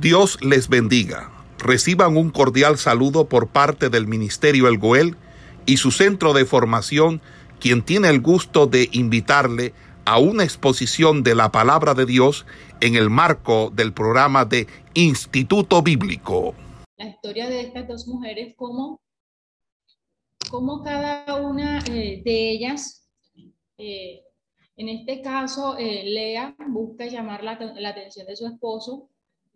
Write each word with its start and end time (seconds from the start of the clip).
Dios 0.00 0.38
les 0.42 0.68
bendiga. 0.68 1.30
Reciban 1.58 2.18
un 2.18 2.28
cordial 2.28 2.76
saludo 2.76 3.30
por 3.30 3.48
parte 3.48 3.88
del 3.88 4.06
Ministerio 4.06 4.68
El 4.68 4.76
Goel 4.76 5.16
y 5.64 5.78
su 5.78 5.90
centro 5.90 6.34
de 6.34 6.44
formación, 6.44 7.22
quien 7.60 7.82
tiene 7.82 8.10
el 8.10 8.20
gusto 8.20 8.66
de 8.66 8.90
invitarle 8.92 9.72
a 10.04 10.18
una 10.18 10.44
exposición 10.44 11.22
de 11.22 11.34
la 11.34 11.50
palabra 11.50 11.94
de 11.94 12.04
Dios 12.04 12.44
en 12.82 12.94
el 12.94 13.08
marco 13.08 13.70
del 13.74 13.94
programa 13.94 14.44
de 14.44 14.66
Instituto 14.92 15.80
Bíblico. 15.80 16.54
La 16.98 17.08
historia 17.08 17.48
de 17.48 17.62
estas 17.62 17.88
dos 17.88 18.06
mujeres, 18.06 18.54
cómo, 18.54 19.00
cómo 20.50 20.82
cada 20.82 21.36
una 21.36 21.78
eh, 21.90 22.20
de 22.22 22.50
ellas, 22.50 23.08
eh, 23.78 24.20
en 24.76 24.90
este 24.90 25.22
caso, 25.22 25.78
eh, 25.78 26.04
Lea 26.04 26.54
busca 26.68 27.06
llamar 27.06 27.42
la, 27.42 27.58
la 27.78 27.88
atención 27.88 28.26
de 28.26 28.36
su 28.36 28.46
esposo 28.46 29.08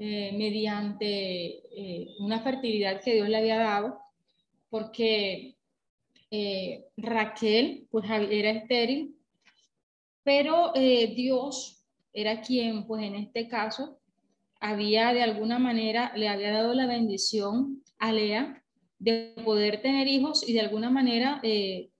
eh, 0.02 0.32
mediante 0.32 1.58
eh, 1.76 2.14
una 2.20 2.40
fertilidad 2.40 3.02
que 3.02 3.16
Dios 3.16 3.28
le 3.28 3.36
había 3.36 3.58
dado, 3.58 3.98
porque 4.70 5.56
eh, 6.30 6.86
Raquel 6.96 7.86
pues 7.90 8.08
era 8.08 8.50
estéril, 8.50 9.14
pero 10.22 10.72
Dios 10.72 11.84
era 12.14 12.40
quien 12.40 12.86
pues 12.86 13.02
en 13.02 13.14
este 13.14 13.46
caso 13.46 13.98
había 14.58 15.12
de 15.12 15.20
alguna 15.20 15.58
manera, 15.58 16.12
le 16.16 16.28
había 16.28 16.50
dado 16.50 16.72
la 16.72 16.86
bendición 16.86 17.82
a 17.98 18.10
Lea 18.10 18.62
de 18.98 19.34
poder 19.44 19.82
tener 19.82 20.08
hijos 20.08 20.48
y 20.48 20.54
de 20.54 20.60
alguna 20.60 20.88
manera 20.88 21.42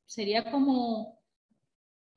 sería 0.07 0.51
como 0.51 1.20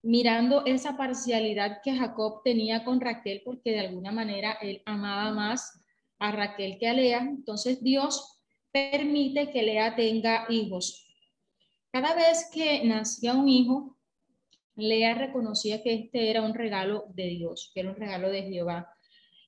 mirando 0.04 0.66
esa 0.66 0.98
parcialidad 0.98 1.82
que 1.82 1.96
Jacob 1.96 2.42
tenía 2.44 2.84
con 2.84 3.00
Raquel, 3.00 3.42
porque 3.44 3.72
de 3.72 3.80
alguna 3.80 4.12
manera 4.12 4.58
él 4.62 4.82
amaba 4.86 5.32
más 5.32 5.82
a 6.20 6.32
Raquel 6.32 6.78
que 6.78 6.88
a 6.88 6.94
Lea, 6.94 7.20
entonces 7.20 7.82
Dios 7.82 8.42
permite 8.72 9.50
que 9.50 9.64
Lea 9.64 9.96
tenga 9.96 10.46
hijos. 10.50 11.08
Cada 11.92 12.16
vez 12.16 12.50
que 12.54 12.84
nacía 12.84 13.34
un 13.34 13.48
hijo, 13.48 13.98
Lea 14.76 15.14
reconocía 15.14 15.82
que 15.82 15.94
este 15.94 16.30
era 16.30 16.42
un 16.42 16.54
regalo 16.54 17.06
de 17.14 17.28
Dios, 17.28 17.72
que 17.74 17.80
era 17.82 17.90
un 17.90 17.96
regalo 17.96 18.30
de 18.30 18.44
Jehová. 18.44 18.94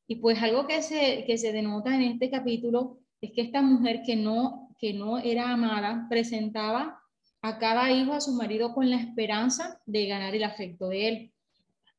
Y 0.07 0.17
pues 0.17 0.41
algo 0.41 0.67
que 0.67 0.81
se, 0.81 1.25
que 1.25 1.37
se 1.37 1.51
denota 1.51 1.95
en 1.95 2.03
este 2.03 2.29
capítulo 2.29 2.99
es 3.19 3.31
que 3.31 3.41
esta 3.41 3.61
mujer 3.61 4.03
que 4.05 4.15
no, 4.15 4.69
que 4.79 4.93
no 4.93 5.17
era 5.17 5.49
amada 5.49 6.05
presentaba 6.09 7.01
a 7.45 7.59
cada 7.59 7.91
hijo 7.91 8.13
a 8.13 8.21
su 8.21 8.31
marido 8.31 8.73
con 8.73 8.89
la 8.89 8.97
esperanza 8.97 9.79
de 9.85 10.07
ganar 10.07 10.33
el 10.33 10.43
afecto 10.43 10.89
de 10.89 11.07
él. 11.07 11.31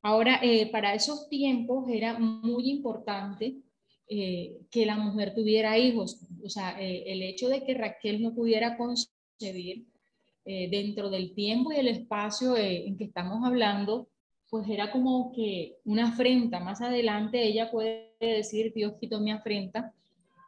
Ahora, 0.02 0.40
eh, 0.42 0.68
para 0.72 0.92
esos 0.92 1.28
tiempos 1.28 1.88
era 1.88 2.18
muy 2.18 2.68
importante 2.68 3.54
eh, 4.08 4.56
que 4.72 4.84
la 4.84 4.96
mujer 4.96 5.34
tuviera 5.36 5.78
hijos. 5.78 6.20
O 6.44 6.48
sea, 6.48 6.80
eh, 6.80 7.04
el 7.06 7.22
hecho 7.22 7.48
de 7.48 7.62
que 7.62 7.74
Raquel 7.74 8.22
no 8.22 8.34
pudiera 8.34 8.76
concebir 8.76 9.86
dentro 10.44 11.10
del 11.10 11.34
tiempo 11.34 11.72
y 11.72 11.76
el 11.76 11.88
espacio 11.88 12.56
en 12.56 12.96
que 12.96 13.02
estamos 13.02 13.44
hablando, 13.44 14.08
pues 14.48 14.68
era 14.68 14.92
como 14.92 15.32
que 15.32 15.78
una 15.84 16.10
afrenta. 16.10 16.60
Más 16.60 16.80
adelante 16.80 17.42
ella 17.44 17.68
puede 17.68 18.14
decir, 18.20 18.72
Dios 18.72 18.94
quitó 19.00 19.18
mi 19.18 19.32
afrenta, 19.32 19.92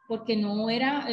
porque 0.07 0.37
no 0.37 0.69
era 0.69 1.05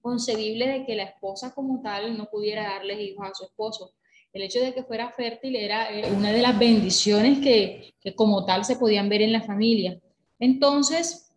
concebible 0.00 0.66
de 0.66 0.86
que 0.86 0.94
la 0.94 1.04
esposa 1.04 1.54
como 1.54 1.80
tal 1.82 2.16
no 2.16 2.26
pudiera 2.26 2.64
darles 2.64 3.00
hijos 3.00 3.26
a 3.28 3.34
su 3.34 3.44
esposo. 3.44 3.92
El 4.32 4.42
hecho 4.42 4.60
de 4.60 4.72
que 4.72 4.84
fuera 4.84 5.10
fértil 5.10 5.56
era 5.56 5.92
eh, 5.92 6.10
una 6.12 6.32
de 6.32 6.40
las 6.40 6.58
bendiciones 6.58 7.38
que, 7.40 7.94
que 8.00 8.14
como 8.14 8.44
tal 8.44 8.64
se 8.64 8.76
podían 8.76 9.08
ver 9.08 9.22
en 9.22 9.32
la 9.32 9.42
familia. 9.42 10.00
Entonces, 10.38 11.32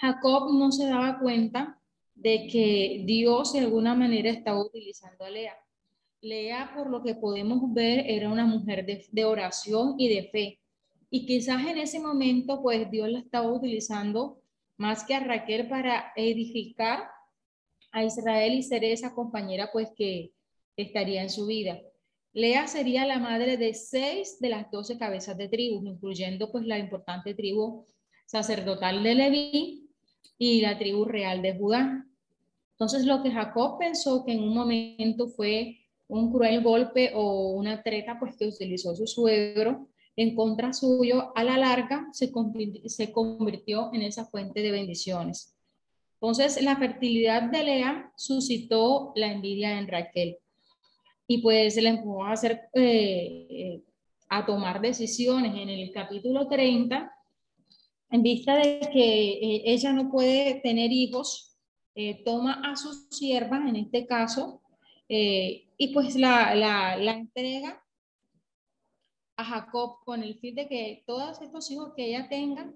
Jacob 0.00 0.52
no 0.52 0.72
se 0.72 0.86
daba 0.86 1.18
cuenta 1.18 1.78
de 2.14 2.46
que 2.46 3.02
Dios 3.06 3.52
de 3.52 3.60
alguna 3.60 3.94
manera 3.94 4.30
estaba 4.30 4.62
utilizando 4.62 5.24
a 5.24 5.30
Lea. 5.30 5.54
Lea, 6.20 6.72
por 6.76 6.90
lo 6.90 7.02
que 7.02 7.14
podemos 7.14 7.72
ver, 7.72 8.04
era 8.06 8.30
una 8.30 8.44
mujer 8.44 8.84
de, 8.84 9.06
de, 9.10 9.24
oración 9.24 9.94
y 9.98 10.08
de 10.08 10.24
fe. 10.24 10.58
Y 11.10 11.26
quizás 11.26 11.66
en 11.66 11.78
ese 11.78 11.98
momento, 11.98 12.62
pues 12.62 12.90
Dios 12.90 13.08
la 13.08 13.20
estaba 13.20 13.50
utilizando 13.50 14.38
más 14.76 15.04
que 15.04 15.14
a 15.14 15.20
Raquel 15.20 15.68
para 15.68 16.12
edificar 16.16 17.04
a 17.92 18.04
Israel 18.04 18.54
y 18.54 18.62
ser 18.62 18.84
esa 18.84 19.14
compañera 19.14 19.70
pues 19.72 19.88
que 19.96 20.32
estaría 20.76 21.22
en 21.22 21.30
su 21.30 21.46
vida. 21.46 21.80
Lea 22.32 22.66
sería 22.68 23.06
la 23.06 23.18
madre 23.18 23.56
de 23.56 23.74
seis 23.74 24.38
de 24.40 24.50
las 24.50 24.70
doce 24.70 24.96
cabezas 24.96 25.36
de 25.36 25.48
tribu, 25.48 25.84
incluyendo 25.84 26.52
pues 26.52 26.64
la 26.64 26.78
importante 26.78 27.34
tribu 27.34 27.84
sacerdotal 28.26 29.02
de 29.02 29.14
Leví 29.14 29.90
y 30.38 30.60
la 30.60 30.78
tribu 30.78 31.04
real 31.04 31.42
de 31.42 31.56
Judá. 31.56 32.06
Entonces 32.72 33.04
lo 33.04 33.22
que 33.22 33.32
Jacob 33.32 33.78
pensó 33.78 34.24
que 34.24 34.32
en 34.32 34.42
un 34.42 34.54
momento 34.54 35.28
fue 35.28 35.78
un 36.06 36.32
cruel 36.32 36.62
golpe 36.62 37.12
o 37.14 37.50
una 37.50 37.82
treta 37.82 38.16
pues 38.18 38.36
que 38.36 38.46
utilizó 38.46 38.94
su 38.94 39.06
suegro 39.06 39.88
en 40.16 40.34
contra 40.34 40.72
suyo, 40.72 41.32
a 41.34 41.44
la 41.44 41.56
larga 41.56 42.08
se 42.12 42.30
convirtió 42.30 43.90
en 43.92 44.02
esa 44.02 44.26
fuente 44.26 44.60
de 44.60 44.70
bendiciones. 44.70 45.56
Entonces, 46.20 46.62
la 46.62 46.76
fertilidad 46.76 47.44
de 47.50 47.64
Lea 47.64 48.12
suscitó 48.14 49.12
la 49.16 49.32
envidia 49.32 49.78
en 49.78 49.88
Raquel 49.88 50.36
y 51.26 51.38
pues 51.38 51.76
le 51.76 51.88
empujó 51.88 52.24
a 52.24 52.32
hacer, 52.32 52.68
eh, 52.74 53.46
eh, 53.48 53.82
a 54.28 54.44
tomar 54.44 54.82
decisiones. 54.82 55.54
En 55.54 55.70
el 55.70 55.90
capítulo 55.92 56.46
30, 56.46 57.10
en 58.10 58.22
vista 58.22 58.56
de 58.56 58.80
que 58.92 59.30
eh, 59.30 59.62
ella 59.64 59.92
no 59.92 60.10
puede 60.10 60.60
tener 60.60 60.92
hijos, 60.92 61.56
toma 62.24 62.60
a 62.64 62.76
su 62.76 62.92
sierva, 63.10 63.58
en 63.68 63.76
este 63.76 64.06
caso, 64.06 64.62
y 65.08 65.92
pues 65.92 66.16
la, 66.16 66.54
la, 66.54 66.96
la 66.96 67.12
entrega 67.12 67.82
a 69.36 69.44
Jacob 69.44 69.98
con 70.04 70.22
el 70.22 70.38
fin 70.38 70.54
de 70.54 70.66
que 70.66 71.02
todos 71.06 71.42
estos 71.42 71.70
hijos 71.70 71.92
que 71.94 72.06
ella 72.06 72.28
tenga 72.28 72.72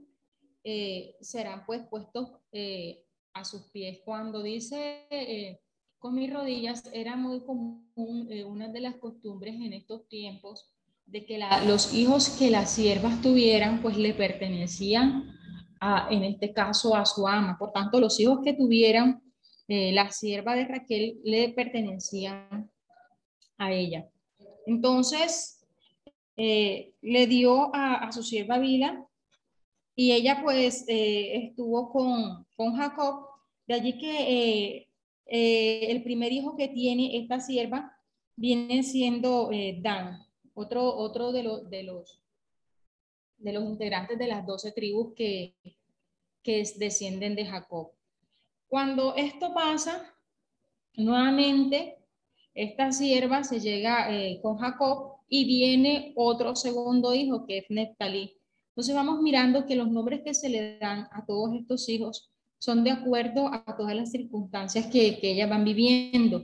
serán 1.21 1.65
pues 1.65 1.83
puestos 1.89 2.33
a 3.35 3.45
sus 3.45 3.63
pies. 3.65 3.99
Cuando 4.05 4.43
dice 4.43 5.07
eh, 5.11 5.61
con 5.99 6.15
mis 6.15 6.33
rodillas, 6.33 6.89
era 6.93 7.17
muy 7.17 7.41
común, 7.41 8.29
eh, 8.31 8.45
una 8.45 8.69
de 8.69 8.81
las 8.81 8.97
costumbres 8.97 9.55
en 9.55 9.73
estos 9.73 10.09
tiempos, 10.09 10.71
de 11.07 11.27
que 11.27 11.39
los 11.67 11.93
hijos 11.93 12.31
que 12.31 12.51
las 12.51 12.71
siervas 12.71 13.21
tuvieran, 13.21 13.83
pues 13.83 13.99
le 13.99 14.15
pertenecían, 14.15 15.31
en 16.09 16.25
este 16.25 16.55
caso, 16.55 16.95
a 16.97 17.05
su 17.05 17.29
ama. 17.29 17.59
Por 17.59 17.73
tanto, 17.73 18.01
los 18.01 18.19
hijos 18.19 18.41
que 18.43 18.55
tuvieran 18.55 19.23
eh, 19.69 19.93
la 19.93 20.11
sierva 20.11 20.55
de 20.55 20.65
Raquel 20.65 21.21
le 21.23 21.51
pertenecían 21.51 22.71
a 23.59 23.73
ella. 23.73 24.09
Entonces, 24.67 25.63
le 26.37 27.27
dio 27.27 27.75
a, 27.75 27.97
a, 27.97 28.13
su 28.13 28.23
sierva 28.23 28.59
Vila 28.59 29.07
y 29.97 30.13
ella 30.13 30.41
pues 30.43 30.85
estuvo 30.89 31.91
con, 31.93 32.47
con 32.57 32.75
Jacob, 32.77 33.27
de 33.67 33.75
allí 33.75 33.99
que 33.99 34.11
eh, 34.11 34.89
eh, 35.27 35.87
el 35.91 36.03
primer 36.03 36.33
hijo 36.33 36.57
que 36.57 36.69
tiene 36.69 37.17
esta 37.17 37.41
sierva 37.41 37.97
viene 38.37 38.83
siendo 38.83 39.51
eh, 39.53 39.79
Dan, 39.81 40.27
otro, 40.55 40.95
otro 40.97 41.33
de, 41.33 41.43
los, 41.45 41.71
de 41.71 43.53
los 43.53 43.65
integrantes 43.65 44.19
de 44.19 44.27
las 44.27 44.47
doce 44.47 44.73
tribus 44.73 45.15
que, 45.15 45.55
que 46.43 46.63
descienden 46.77 47.35
de 47.35 47.47
Jacob. 47.47 47.93
Cuando 48.69 49.15
esto 49.15 49.55
pasa, 49.55 50.15
nuevamente 50.95 51.97
esta 52.55 52.93
sierva 52.93 53.45
se 53.45 53.61
llega 53.61 54.09
con 54.43 54.59
Jacob 54.59 55.17
y 55.29 55.45
viene 55.45 56.13
otro 56.17 56.55
segundo 56.55 57.15
hijo 57.15 57.47
que 57.47 57.59
es 57.59 57.65
Neftalí. 57.69 58.37
Entonces 58.75 58.95
vamos 58.95 59.23
mirando 59.23 59.67
que 59.67 59.77
los 59.77 59.89
nombres 59.89 60.23
que 60.25 60.35
se 60.35 60.49
le 60.49 60.79
dan 60.79 61.07
a 61.13 61.25
todos 61.25 61.55
estos 61.55 61.89
hijos 61.89 62.31
son 62.59 62.83
de 62.83 62.91
acuerdo 62.91 63.47
a 63.49 63.77
todas 63.77 63.95
las 63.95 64.11
circunstancias 64.11 64.87
que, 64.87 65.19
que 65.21 65.31
ellas 65.31 65.49
van 65.49 65.65
viviendo. 65.65 66.41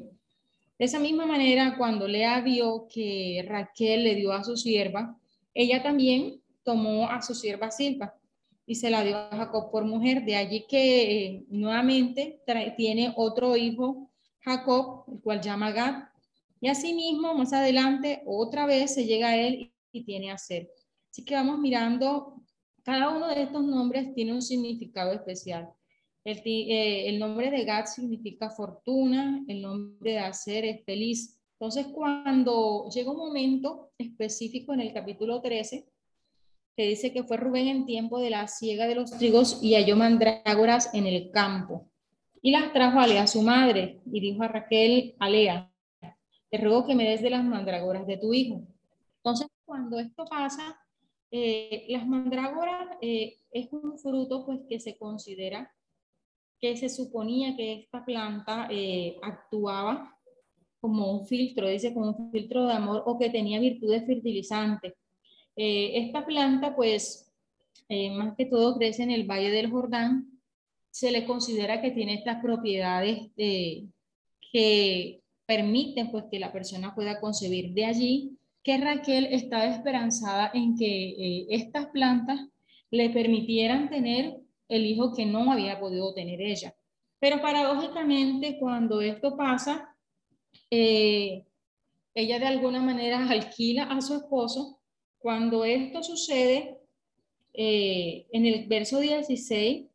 De 0.79 0.85
esa 0.85 1.01
misma 1.01 1.27
manera, 1.27 1.75
cuando 1.77 2.07
Lea 2.07 2.41
vio 2.41 2.87
que 2.89 3.45
Raquel 3.49 4.05
le 4.05 4.15
dio 4.15 4.33
a 4.33 4.45
su 4.45 4.57
sierva, 4.57 5.19
ella 5.53 5.83
también 5.83 6.41
tomó 6.63 7.09
a 7.09 7.21
su 7.21 7.35
sierva 7.35 7.71
Silva 7.71 8.15
y 8.71 8.77
se 8.77 8.89
la 8.89 9.03
dio 9.03 9.17
a 9.17 9.37
Jacob 9.37 9.71
por 9.73 9.85
mujer. 9.85 10.25
De 10.25 10.37
allí 10.37 10.65
que 10.69 11.25
eh, 11.27 11.45
nuevamente 11.49 12.41
tiene 12.77 13.13
otro 13.17 13.57
hijo, 13.57 14.09
Jacob, 14.39 15.05
el 15.13 15.21
cual 15.21 15.41
llama 15.41 15.73
Gad. 15.73 16.05
Y 16.61 16.69
asimismo, 16.69 17.35
más 17.35 17.53
adelante, 17.53 18.23
otra 18.27 18.67
vez 18.67 18.95
se 18.95 19.07
llega 19.07 19.31
a 19.31 19.37
él 19.37 19.73
y, 19.91 20.05
tiene 20.05 20.31
a 20.31 20.39
Ser. 20.39 20.71
Así 21.11 21.25
que 21.25 21.35
vamos 21.35 21.59
mirando, 21.59 22.43
cada 22.85 23.11
uno 23.11 23.29
de 23.29 23.43
estos 23.43 23.65
nombres 23.65 24.15
tiene 24.15 24.33
un 24.33 24.43
significado 24.43 25.13
especial. 25.13 25.71
Eh, 26.25 27.09
el, 27.09 27.19
nombre 27.19 27.51
de 27.51 27.65
Gad 27.65 27.87
significa 27.87 28.51
fortuna, 28.51 29.43
el 29.49 29.63
nombre 29.63 30.13
de 30.13 30.19
Hacer 30.19 30.65
es 30.65 30.85
feliz. 30.85 31.41
Entonces, 31.59 31.87
cuando 31.93 32.89
llega 32.91 33.11
un 33.11 33.17
momento 33.17 33.91
específico 33.99 34.73
en 34.73 34.81
el 34.81 34.93
capítulo 34.93 35.41
13, 35.41 35.87
que 36.77 36.87
dice 36.87 37.13
que 37.13 37.25
fue 37.25 37.37
Rubén 37.37 37.69
en 37.69 37.87
tiempo 37.87 38.21
de 38.21 38.31
la 38.31 38.47
siega 38.49 38.87
de 38.87 38.95
los 38.95 39.11
trigos 39.11 39.59
y 39.63 39.75
halló 39.75 39.97
mandrágoras 39.97 40.95
en 40.95 41.07
el 41.07 41.31
campo. 41.31 41.91
Y 42.43 42.53
las 42.53 42.73
trajo 42.73 43.01
a 43.01 43.07
Lea 43.07 43.27
su 43.27 43.43
madre 43.43 44.01
y 44.11 44.21
dijo 44.21 44.43
a 44.43 44.49
Raquel, 44.49 45.15
a 45.19 45.29
Lea, 45.29 45.73
te 46.51 46.59
ruego 46.59 46.87
que 46.87 46.95
me 46.95 47.09
des 47.09 47.23
de 47.23 47.31
las 47.31 47.45
mandrágoras 47.45 48.07
de 48.07 48.17
tu 48.17 48.33
hijo. 48.33 48.63
Entonces, 49.17 49.49
cuando 49.65 49.99
esto 49.99 50.25
pasa, 50.25 50.79
eh, 51.33 51.87
las 51.89 52.07
mandrágoras 52.07 52.89
eh, 53.01 53.37
es 53.53 53.73
un 53.73 53.97
fruto 53.99 54.45
pues 54.45 54.61
que 54.69 54.81
se 54.81 54.99
considera 54.99 55.73
que 56.61 56.77
se 56.77 56.89
suponía 56.89 57.57
que 57.57 57.75
esta 57.75 58.05
planta 58.05 58.67
eh, 58.69 59.17
actuaba 59.23 60.19
como 60.81 61.13
un 61.13 61.27
filtro, 61.27 61.69
dice 61.69 61.95
como 61.95 62.11
un 62.11 62.33
filtro 62.33 62.67
de 62.67 62.73
amor 62.73 63.05
o 63.07 63.19
que 63.19 63.31
tenía 63.31 63.61
virtudes 63.61 64.07
fertilizantes. 64.07 64.95
esta 65.57 66.25
planta 66.25 66.75
pues 66.75 67.31
más 68.17 68.35
que 68.37 68.47
todo 68.47 68.77
crece 68.77 69.03
en 69.03 69.11
el 69.11 69.25
Valle 69.25 69.51
del 69.51 69.71
Jordán, 69.71 70.41
se 70.91 71.11
le 71.11 71.27
considera 71.27 71.83
que 71.83 71.91
tiene 71.91 72.15
estas 72.15 72.43
propiedades 72.43 73.31
que 73.37 75.21
permiten 75.47 76.11
pues 76.11 76.25
que 76.31 76.39
la 76.39 76.53
persona 76.53 76.95
pueda 76.95 77.21
concebir 77.21 77.73
de 77.73 77.85
allí 77.85 78.40
que 78.63 78.79
Raquel 78.79 79.27
estaba 79.27 79.67
esperanzada 79.67 80.51
en 80.55 80.77
que 80.77 81.11
eh, 81.11 81.47
estas 81.51 81.87
plantas 81.87 82.41
le 82.91 83.11
permitieran 83.11 83.89
tener 83.89 84.37
el 84.69 84.87
hijo 84.87 85.15
que 85.15 85.27
no 85.27 85.51
había 85.51 85.81
podido 85.81 86.13
tener 86.15 86.41
ella. 86.41 86.75
Pero 87.19 87.41
paradójicamente, 87.41 88.59
cuando 88.59 89.01
esto 89.01 89.37
pasa, 89.37 89.95
eh, 90.71 91.45
ella 92.15 92.39
de 92.39 92.47
alguna 92.47 92.81
manera 92.81 93.27
alquila 93.31 93.85
a 93.85 94.01
su 94.01 94.15
esposo. 94.15 94.79
Cuando 95.19 95.65
esto 95.65 96.03
sucede, 96.03 96.79
eh, 97.53 98.27
en 98.33 98.47
el 98.47 98.67
verso 98.67 99.01
16, 99.01 99.87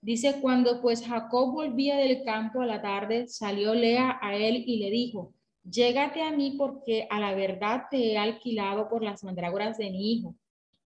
dice, 0.00 0.40
cuando 0.40 0.80
pues 0.80 1.06
Jacob 1.06 1.52
volvía 1.52 1.96
del 1.96 2.24
campo 2.24 2.62
a 2.62 2.66
la 2.66 2.82
tarde, 2.82 3.28
salió 3.28 3.74
Lea 3.74 4.18
a 4.20 4.34
él 4.34 4.64
y 4.66 4.78
le 4.78 4.90
dijo, 4.90 5.32
Llégate 5.64 6.22
a 6.22 6.32
mí 6.32 6.56
porque 6.58 7.06
a 7.10 7.20
la 7.20 7.34
verdad 7.34 7.84
te 7.90 8.12
he 8.12 8.18
alquilado 8.18 8.88
por 8.88 9.02
las 9.02 9.22
mandrágoras 9.22 9.78
de 9.78 9.90
mi 9.90 10.12
hijo. 10.12 10.34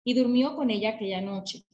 Y 0.04 0.14
durmió 0.14 0.54
con 0.54 0.70
ella 0.70 0.90
aquella 0.90 1.20
noche. 1.20 1.64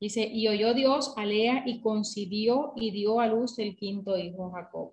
Dice, 0.00 0.26
y 0.26 0.46
oyó 0.48 0.74
Dios 0.74 1.14
a 1.16 1.24
Lea 1.24 1.64
y 1.66 1.80
concibió 1.80 2.72
y 2.76 2.90
dio 2.90 3.20
a 3.20 3.26
luz 3.26 3.58
el 3.58 3.76
quinto 3.76 4.16
hijo 4.16 4.50
Jacob. 4.50 4.92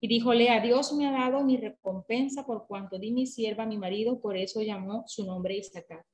Y 0.00 0.08
dijo 0.08 0.32
Lea, 0.32 0.60
Dios 0.60 0.92
me 0.92 1.06
ha 1.06 1.12
dado 1.12 1.44
mi 1.44 1.56
recompensa 1.56 2.46
por 2.46 2.66
cuanto 2.66 2.98
di 2.98 3.10
mi 3.10 3.26
sierva 3.26 3.64
a 3.64 3.66
mi 3.66 3.76
marido, 3.76 4.20
por 4.20 4.36
eso 4.36 4.62
llamó 4.62 5.04
su 5.06 5.26
nombre 5.26 5.56
Isaac. 5.56 6.06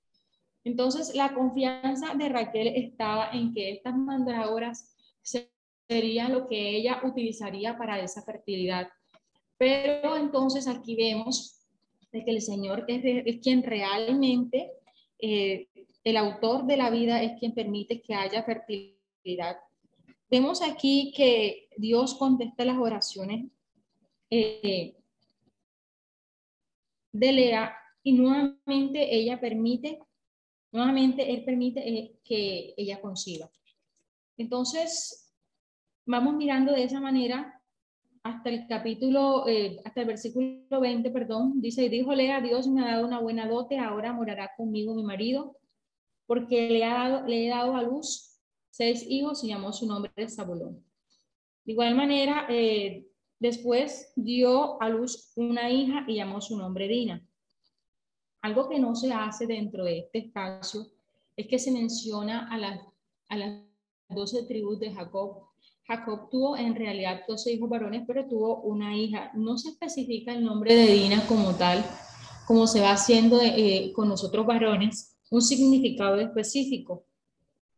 Entonces 0.65 1.15
la 1.15 1.35
confianza 1.35 2.15
de 2.15 2.29
Raquel 2.31 2.69
estaba 2.69 3.31
en 3.31 3.53
que 3.53 3.71
estas 3.73 3.95
mandrágoras 3.95 4.97
serían 5.89 6.33
lo 6.33 6.49
que 6.49 6.77
ella 6.77 7.03
utilizaría 7.05 7.77
para 7.77 8.01
esa 8.01 8.23
fertilidad 8.23 8.89
pero 9.59 10.17
entonces 10.17 10.67
aquí 10.67 10.97
vemos 10.97 11.61
de 12.12 12.25
que 12.25 12.31
el 12.31 12.43
Señor 12.43 12.85
es, 12.89 13.41
quien 13.41 13.62
realmente, 13.62 14.71
eh, 15.19 15.69
el 16.05 16.17
autor 16.17 16.67
de 16.67 16.77
la 16.77 16.91
vida 16.91 17.23
es 17.23 17.39
quien 17.39 17.55
permite 17.55 18.03
que 18.03 18.15
haya 18.15 18.43
fertilidad. 18.45 19.59
Vemos 20.31 20.62
aquí 20.62 21.12
que 21.17 21.69
Dios 21.77 22.15
contesta 22.15 22.65
las 22.65 22.79
oraciones 22.79 23.47
eh, 24.31 24.97
de 27.12 27.33
Lea 27.33 27.77
y 28.03 28.12
nuevamente 28.12 29.15
ella 29.15 29.41
permite, 29.41 29.99
nuevamente 30.73 31.33
Él 31.33 31.45
permite 31.45 31.89
eh, 31.89 32.17
que 32.25 32.75
ella 32.77 33.01
conciba. 33.01 33.51
Entonces, 34.37 35.33
vamos 36.05 36.35
mirando 36.35 36.73
de 36.73 36.85
esa 36.85 37.01
manera 37.01 37.62
hasta 38.25 38.49
el 38.49 38.67
capítulo, 38.67 39.47
eh, 39.47 39.79
hasta 39.85 40.00
el 40.00 40.06
versículo 40.06 40.81
20, 40.81 41.11
perdón, 41.11 41.61
dice, 41.61 41.85
y 41.85 41.88
díjole 41.91 42.32
a 42.32 42.41
Dios 42.41 42.67
me 42.67 42.82
ha 42.82 42.93
dado 42.93 43.06
una 43.06 43.21
buena 43.21 43.47
dote, 43.47 43.79
ahora 43.79 44.15
morará 44.15 44.50
conmigo 44.56 44.94
mi 44.94 45.03
marido, 45.03 45.59
porque 46.26 46.71
le, 46.71 46.85
ha 46.85 46.94
dado, 46.94 47.26
le 47.26 47.47
he 47.47 47.50
dado 47.50 47.76
a 47.76 47.82
luz 47.82 48.41
seis 48.71 49.05
hijos 49.06 49.44
y 49.44 49.49
llamó 49.49 49.75
su 49.75 49.87
nombre 49.87 50.11
Zabulón. 50.26 50.82
De 51.67 51.73
igual 51.73 51.94
manera, 51.94 52.47
eh, 52.49 53.06
después 53.38 54.11
dio 54.17 54.81
a 54.81 54.88
luz 54.88 55.32
una 55.37 55.70
hija 55.70 56.05
y 56.09 56.17
llamó 56.17 56.41
su 56.41 56.56
nombre 56.56 56.88
Dina. 56.88 57.23
Algo 58.41 58.70
que 58.70 58.79
no 58.79 58.94
se 58.97 59.12
hace 59.12 59.47
dentro 59.47 59.85
de 59.85 59.99
este 59.99 60.19
espacio 60.20 60.87
es 61.37 61.47
que 61.47 61.59
se 61.59 61.70
menciona 61.70 62.49
a 62.50 62.56
las, 62.56 62.81
a 63.29 63.37
las 63.37 63.62
doce 64.09 64.44
tribus 64.44 64.81
de 64.81 64.93
Jacob 64.94 65.54
Jacob 65.87 66.31
tuvo 66.31 66.57
en 66.57 66.75
realidad 66.75 67.23
12 67.29 67.53
hijos 67.53 67.69
varones, 67.69 68.05
pero 68.07 68.27
tuvo 68.27 68.63
una 68.63 68.97
hija. 68.97 69.31
No 69.35 69.59
se 69.59 69.71
especifica 69.71 70.33
el 70.33 70.45
nombre 70.45 70.75
de 70.75 70.87
Dina 70.87 71.27
como 71.27 71.55
tal, 71.55 71.85
como 72.47 72.67
se 72.67 72.81
va 72.81 72.93
haciendo 72.93 73.41
eh, 73.43 73.93
con 73.95 74.09
nosotros 74.09 74.47
varones, 74.47 75.17
un 75.31 75.43
significado 75.43 76.19
específico. 76.21 77.05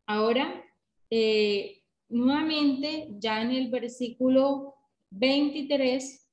Ahora, 0.06 0.62
eh, 1.10 1.82
nuevamente, 2.08 3.08
ya 3.18 3.42
en 3.42 3.50
el 3.50 3.70
versículo 3.70 4.74
23, 5.10 6.28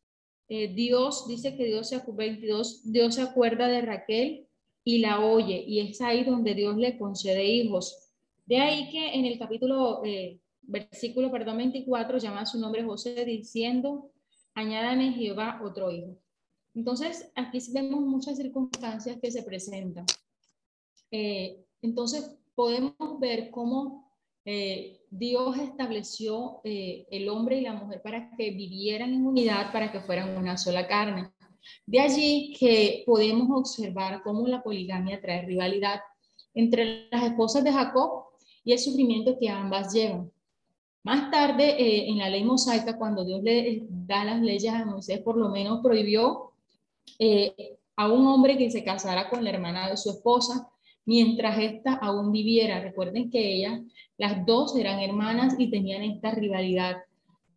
eh, 0.50 0.68
Dios 0.76 1.28
dice 1.28 1.56
que 1.56 1.66
Dios 1.66 1.90
se, 1.90 2.04
22, 2.06 2.92
Dios 2.92 3.16
se 3.16 3.24
acuerda 3.24 3.68
de 3.68 3.82
Raquel 3.82 4.48
y 4.84 5.00
la 5.00 5.22
oye, 5.22 5.64
y 5.66 5.80
es 5.80 6.02
ahí 6.02 6.24
donde 6.24 6.54
Dios 6.54 6.78
le 6.78 7.00
concede 7.00 7.46
hijos. 7.46 8.12
De 8.46 8.60
ahí 8.60 8.92
que 8.92 9.16
en 9.16 9.26
el 9.26 9.40
capítulo 9.40 10.02
versículo, 10.64 11.32
perdón, 11.32 11.58
24, 11.58 12.18
llama 12.18 12.46
su 12.46 12.60
nombre 12.60 12.84
José 12.84 13.26
diciendo, 13.26 14.12
añádame 14.54 15.14
Jehová 15.14 15.62
otro 15.64 15.92
hijo. 15.92 16.18
Entonces, 16.76 17.32
aquí 17.36 17.60
vemos 17.72 18.02
muchas 18.02 18.38
circunstancias 18.38 19.18
que 19.22 19.32
se 19.32 19.44
presentan. 19.44 20.06
Eh, 21.12 21.64
entonces, 21.82 22.38
podemos 22.56 22.96
ver 23.20 23.52
cómo 23.52 24.12
eh, 24.46 25.02
Dios 25.10 25.58
estableció 25.58 26.62
eh, 26.64 27.08
el 27.12 27.30
hombre 27.30 27.60
y 27.60 27.62
la 27.62 27.74
mujer 27.74 28.02
para 28.02 28.36
que 28.36 28.52
vivieran 28.52 29.14
en 29.14 29.26
unidad, 29.26 29.72
para 29.72 29.92
que 29.92 30.02
fueran 30.02 30.38
una 30.38 30.58
sola 30.58 30.88
carne. 30.88 31.32
De 31.86 32.00
allí 32.00 32.54
que 32.60 33.04
podemos 33.06 33.48
observar 33.52 34.22
cómo 34.24 34.48
la 34.48 34.64
poligamia 34.64 35.22
trae 35.22 35.46
rivalidad 35.46 36.02
entre 36.54 37.08
las 37.10 37.24
esposas 37.24 37.64
de 37.64 37.72
Jacob 37.72 38.26
y 38.66 38.74
el 38.74 38.80
sufrimiento 38.80 39.38
que 39.40 39.50
ambas 39.50 39.94
llevan. 39.94 40.33
Más 41.04 41.30
tarde, 41.30 41.70
eh, 41.78 42.10
en 42.10 42.20
la 42.20 42.30
ley 42.30 42.44
mosaica, 42.46 42.98
cuando 42.98 43.26
Dios 43.26 43.44
le 43.44 43.84
da 43.90 44.24
las 44.24 44.42
leyes 44.42 44.74
a 44.74 44.86
Moisés, 44.86 45.20
por 45.20 45.36
lo 45.36 45.50
menos 45.50 45.82
prohibió 45.84 46.54
eh, 47.20 47.78
a 47.98 48.10
un 48.10 48.26
hombre 48.26 48.58
que 48.58 48.72
se 48.72 48.86
casara 48.86 49.30
con 49.30 49.44
la 49.44 49.50
hermana 49.50 49.90
de 49.90 49.98
su 49.98 50.10
esposa 50.10 50.70
mientras 51.06 51.60
ésta 51.60 51.96
aún 51.96 52.32
viviera. 52.32 52.80
Recuerden 52.80 53.30
que 53.30 53.56
ellas, 53.56 53.82
las 54.18 54.46
dos 54.46 54.78
eran 54.78 55.00
hermanas 55.00 55.56
y 55.58 55.70
tenían 55.70 56.04
esta 56.04 56.32
rivalidad. 56.32 56.98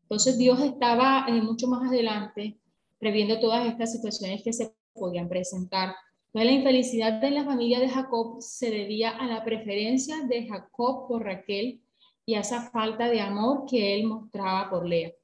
Entonces 0.03 0.37
Dios 0.39 0.61
estaba 0.61 1.27
eh, 1.29 1.41
mucho 1.41 1.69
más 1.69 1.89
adelante 1.89 2.59
previendo 2.99 3.39
todas 3.39 3.67
estas 3.67 3.93
situaciones 3.93 4.43
que 4.43 4.53
se 4.53 4.73
podían 4.93 5.29
presentar. 5.29 5.95
Entonces, 6.27 6.51
la 6.51 6.59
infelicidad 6.59 7.21
de 7.21 7.31
la 7.31 7.45
familia 7.45 7.79
de 7.79 7.89
Jacob 7.89 8.41
se 8.41 8.71
debía 8.71 9.11
a 9.11 9.27
la 9.27 9.45
preferencia 9.45 10.17
de 10.27 10.49
Jacob 10.49 11.07
por 11.07 11.23
Raquel 11.23 11.81
y 12.27 12.35
a 12.35 12.41
esa 12.41 12.69
falta 12.71 13.09
de 13.09 13.21
amor 13.21 13.67
que 13.71 13.95
él 13.95 14.05
mostraba 14.05 14.69
por 14.69 14.87
Lea. 14.87 15.15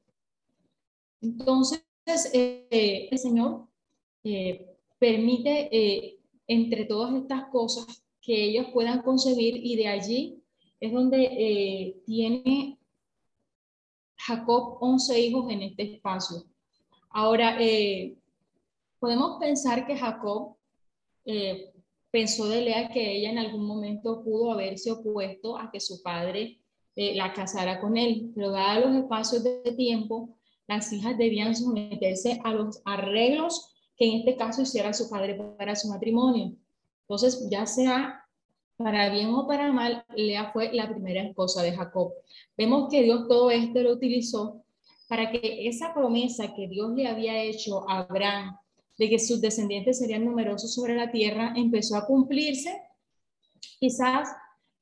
Entonces, 1.21 1.85
eh, 2.33 3.09
el 3.11 3.19
Señor 3.19 3.67
eh, 4.23 4.77
permite 4.99 5.69
eh, 5.77 6.19
entre 6.47 6.85
todas 6.85 7.13
estas 7.15 7.47
cosas 7.49 8.05
que 8.21 8.45
ellos 8.45 8.69
puedan 8.73 9.03
concebir 9.03 9.57
y 9.57 9.77
de 9.77 9.89
allí 9.89 10.43
es 10.79 10.93
donde 10.93 12.03
tiene 12.07 12.79
Jacob 14.17 14.79
11 14.81 15.21
hijos 15.21 15.51
en 15.51 15.63
este 15.63 15.95
espacio. 15.95 16.45
Ahora, 17.11 17.57
podemos 18.99 19.39
pensar 19.39 19.87
que 19.87 19.97
Jacob 19.97 20.57
pensó 22.11 22.49
de 22.49 22.63
Lea 22.63 22.89
que 22.89 23.17
ella 23.17 23.31
en 23.31 23.39
algún 23.39 23.65
momento 23.65 24.23
pudo 24.25 24.53
haberse 24.53 24.91
opuesto 24.91 25.57
a 25.57 25.71
que 25.71 25.81
su 25.81 26.03
padre 26.03 26.62
eh, 26.97 27.15
la 27.15 27.33
casara 27.33 27.81
con 27.81 27.97
él, 27.97 28.31
pero 28.35 28.51
dados 28.51 28.91
los 28.91 29.03
espacios 29.03 29.45
de 29.45 29.73
tiempo, 29.77 30.37
las 30.67 30.93
hijas 30.93 31.17
debían 31.17 31.57
someterse 31.57 32.41
a 32.45 32.53
los 32.53 32.83
arreglos 32.85 33.75
que 33.97 34.07
en 34.07 34.21
este 34.21 34.37
caso 34.37 34.63
hiciera 34.63 34.93
su 34.93 35.09
padre 35.09 35.35
para 35.57 35.77
su 35.77 35.89
matrimonio. 35.89 36.55
Entonces, 37.03 37.47
ya 37.51 37.67
sea 37.67 38.25
para 38.77 39.11
bien 39.11 39.33
o 39.33 39.47
para 39.47 39.71
mal, 39.73 40.05
Lea 40.17 40.51
fue 40.53 40.73
la 40.73 40.89
primera 40.89 41.23
esposa 41.23 41.63
de 41.63 41.73
Jacob. 41.73 42.13
Vemos 42.57 42.89
que 42.91 43.03
Dios 43.03 43.29
todo 43.29 43.51
esto 43.51 43.81
lo 43.81 43.93
utilizó 43.93 44.63
para 45.09 45.31
que 45.31 45.69
esa 45.69 45.93
promesa 45.93 46.55
que 46.55 46.69
Dios 46.69 46.93
le 46.95 47.07
había 47.07 47.43
hecho 47.43 47.89
a 47.89 47.99
Abraham 47.99 48.57
de 48.99 49.09
que 49.09 49.19
sus 49.19 49.41
descendientes 49.41 49.99
serían 49.99 50.25
numerosos 50.25 50.75
sobre 50.75 50.95
la 50.95 51.11
tierra 51.11 51.53
empezó 51.57 51.97
a 51.97 52.07
cumplirse, 52.07 52.83
quizás 53.79 54.29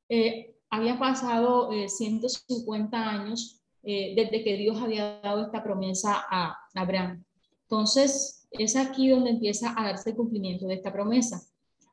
eh, 0.08 0.49
había 0.70 0.98
pasado 0.98 1.70
150 1.88 2.96
eh, 2.96 3.00
años 3.00 3.60
eh, 3.82 4.14
desde 4.14 4.44
que 4.44 4.56
Dios 4.56 4.80
había 4.80 5.20
dado 5.20 5.42
esta 5.42 5.62
promesa 5.62 6.24
a 6.30 6.56
Abraham. 6.74 7.24
Entonces, 7.62 8.46
es 8.50 8.76
aquí 8.76 9.08
donde 9.08 9.30
empieza 9.30 9.74
a 9.76 9.84
darse 9.84 10.14
cumplimiento 10.14 10.66
de 10.66 10.74
esta 10.74 10.92
promesa. 10.92 11.42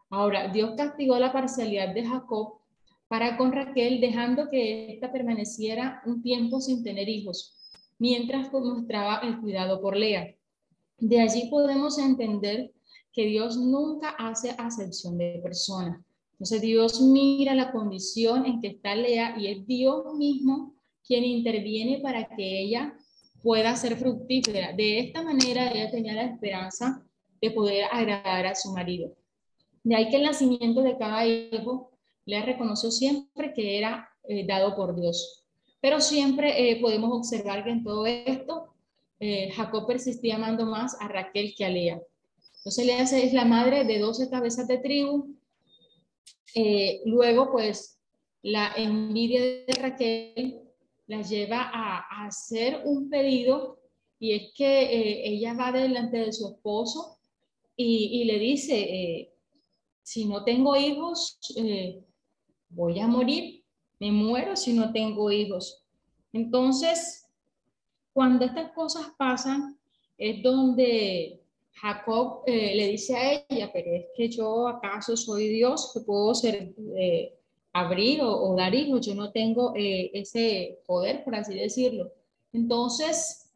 Ahora, 0.09 0.47
Dios 0.49 0.73
castigó 0.77 1.17
la 1.17 1.33
parcialidad 1.33 1.93
de 1.93 2.05
Jacob 2.05 2.59
para 3.07 3.37
con 3.37 3.51
Raquel, 3.51 4.01
dejando 4.01 4.49
que 4.49 4.93
ésta 4.93 5.11
permaneciera 5.11 6.01
un 6.05 6.21
tiempo 6.21 6.59
sin 6.59 6.83
tener 6.83 7.07
hijos, 7.07 7.55
mientras 7.99 8.51
mostraba 8.51 9.19
el 9.19 9.39
cuidado 9.39 9.81
por 9.81 9.95
Lea. 9.95 10.35
De 10.97 11.21
allí 11.21 11.49
podemos 11.49 11.97
entender 11.99 12.73
que 13.13 13.25
Dios 13.25 13.57
nunca 13.57 14.09
hace 14.09 14.51
acepción 14.57 15.17
de 15.17 15.39
personas. 15.41 16.01
Entonces 16.37 16.61
Dios 16.61 17.01
mira 17.01 17.55
la 17.55 17.71
condición 17.71 18.45
en 18.45 18.61
que 18.61 18.67
está 18.67 18.95
Lea 18.95 19.35
y 19.39 19.47
es 19.47 19.65
Dios 19.65 20.13
mismo 20.13 20.75
quien 21.03 21.23
interviene 21.23 21.99
para 21.99 22.27
que 22.27 22.61
ella 22.61 22.95
pueda 23.41 23.75
ser 23.75 23.97
fructífera. 23.97 24.73
De 24.73 24.99
esta 24.99 25.23
manera 25.23 25.71
ella 25.71 25.89
tenía 25.89 26.13
la 26.13 26.25
esperanza 26.25 27.03
de 27.41 27.51
poder 27.51 27.85
agradar 27.91 28.45
a 28.45 28.55
su 28.55 28.71
marido. 28.71 29.15
De 29.83 29.95
ahí 29.95 30.09
que 30.09 30.17
el 30.17 30.23
nacimiento 30.23 30.81
de 30.83 30.97
cada 30.97 31.25
hijo 31.25 31.91
le 32.25 32.41
reconoció 32.43 32.91
siempre 32.91 33.53
que 33.55 33.79
era 33.79 34.09
eh, 34.27 34.45
dado 34.45 34.75
por 34.75 34.95
Dios. 34.99 35.45
Pero 35.79 36.01
siempre 36.01 36.69
eh, 36.69 36.75
podemos 36.81 37.11
observar 37.11 37.63
que 37.63 37.71
en 37.71 37.83
todo 37.83 38.05
esto 38.05 38.73
eh, 39.19 39.49
Jacob 39.55 39.87
persistía 39.87 40.35
amando 40.35 40.65
más 40.65 40.95
a 40.99 41.07
Raquel 41.07 41.55
que 41.57 41.65
a 41.65 41.69
Lea. 41.69 42.01
Entonces 42.57 42.85
Lea 42.85 43.01
es 43.01 43.33
la 43.33 43.45
madre 43.45 43.85
de 43.85 43.97
12 43.97 44.29
cabezas 44.29 44.67
de 44.67 44.77
tribu, 44.77 45.36
eh, 46.55 47.01
luego, 47.05 47.51
pues, 47.51 47.99
la 48.41 48.73
envidia 48.75 49.41
de 49.41 49.73
Raquel 49.79 50.61
la 51.07 51.21
lleva 51.21 51.69
a, 51.73 52.25
hacer 52.25 52.81
un 52.85 53.09
pedido 53.09 53.79
y 54.19 54.33
es 54.33 54.53
que 54.55 54.81
eh, 54.83 55.29
ella 55.29 55.53
va 55.53 55.71
delante 55.71 56.17
de 56.17 56.33
su 56.33 56.47
esposo 56.49 57.17
y, 57.75 58.23
le 58.23 58.39
dice, 58.39 58.79
eh, 58.79 59.33
si 60.01 60.25
no 60.25 60.43
tengo 60.43 60.75
hijos, 60.75 61.39
voy 62.69 62.99
a 62.99 63.07
morir, 63.07 63.63
me 63.99 64.11
muero 64.11 64.55
si 64.55 64.73
no 64.73 64.91
tengo 64.91 65.31
hijos. 65.31 65.85
Entonces, 66.33 67.27
cuando 68.13 68.45
estas 68.45 68.71
cosas 68.71 69.11
pasan, 69.15 69.77
es 70.17 70.41
donde 70.41 71.39
Jacob 71.81 72.43
eh, 72.47 72.75
le 72.75 72.87
dice 72.87 73.15
a 73.15 73.45
ella, 73.49 73.69
pero 73.71 73.91
es 73.93 74.05
que 74.15 74.29
yo 74.29 74.67
acaso 74.67 75.15
soy 75.15 75.47
Dios 75.47 75.91
que 75.93 75.99
puedo 76.01 76.33
ser, 76.33 76.73
eh, 76.95 77.33
abrir 77.73 78.21
o, 78.23 78.55
dar 78.55 78.73
hijos, 78.73 79.05
yo 79.05 79.13
no 79.13 79.31
tengo 79.31 79.73
eh, 79.75 80.09
ese 80.13 80.79
poder, 80.87 81.23
por 81.23 81.35
así 81.35 81.53
decirlo. 81.53 82.11
Entonces, 82.51 83.51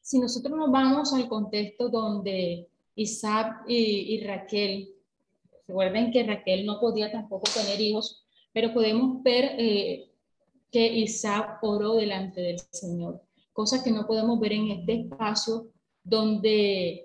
si 0.00 0.18
nosotros 0.18 0.56
nos 0.56 0.70
vamos 0.70 1.12
al 1.12 1.28
contexto 1.28 1.90
donde 1.90 2.66
Isaac 2.94 3.64
y, 3.68 4.22
Raquel, 4.24 4.94
recuerden 5.66 6.10
que 6.10 6.22
Raquel 6.22 6.64
no 6.64 6.80
podía 6.80 7.12
tampoco 7.12 7.44
tener 7.52 7.80
hijos, 7.80 8.24
pero 8.52 8.72
podemos 8.72 9.22
ver 9.22 9.56
que 10.70 10.86
Isaac 10.94 11.58
oró 11.62 11.96
delante 11.96 12.40
del 12.40 12.58
Señor, 12.70 13.20
cosa 13.52 13.82
que 13.82 13.90
no 13.90 14.06
podemos 14.06 14.40
ver 14.40 14.52
en 14.52 14.70
este 14.70 15.00
espacio 15.00 15.68
donde 16.02 17.03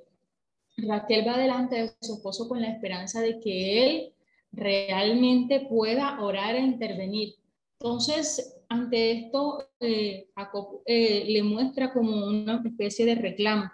Raquel 0.87 1.27
va 1.27 1.37
delante 1.37 1.75
de 1.75 1.91
su 2.01 2.15
esposo 2.15 2.47
con 2.47 2.61
la 2.61 2.69
esperanza 2.69 3.21
de 3.21 3.39
que 3.39 3.85
él 3.85 4.13
realmente 4.51 5.61
pueda 5.61 6.21
orar 6.21 6.55
e 6.55 6.59
intervenir. 6.59 7.35
Entonces, 7.79 8.57
ante 8.67 9.11
esto, 9.11 9.69
eh, 9.79 10.27
Jacob 10.35 10.81
eh, 10.85 11.25
le 11.27 11.43
muestra 11.43 11.93
como 11.93 12.27
una 12.27 12.61
especie 12.65 13.05
de 13.05 13.15
reclamo. 13.15 13.69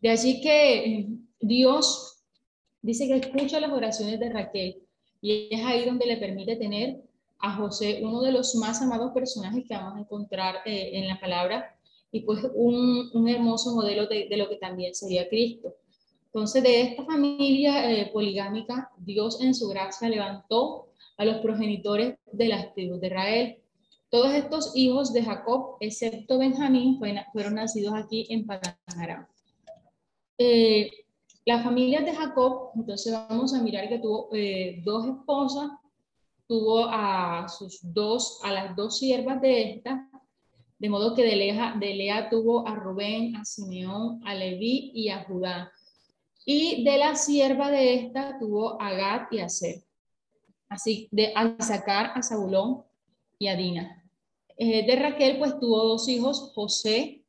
De 0.00 0.10
allí 0.10 0.40
que 0.40 0.84
eh, 0.84 1.08
Dios 1.40 2.22
dice 2.82 3.06
que 3.06 3.16
escucha 3.16 3.60
las 3.60 3.72
oraciones 3.72 4.20
de 4.20 4.30
Raquel 4.30 4.82
y 5.20 5.48
es 5.50 5.64
ahí 5.64 5.84
donde 5.84 6.06
le 6.06 6.18
permite 6.18 6.56
tener 6.56 7.02
a 7.38 7.56
José, 7.56 8.00
uno 8.02 8.22
de 8.22 8.32
los 8.32 8.54
más 8.56 8.80
amados 8.80 9.12
personajes 9.12 9.64
que 9.68 9.74
vamos 9.74 9.96
a 9.96 10.00
encontrar 10.00 10.56
en 10.64 11.06
la 11.06 11.20
palabra, 11.20 11.76
y 12.10 12.20
pues 12.20 12.40
un, 12.54 13.28
hermoso 13.28 13.74
modelo 13.74 14.06
de 14.06 14.36
lo 14.36 14.48
que 14.48 14.56
también 14.56 14.94
sería 14.94 15.28
Cristo. 15.28 15.74
Entonces, 16.36 16.62
de 16.64 16.82
esta 16.82 17.02
familia 17.06 17.90
eh, 17.90 18.10
poligámica, 18.12 18.90
Dios 18.98 19.40
en 19.40 19.54
su 19.54 19.68
gracia 19.68 20.06
levantó 20.10 20.88
a 21.16 21.24
los 21.24 21.38
progenitores 21.38 22.18
de 22.30 22.48
las 22.48 22.74
tribus 22.74 23.00
de 23.00 23.06
Israel. 23.06 23.58
Todos 24.10 24.34
estos 24.34 24.72
hijos 24.76 25.14
de 25.14 25.22
Jacob, 25.22 25.78
excepto 25.80 26.36
Benjamín, 26.36 27.00
fueron 27.32 27.54
nacidos 27.54 27.94
aquí 27.94 28.26
en 28.28 28.44
Padán 28.44 28.76
eh, 30.36 30.90
la 31.46 31.62
familia 31.62 32.02
de 32.02 32.14
Jacob, 32.14 32.72
entonces 32.74 33.14
vamos 33.14 33.54
a 33.54 33.62
mirar 33.62 33.88
que 33.88 33.98
tuvo 33.98 34.28
eh, 34.34 34.82
dos 34.84 35.06
esposas, 35.06 35.70
tuvo 36.46 36.84
a 36.84 37.48
sus 37.48 37.78
dos, 37.80 38.40
a 38.44 38.52
las 38.52 38.76
dos 38.76 38.98
siervas 38.98 39.40
de 39.40 39.70
esta, 39.70 40.06
de 40.78 40.90
modo 40.90 41.14
que 41.14 41.22
de 41.22 41.34
Lea, 41.34 41.74
de 41.80 41.94
Lea 41.94 42.28
tuvo 42.28 42.68
a 42.68 42.74
Rubén, 42.74 43.36
a 43.36 43.44
Simeón, 43.46 44.20
a 44.26 44.34
Leví 44.34 44.92
y 44.94 45.08
a 45.08 45.24
Judá. 45.24 45.72
Y 46.48 46.84
de 46.84 46.96
la 46.96 47.16
sierva 47.16 47.72
de 47.72 47.94
esta 47.94 48.38
tuvo 48.38 48.80
a 48.80 48.92
Gad 48.92 49.22
y 49.32 49.40
a 49.40 49.48
Ser. 49.48 49.82
Así, 50.68 51.08
de 51.10 51.32
a 51.34 51.60
sacar 51.60 52.12
a 52.14 52.22
Zabulón 52.22 52.84
y 53.36 53.48
a 53.48 53.56
Dina. 53.56 54.04
Eh, 54.56 54.86
de 54.86 54.94
Raquel, 54.94 55.38
pues 55.38 55.58
tuvo 55.58 55.82
dos 55.82 56.08
hijos, 56.08 56.52
José 56.54 57.24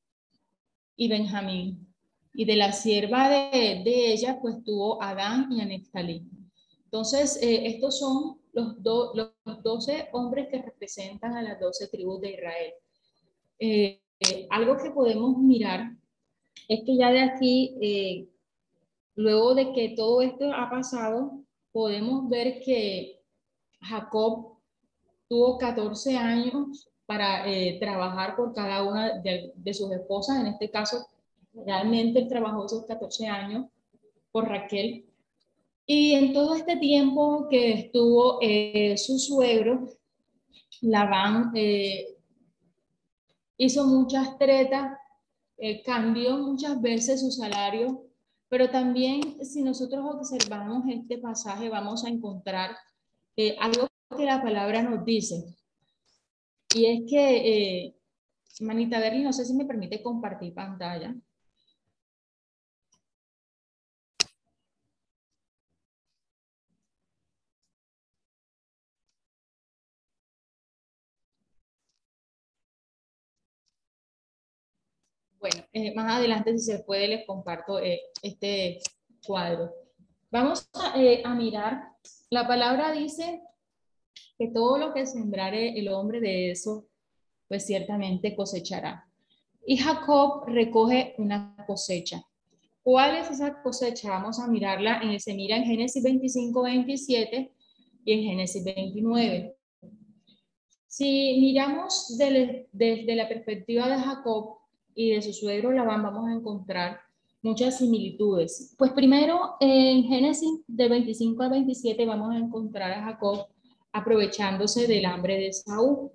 y 0.96 1.08
Benjamín. 1.08 1.92
Y 2.32 2.46
de 2.46 2.58
la 2.58 2.72
sierva 2.72 3.28
de, 3.28 3.82
ella, 3.86 4.38
pues 4.40 4.64
tuvo 4.64 5.02
a 5.02 5.10
Adán 5.10 5.52
y 5.52 5.62
a 5.62 5.66
Neftalí. 5.66 6.24
Entonces, 6.86 7.42
eh, 7.42 7.66
estos 7.70 7.98
son 7.98 8.40
los, 8.54 8.76
los 8.84 9.64
12 9.64 10.10
hombres 10.14 10.48
que 10.52 10.62
representan 10.62 11.36
a 11.36 11.42
las 11.42 11.60
12 11.60 11.88
tribus 11.88 12.22
de 12.22 12.34
Israel. 12.34 12.74
Eh, 13.58 14.02
algo 14.52 14.78
que 14.78 14.92
podemos 14.92 15.40
mirar 15.40 15.92
es 16.68 16.84
que 16.86 16.96
ya 16.96 17.12
de 17.12 17.22
aquí 17.22 18.30
Luego 19.18 19.56
de 19.56 19.74
que 19.74 19.96
todo 19.96 20.22
esto 20.22 20.54
ha 20.54 20.70
pasado, 20.70 21.42
podemos 21.72 22.30
ver 22.30 22.62
que 22.64 23.20
Jacob 23.82 24.60
tuvo 25.28 25.58
14 25.58 26.16
años 26.16 26.88
para 27.08 27.52
eh, 27.52 27.80
trabajar 27.80 28.36
por 28.36 28.54
cada 28.54 28.84
una 28.84 29.18
de, 29.20 29.74
sus 29.74 29.92
esposas. 29.92 30.40
En 30.40 30.48
este 30.48 30.70
caso, 30.70 31.08
realmente 31.52 32.20
él 32.20 32.28
trabajó 32.28 32.68
esos 32.68 32.86
14 32.86 33.26
años 33.26 33.66
por 34.32 34.48
Raquel. 34.48 35.04
Y 35.88 36.14
en 36.14 36.32
todo 36.32 36.54
este 36.54 36.78
tiempo 36.78 37.48
que 37.50 37.74
estuvo 37.74 38.38
eh, 38.40 38.96
su 38.98 39.18
suegro, 39.18 39.88
Labán, 40.82 41.54
eh, 41.56 42.06
hizo 43.58 43.84
muchas 43.88 44.38
tretas, 44.38 44.96
cambió 45.84 46.38
muchas 46.38 46.80
veces 46.80 47.22
su 47.22 47.32
salario 47.32 48.07
pero 48.50 48.70
también 48.70 49.44
si 49.46 49.62
nosotros 49.62 50.06
observamos 50.06 50.84
este 50.90 51.18
pasaje 51.18 51.70
vamos 51.70 52.06
a 52.06 52.10
encontrar 52.10 52.78
eh, 53.36 53.56
algo 53.60 53.88
que 54.16 54.26
la 54.26 54.42
palabra 54.42 54.82
nos 54.82 55.04
dice. 55.06 55.44
Y 56.74 56.86
es 56.86 57.10
que, 57.10 57.86
eh, 57.86 57.96
Manita 58.62 59.00
Berli, 59.00 59.24
no 59.24 59.34
sé 59.34 59.46
si 59.46 59.54
me 59.54 59.66
permite 59.66 60.02
compartir 60.02 60.54
pantalla. 60.54 61.16
Bueno, 75.50 75.66
eh, 75.72 75.96
más 75.96 76.18
adelante, 76.18 76.58
si 76.58 76.66
se 76.66 76.80
puede, 76.80 77.08
les 77.08 77.26
comparto 77.26 77.80
eh, 77.80 78.02
este 78.22 78.80
cuadro. 79.26 79.72
Vamos 80.30 80.70
eh, 80.98 81.22
a, 81.24 81.34
mirar, 81.36 81.84
la 82.30 82.46
palabra 82.46 82.92
dice 82.92 83.42
que 84.38 84.50
todo 84.50 84.78
lo 84.78 84.94
que 84.94 85.06
sembrare 85.06 85.80
el 85.80 85.88
hombre 85.88 86.20
de 86.20 86.52
eso, 86.52 86.88
pues 87.48 87.66
ciertamente 87.66 88.36
cosechará. 88.36 89.08
Y 89.66 89.78
Jacob 89.78 90.44
recoge 90.48 91.16
una 91.18 91.56
cosecha. 91.66 92.22
¿Cuál 92.84 93.16
es 93.16 93.32
esa 93.32 93.62
cosecha? 93.62 94.10
Vamos 94.10 94.40
a 94.40 94.48
mirarla, 94.48 95.00
en, 95.02 95.18
se 95.18 95.34
mira 95.34 95.56
en 95.56 95.64
Génesis 95.64 96.04
25, 96.04 96.62
27 96.62 97.54
y 98.04 98.14
en 98.14 98.24
Génesis 98.24 98.66
29. 98.66 99.56
Si 100.88 101.38
miramos 101.40 102.18
desde 102.18 103.16
la 103.16 103.30
perspectiva 103.30 103.88
de 103.88 103.98
Jacob, 103.98 104.58
y 104.98 105.12
de 105.12 105.22
su 105.22 105.32
suegro 105.32 105.72
Labán 105.72 106.02
vamos 106.02 106.28
a 106.28 106.34
encontrar 106.34 107.00
muchas 107.44 107.78
similitudes. 107.78 108.74
Pues 108.80 108.92
primero, 108.94 109.56
en 109.60 110.04
Génesis 110.06 110.50
de 110.66 110.90
25 110.90 111.44
al 111.44 111.52
27 111.52 112.04
vamos 112.04 112.34
a 112.34 112.40
encontrar 112.40 112.92
a 112.92 113.04
Jacob 113.04 113.46
aprovechándose 113.92 114.88
del 114.88 115.06
hambre 115.06 115.38
de 115.38 115.54
Saúl. 115.54 116.10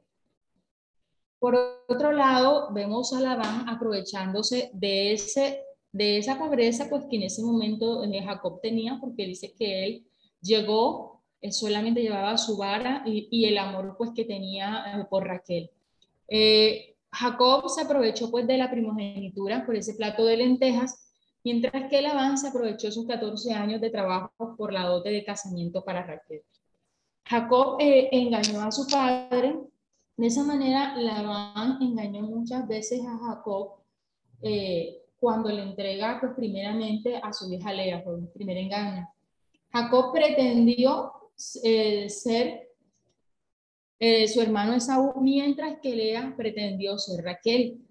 Por 1.39 1.85
otro 1.87 2.11
lado, 2.11 2.73
vemos 2.73 3.13
a 3.13 3.21
Labán 3.21 3.69
aprovechándose 3.69 4.71
de, 4.75 5.13
ese, 5.13 5.63
de 5.93 6.19
esa 6.19 6.37
pobreza 6.37 6.89
pues, 6.91 7.05
que 7.09 7.17
en 7.17 7.23
ese 7.23 7.43
momento 7.43 8.03
eh, 8.03 8.21
Jacob 8.21 8.61
tenía, 8.61 8.99
porque 9.01 9.27
dice 9.27 9.55
que 9.57 9.85
él 9.85 10.07
llegó, 10.41 11.23
él 11.41 11.53
solamente 11.53 12.03
llevaba 12.03 12.37
su 12.37 12.57
vara 12.57 13.05
y, 13.07 13.45
el 13.45 13.59
amor 13.59 13.95
pues, 13.97 14.11
que 14.11 14.25
tenía 14.25 14.99
eh, 14.99 15.05
por 15.09 15.25
Raquel. 15.25 15.71
Eh, 16.27 16.93
Jacob 17.13 17.69
se 17.69 17.83
aprovechó 17.83 18.31
pues, 18.31 18.47
de 18.47 18.57
la 18.57 18.71
primogenitura 18.71 19.65
por 19.67 19.77
ese 19.77 19.95
plato 19.95 20.25
de 20.25 20.39
lentejas, 20.39 21.13
mientras 21.45 21.91
que 21.91 22.03
Labán 22.03 22.39
se 22.39 22.49
aprovechó 22.49 22.91
sus 22.91 23.07
14 23.07 23.53
años 23.53 23.81
de 23.81 23.91
trabajo 23.91 24.57
por 24.57 24.73
la 24.73 24.87
dote 24.87 25.11
de 25.11 25.25
casamiento 25.25 25.85
para 25.85 26.05
Raquel. 26.05 26.43
Jacob 27.25 27.77
engañó 27.81 28.63
a 28.63 28.73
su 28.73 28.87
padre 28.87 29.57
de 30.17 30.27
esa 30.27 30.45
manera, 30.45 30.95
Labán 30.97 31.79
engañó 31.81 32.23
muchas 32.23 32.69
veces 32.69 33.01
a 33.07 33.19
Jacob 33.19 33.81
eh, 34.43 35.03
cuando 35.19 35.49
le 35.49 35.63
entrega, 35.63 36.19
pues 36.21 36.33
primeramente 36.37 37.17
a 37.17 37.33
su 37.33 37.53
hija 37.53 37.73
Lea, 37.73 38.05
por 38.05 38.31
primer 38.33 38.57
engaño. 38.57 39.09
Jacob 39.73 40.13
pretendió 40.13 41.13
eh, 41.65 42.09
ser 42.11 42.62
eh, 44.05 44.27
su 44.27 44.41
hermano 44.41 44.75
Esaú, 44.75 45.21
mientras 45.21 45.79
que 45.79 45.95
Lea 45.95 46.35
pretendió 46.37 46.99
ser 46.99 47.25
Raquel. 47.25 47.87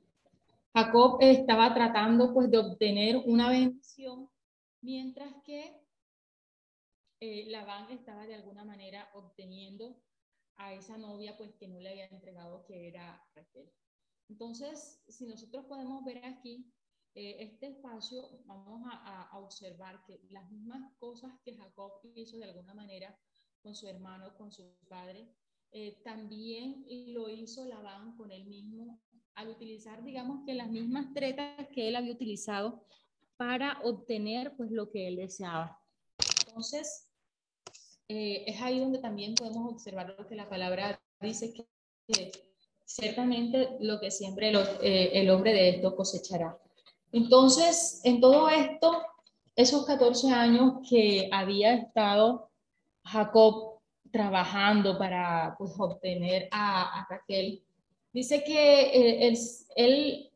Jacob 0.74 1.20
estaba 1.22 1.74
tratando 1.74 2.34
pues 2.34 2.52
de 2.52 2.58
obtener 2.58 3.16
una 3.16 3.50
bendición, 3.50 4.30
mientras 4.82 5.34
que 5.46 5.80
Labán 7.22 7.92
estaba 7.92 8.26
de 8.26 8.36
alguna 8.36 8.66
manera 8.66 9.10
obteniendo 9.14 10.04
a 10.58 10.74
esa 10.74 10.98
novia 10.98 11.38
pues 11.38 11.54
que 11.56 11.70
no 11.70 11.80
le 11.80 11.92
había 11.92 12.08
entregado 12.08 12.66
que 12.66 12.90
era 12.90 13.26
Raquel. 13.34 13.72
Entonces, 14.28 15.02
si 15.08 15.26
nosotros 15.26 15.64
podemos 15.66 16.04
ver 16.04 16.26
aquí 16.26 16.74
eh, 17.16 17.38
este 17.40 17.68
espacio, 17.68 18.22
vamos 18.44 18.82
a, 18.86 19.30
observar 19.38 20.04
que 20.06 20.20
las 20.30 20.52
mismas 20.52 20.92
cosas 21.00 21.32
que 21.46 21.56
Jacob 21.56 22.02
hizo 22.16 22.36
de 22.36 22.44
alguna 22.44 22.74
manera 22.74 23.18
con 23.62 23.76
su 23.76 23.88
hermano, 23.88 24.36
con 24.36 24.52
su 24.52 24.76
padre, 24.90 25.30
eh, 25.74 25.98
también 26.04 26.86
lo 27.08 27.30
hizo 27.30 27.66
Labán 27.66 28.16
con 28.18 28.32
él 28.32 28.46
mismo 28.46 29.00
al 29.36 29.50
utilizar, 29.50 30.04
digamos 30.04 30.46
que 30.46 30.54
las 30.54 30.70
mismas 30.70 31.14
tretas 31.14 31.68
que 31.74 31.88
él 31.88 31.96
había 31.96 32.12
utilizado 32.12 32.84
para 33.38 33.80
obtener 33.84 34.54
pues 34.58 34.70
lo 34.70 34.90
que 34.90 35.08
él 35.08 35.16
deseaba. 35.16 35.80
Entonces, 36.46 37.08
eh, 38.10 38.44
es 38.46 38.62
ahí 38.62 38.80
donde 38.80 39.00
también 39.00 39.36
podemos 39.36 39.72
observar 39.72 40.14
lo 40.18 40.28
que 40.28 40.36
la 40.36 40.50
palabra 40.50 41.02
dice, 41.22 41.54
que, 41.54 42.32
ciertamente 42.86 43.78
lo 43.80 44.02
que 44.02 44.12
siempre 44.12 44.52
eh, 44.52 45.12
el 45.14 45.30
hombre 45.30 45.54
de 45.54 45.70
esto 45.70 45.96
cosechará. 45.96 46.60
Entonces, 47.14 48.02
en 48.04 48.20
todo 48.20 48.50
esto, 48.50 49.02
esos 49.56 49.86
14 49.86 50.30
años 50.32 50.86
que 50.90 51.30
había 51.32 51.74
estado 51.74 52.52
Jacob 53.06 53.71
trabajando 54.12 54.98
para 54.98 55.56
pues, 55.58 55.72
obtener 55.78 56.48
a, 56.52 57.08
Raquel, 57.10 57.64
dice 58.14 58.44
que 58.44 58.82
eh, 58.82 59.28
él, 59.28 59.38
él, 59.76 60.28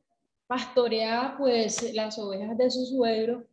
pastoreaba 0.48 1.36
pues 1.40 1.92
las 1.96 2.20
ovejas 2.20 2.56
de 2.56 2.70
su 2.70 2.86
suegro 2.86 3.46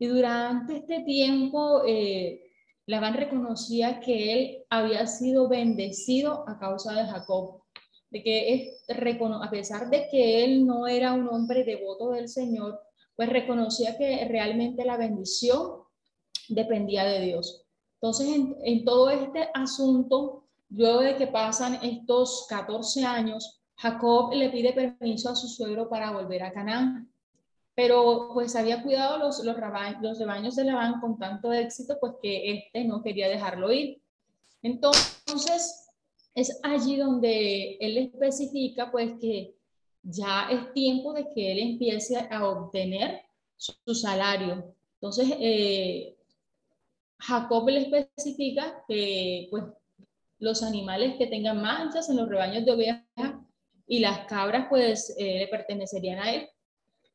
y 0.00 0.06
durante 0.06 0.78
este 0.78 1.00
tiempo 1.04 1.82
eh, 1.86 2.42
Labán 2.86 3.14
reconocía 3.14 4.00
que 4.00 4.32
él 4.32 4.64
había 4.68 5.06
sido 5.06 5.46
bendecido 5.48 6.44
a 6.48 6.58
causa 6.58 6.92
de 6.94 7.06
Jacob, 7.08 7.62
de 8.10 8.22
que 8.22 8.54
es, 8.54 8.84
a 8.88 9.50
pesar 9.50 9.90
de 9.90 10.08
que 10.10 10.42
él 10.42 10.66
no 10.66 10.88
era 10.88 11.12
un 11.12 11.28
hombre 11.28 11.62
devoto 11.62 12.10
del 12.10 12.28
Señor, 12.28 12.80
pues 13.14 13.28
reconocía 13.28 13.96
que 13.96 14.24
realmente 14.24 14.84
la 14.84 14.96
bendición 14.96 15.82
dependía 16.48 17.04
de 17.04 17.20
Dios. 17.20 17.59
Entonces, 18.00 18.28
en, 18.62 18.84
todo 18.84 19.10
este 19.10 19.48
asunto, 19.52 20.44
luego 20.70 21.00
de 21.00 21.16
que 21.16 21.26
pasan 21.26 21.78
estos 21.82 22.46
14 22.48 23.04
años, 23.04 23.60
Jacob 23.76 24.32
le 24.32 24.50
pide 24.50 24.72
permiso 24.72 25.30
a 25.30 25.36
su 25.36 25.48
suegro 25.48 25.88
para 25.88 26.12
volver 26.12 26.42
a 26.42 26.52
Canaán 26.52 27.10
pero 27.74 28.30
pues 28.34 28.56
había 28.56 28.82
cuidado 28.82 29.16
los, 29.16 29.42
los, 29.42 29.56
los 29.56 30.18
rebaños 30.18 30.54
de 30.54 30.64
Labán 30.64 31.00
con 31.00 31.18
tanto 31.18 31.50
éxito, 31.50 31.96
pues 31.98 32.12
que 32.20 32.52
este 32.52 32.84
no 32.84 33.02
quería 33.02 33.26
dejarlo 33.26 33.72
ir. 33.72 34.02
Entonces, 34.62 35.88
es 36.34 36.60
allí 36.62 36.96
donde 36.96 37.78
él 37.80 37.96
especifica 37.96 38.90
pues 38.90 39.12
que 39.18 39.54
ya 40.02 40.48
es 40.50 40.74
tiempo 40.74 41.14
de 41.14 41.28
que 41.34 41.52
él 41.52 41.58
empiece 41.58 42.18
a 42.30 42.46
obtener 42.46 43.22
su, 43.56 43.94
salario. 43.94 44.74
Entonces, 44.94 45.30
eh, 45.38 46.16
Jacob 47.20 47.68
le 47.68 47.80
especifica 47.80 48.82
que 48.88 49.48
pues 49.50 49.64
los 50.38 50.62
animales 50.62 51.16
que 51.18 51.26
tengan 51.26 51.60
manchas 51.60 52.08
en 52.08 52.16
los 52.16 52.28
rebaños 52.28 52.64
de 52.64 52.72
ovejas 52.72 53.34
y 53.86 53.98
las 53.98 54.26
cabras 54.26 54.66
pues 54.68 55.14
eh, 55.18 55.38
le 55.40 55.48
pertenecerían 55.48 56.18
a 56.18 56.34
él. 56.34 56.48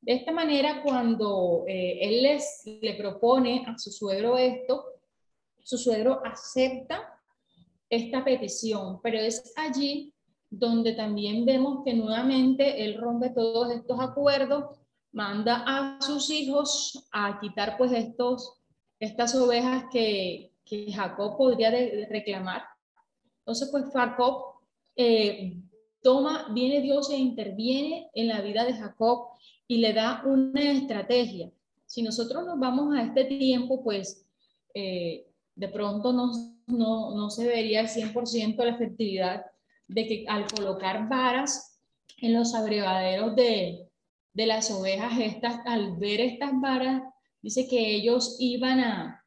De 0.01 0.13
esta 0.13 0.31
manera, 0.31 0.83
cuando 0.83 1.63
eh, 1.67 1.97
él 2.01 2.21
les, 2.21 2.61
le 2.65 2.93
propone 2.93 3.65
a 3.67 3.77
su 3.77 3.91
suegro 3.91 4.37
esto, 4.37 4.85
su 5.63 5.79
suegro 5.79 6.21
acepta 6.23 7.19
esta 7.89 8.23
petición, 8.23 8.99
pero 9.01 9.17
es 9.17 9.51
allí 9.55 10.13
donde 10.49 10.93
también 10.93 11.45
vemos 11.45 11.83
que 11.83 11.93
nuevamente 11.93 12.85
él 12.85 12.99
rompe 12.99 13.29
todos 13.31 13.71
estos 13.71 13.99
acuerdos, 13.99 14.65
manda 15.11 15.63
a 15.65 15.99
sus 16.01 16.29
hijos 16.29 17.07
a 17.11 17.39
quitar 17.39 17.77
pues 17.77 17.91
estos, 17.91 18.61
estas 18.99 19.35
ovejas 19.35 19.85
que, 19.91 20.51
que 20.65 20.91
Jacob 20.91 21.37
podría 21.37 21.71
reclamar. 22.09 22.63
Entonces 23.39 23.69
pues 23.71 23.85
Jacob 23.93 24.55
eh, 24.95 25.57
toma, 26.01 26.47
viene 26.53 26.81
Dios 26.81 27.09
e 27.09 27.17
interviene 27.17 28.09
en 28.13 28.27
la 28.27 28.41
vida 28.41 28.63
de 28.63 28.73
Jacob 28.73 29.29
y 29.67 29.77
le 29.77 29.93
da 29.93 30.23
una 30.25 30.71
estrategia. 30.71 31.51
Si 31.85 32.01
nosotros 32.01 32.45
nos 32.45 32.59
vamos 32.59 32.95
a 32.95 33.03
este 33.03 33.25
tiempo, 33.25 33.83
pues 33.83 34.25
eh, 34.73 35.27
de 35.55 35.67
pronto 35.69 36.13
no, 36.13 36.31
no, 36.67 37.15
no, 37.15 37.29
se 37.29 37.47
vería 37.47 37.81
al 37.81 37.87
100% 37.87 38.57
la 38.57 38.71
efectividad 38.71 39.45
de 39.87 40.07
que 40.07 40.25
al 40.27 40.45
colocar 40.47 41.07
varas 41.07 41.79
en 42.17 42.33
los 42.33 42.55
abrevaderos 42.55 43.35
de, 43.35 43.87
de 44.33 44.45
las 44.45 44.71
ovejas 44.71 45.13
estas, 45.19 45.59
al 45.65 45.97
ver 45.97 46.21
estas 46.21 46.51
varas, 46.59 47.03
dice 47.45 47.67
que 47.67 47.95
ellos 47.97 48.37
iban 48.39 48.79
a, 48.79 49.23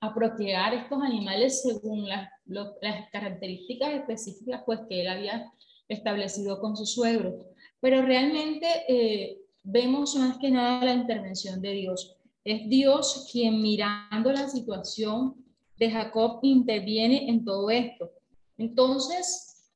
a 0.00 0.14
procrear 0.14 0.74
estos 0.74 1.02
animales 1.02 1.62
según 1.62 2.06
las, 2.06 2.28
las 2.44 3.08
características 3.10 3.94
específicas 3.94 4.62
pues, 4.66 4.80
que 4.86 5.00
él 5.00 5.08
había 5.08 5.50
establecido 5.88 6.60
con 6.60 6.76
su 6.76 6.84
suegro. 6.84 7.46
Pero 7.80 8.02
realmente 8.02 8.66
eh, 8.86 9.38
vemos 9.62 10.14
más 10.16 10.36
que 10.36 10.50
nada 10.50 10.84
la 10.84 10.92
intervención 10.92 11.62
de 11.62 11.72
Dios. 11.72 12.18
Es 12.44 12.68
Dios 12.68 13.30
quien 13.32 13.62
mirando 13.62 14.30
la 14.30 14.46
situación 14.46 15.34
de 15.78 15.90
Jacob 15.90 16.40
interviene 16.42 17.30
en 17.30 17.46
todo 17.46 17.70
esto. 17.70 18.10
Entonces, 18.58 19.70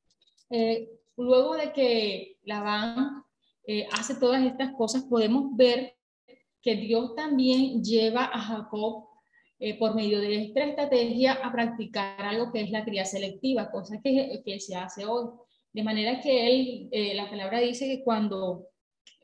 eh, 0.51 0.91
luego 1.17 1.55
de 1.55 1.73
que 1.73 2.37
Labán 2.43 3.23
eh, 3.65 3.87
hace 3.93 4.13
todas 4.13 4.45
estas 4.45 4.75
cosas, 4.75 5.05
podemos 5.05 5.55
ver 5.55 5.95
que 6.61 6.75
Dios 6.75 7.15
también 7.15 7.83
lleva 7.83 8.25
a 8.25 8.39
Jacob 8.39 9.07
eh, 9.59 9.77
por 9.77 9.95
medio 9.95 10.19
de 10.19 10.43
esta 10.43 10.63
estrategia 10.63 11.33
a 11.33 11.51
practicar 11.51 12.21
algo 12.21 12.51
que 12.51 12.61
es 12.61 12.71
la 12.71 12.85
cría 12.85 13.05
selectiva, 13.05 13.71
cosa 13.71 13.99
que, 14.03 14.41
que 14.45 14.59
se 14.59 14.75
hace 14.75 15.05
hoy. 15.05 15.29
De 15.71 15.83
manera 15.83 16.19
que 16.19 16.89
él, 16.91 17.15
la 17.15 17.29
palabra 17.29 17.59
dice 17.59 17.85
que 17.85 18.03
cuando 18.03 18.69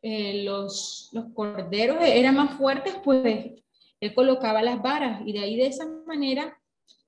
eh, 0.07 0.43
los, 0.43 1.09
los 1.13 1.33
corderos 1.33 1.97
eran 2.01 2.35
más 2.35 2.53
fuertes, 2.57 2.93
pues 3.03 3.63
él 3.99 4.13
colocaba 4.13 4.61
las 4.61 4.79
varas 4.79 5.21
y 5.25 5.33
de 5.33 5.39
ahí 5.39 5.55
de 5.55 5.65
esa 5.65 5.87
manera 6.05 6.55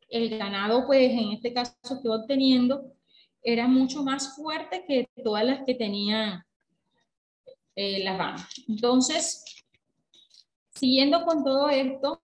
el 0.10 0.36
ganado, 0.36 0.88
pues 0.88 1.12
en 1.12 1.34
este 1.34 1.54
caso 1.54 1.76
que 2.02 2.10
obteniendo, 2.10 2.94
era 3.44 3.68
mucho 3.68 4.02
más 4.04 4.36
fuerte 4.36 4.84
que 4.88 5.08
todas 5.24 5.46
las 5.46 5.64
que 5.64 5.76
tenían 5.76 6.44
eh, 7.76 8.04
las 8.04 8.18
varas. 8.18 8.48
Entonces, 8.68 9.44
siguiendo 10.78 11.26
con 11.26 11.44
todo 11.44 11.70
esto, 11.70 12.20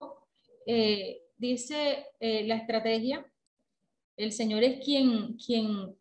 eh, 0.66 1.22
dice 1.36 2.06
la 2.20 2.56
estrategia, 2.56 3.26
el 4.16 4.32
Señor 4.32 4.62
es 4.62 4.84
quien, 4.84 5.34
quien 5.34 5.94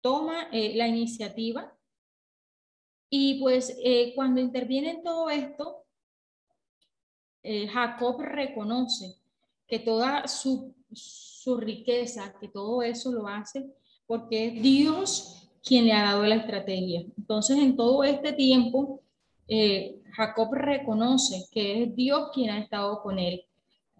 toma 0.00 0.48
la 0.52 0.86
iniciativa 0.86 1.76
y 3.08 3.40
pues 3.40 3.76
eh, 3.82 4.12
cuando 4.14 4.40
interviene 4.40 4.90
en 4.90 5.02
todo 5.02 5.30
esto, 5.30 5.84
eh, 7.42 7.68
Jacob 7.68 8.20
reconoce 8.20 9.14
que 9.68 9.78
toda 9.78 10.26
su, 10.26 10.74
su, 10.92 11.56
riqueza, 11.56 12.34
que 12.40 12.48
todo 12.48 12.82
eso 12.82 13.12
lo 13.12 13.28
hace 13.28 13.64
porque 14.06 14.48
es 14.48 14.62
Dios 14.62 15.48
quien 15.62 15.86
le 15.86 15.92
ha 15.92 16.02
dado 16.02 16.24
la 16.24 16.36
estrategia. 16.36 17.04
Entonces, 17.16 17.58
en 17.58 17.76
todo 17.76 18.02
este 18.04 18.32
tiempo, 18.32 19.02
eh, 19.48 20.00
Jacob 20.16 20.54
reconoce 20.54 21.44
que 21.52 21.82
es 21.82 21.94
Dios 21.94 22.30
quien 22.32 22.50
ha 22.50 22.58
estado 22.58 23.02
con 23.02 23.18
él, 23.18 23.44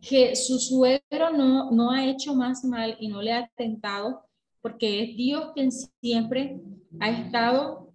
que 0.01 0.35
su 0.35 0.59
suegro 0.59 1.31
no, 1.31 1.71
no 1.71 1.91
ha 1.91 2.07
hecho 2.07 2.35
más 2.35 2.65
mal 2.65 2.97
y 2.99 3.09
no 3.09 3.21
le 3.21 3.33
ha 3.35 3.51
tentado, 3.55 4.23
porque 4.63 5.03
es 5.03 5.17
Dios 5.17 5.53
quien 5.55 5.71
siempre 5.71 6.59
ha 7.01 7.11
estado 7.11 7.93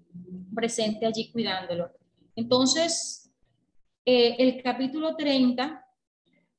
presente 0.54 1.08
allí 1.08 1.32
cuidándolo. 1.32 1.90
Entonces, 2.36 3.32
eh, 4.06 4.36
el 4.38 4.62
capítulo 4.62 5.16
30 5.16 5.84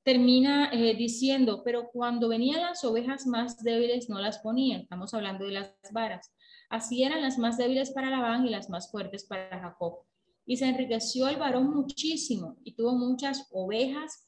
termina 0.03 0.71
eh, 0.73 0.97
diciendo, 0.97 1.63
pero 1.65 1.91
cuando 1.93 2.29
venían 2.29 2.61
las 2.61 2.83
ovejas 2.85 3.25
más 3.27 3.63
débiles 3.63 4.09
no 4.09 4.19
las 4.19 4.41
ponían, 4.41 4.81
estamos 4.81 5.15
hablando 5.15 5.45
de 5.45 5.53
las 5.53 5.73
varas. 5.93 6.33
Así 6.69 7.05
eran 7.05 7.23
las 7.23 7.39
más 7.39 7.57
débiles 7.57 7.93
para 7.93 8.11
Labán 8.11 8.47
y 8.47 8.51
las 8.51 8.69
más 8.69 8.91
fuertes 8.91 9.25
para 9.25 9.61
Jacob. 9.61 10.01
Y 10.45 10.57
se 10.57 10.67
enriqueció 10.67 11.29
el 11.29 11.37
varón 11.37 11.71
muchísimo 11.71 12.57
y 12.65 12.75
tuvo 12.75 12.93
muchas 12.93 13.49
ovejas 13.53 14.27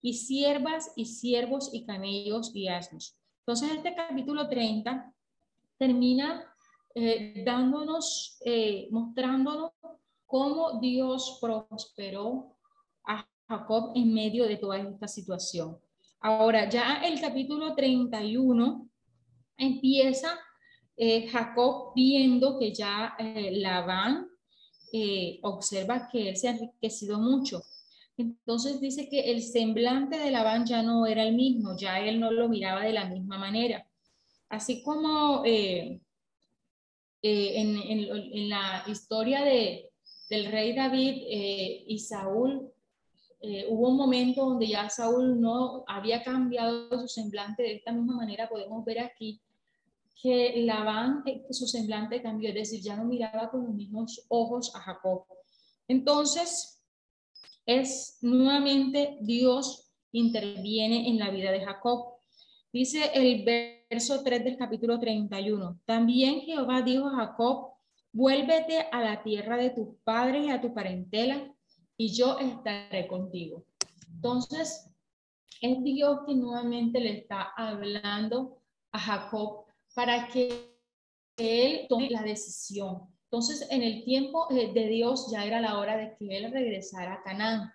y 0.00 0.14
siervas 0.14 0.92
y 0.96 1.06
siervos 1.06 1.70
y 1.72 1.84
camellos 1.84 2.52
y 2.54 2.68
asnos. 2.68 3.16
Entonces 3.40 3.72
este 3.76 3.94
capítulo 3.94 4.48
30 4.48 5.12
termina 5.78 6.44
eh, 6.94 7.42
dándonos, 7.44 8.38
eh, 8.44 8.88
mostrándonos 8.90 9.70
cómo 10.26 10.80
Dios 10.80 11.38
prosperó 11.40 12.56
a 13.04 13.26
Jacob 13.48 13.92
en 13.94 14.12
medio 14.12 14.46
de 14.46 14.56
toda 14.56 14.78
esta 14.78 15.08
situación. 15.08 15.78
Ahora, 16.20 16.68
ya 16.68 17.00
el 17.04 17.20
capítulo 17.20 17.74
31 17.74 18.88
empieza 19.56 20.38
eh, 20.96 21.28
Jacob 21.28 21.92
viendo 21.94 22.58
que 22.58 22.74
ya 22.74 23.16
Labán 23.52 24.28
observa 25.42 26.08
que 26.10 26.30
él 26.30 26.36
se 26.36 26.48
ha 26.48 26.52
enriquecido 26.52 27.18
mucho. 27.18 27.62
Entonces 28.18 28.80
dice 28.80 29.08
que 29.08 29.30
el 29.30 29.42
semblante 29.42 30.18
de 30.18 30.32
Labán 30.32 30.66
ya 30.66 30.82
no 30.82 31.06
era 31.06 31.22
el 31.22 31.34
mismo, 31.34 31.76
ya 31.78 32.00
él 32.00 32.18
no 32.18 32.32
lo 32.32 32.48
miraba 32.48 32.82
de 32.82 32.92
la 32.92 33.04
misma 33.04 33.38
manera. 33.38 33.86
Así 34.48 34.82
como 34.82 35.42
eh, 35.44 36.00
eh, 37.22 37.52
en, 37.54 38.48
la 38.48 38.82
historia 38.88 39.44
de, 39.44 39.92
del 40.28 40.50
rey 40.50 40.74
David 40.74 41.22
eh, 41.28 41.84
y 41.86 41.98
Saúl, 42.00 42.72
hubo 43.68 43.88
un 43.90 43.96
momento 43.96 44.46
donde 44.46 44.66
ya 44.66 44.90
Saúl 44.90 45.40
no 45.40 45.84
había 45.86 46.24
cambiado 46.24 46.90
su 47.00 47.06
semblante 47.06 47.62
de 47.62 47.74
esta 47.76 47.92
misma 47.92 48.16
manera, 48.16 48.48
podemos 48.48 48.84
ver 48.84 48.98
aquí 48.98 49.40
que 50.20 50.62
Labán, 50.64 51.22
su 51.50 51.66
semblante 51.66 52.20
cambió, 52.20 52.48
es 52.48 52.54
decir, 52.54 52.80
ya 52.82 52.96
no 52.96 53.04
miraba 53.04 53.50
con 53.50 53.64
los 53.64 53.74
mismos 53.74 54.26
ojos 54.28 54.74
a 54.74 54.80
Jacob. 54.80 55.24
Entonces, 55.86 56.82
es 57.64 58.18
nuevamente 58.22 59.18
Dios 59.20 59.92
interviene 60.12 61.08
en 61.08 61.18
la 61.18 61.30
vida 61.30 61.52
de 61.52 61.64
Jacob. 61.64 62.16
Dice 62.72 63.10
el 63.14 63.44
verso 63.44 64.22
3 64.24 64.44
del 64.44 64.56
capítulo 64.56 64.98
31. 64.98 65.80
También 65.84 66.40
Jehová 66.40 66.82
dijo 66.82 67.06
a 67.06 67.16
Jacob, 67.16 67.74
vuélvete 68.12 68.88
a 68.90 69.00
la 69.00 69.22
tierra 69.22 69.56
de 69.56 69.70
tus 69.70 69.96
padres 70.02 70.46
y 70.46 70.50
a 70.50 70.60
tu 70.60 70.74
parentela, 70.74 71.54
y 71.96 72.12
yo 72.12 72.38
estaré 72.38 73.06
contigo. 73.06 73.64
Entonces, 74.14 74.90
es 75.60 75.82
Dios 75.82 76.20
que 76.26 76.34
nuevamente 76.34 77.00
le 77.00 77.18
está 77.18 77.52
hablando 77.56 78.58
a 78.92 78.98
Jacob 78.98 79.67
para 79.98 80.28
que 80.28 80.78
él 81.36 81.86
tome 81.88 82.08
la 82.08 82.22
decisión. 82.22 83.08
Entonces, 83.24 83.66
en 83.68 83.82
el 83.82 84.04
tiempo 84.04 84.46
eh, 84.48 84.72
de 84.72 84.86
Dios 84.86 85.28
ya 85.32 85.44
era 85.44 85.60
la 85.60 85.76
hora 85.76 85.96
de 85.96 86.14
que 86.16 86.36
él 86.36 86.52
regresara 86.52 87.14
a 87.14 87.22
Canaán. 87.24 87.72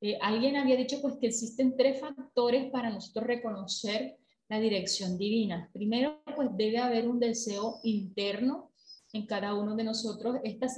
Eh, 0.00 0.18
alguien 0.20 0.56
había 0.56 0.74
dicho 0.74 1.00
pues 1.00 1.18
que 1.20 1.28
existen 1.28 1.76
tres 1.76 2.00
factores 2.00 2.68
para 2.72 2.90
nosotros 2.90 3.28
reconocer 3.28 4.16
la 4.48 4.58
dirección 4.58 5.16
divina. 5.16 5.70
Primero, 5.72 6.20
pues 6.34 6.48
debe 6.56 6.78
haber 6.78 7.08
un 7.08 7.20
deseo 7.20 7.78
interno 7.84 8.72
en 9.12 9.24
cada 9.26 9.54
uno 9.54 9.76
de 9.76 9.84
nosotros. 9.84 10.38
Estas 10.42 10.76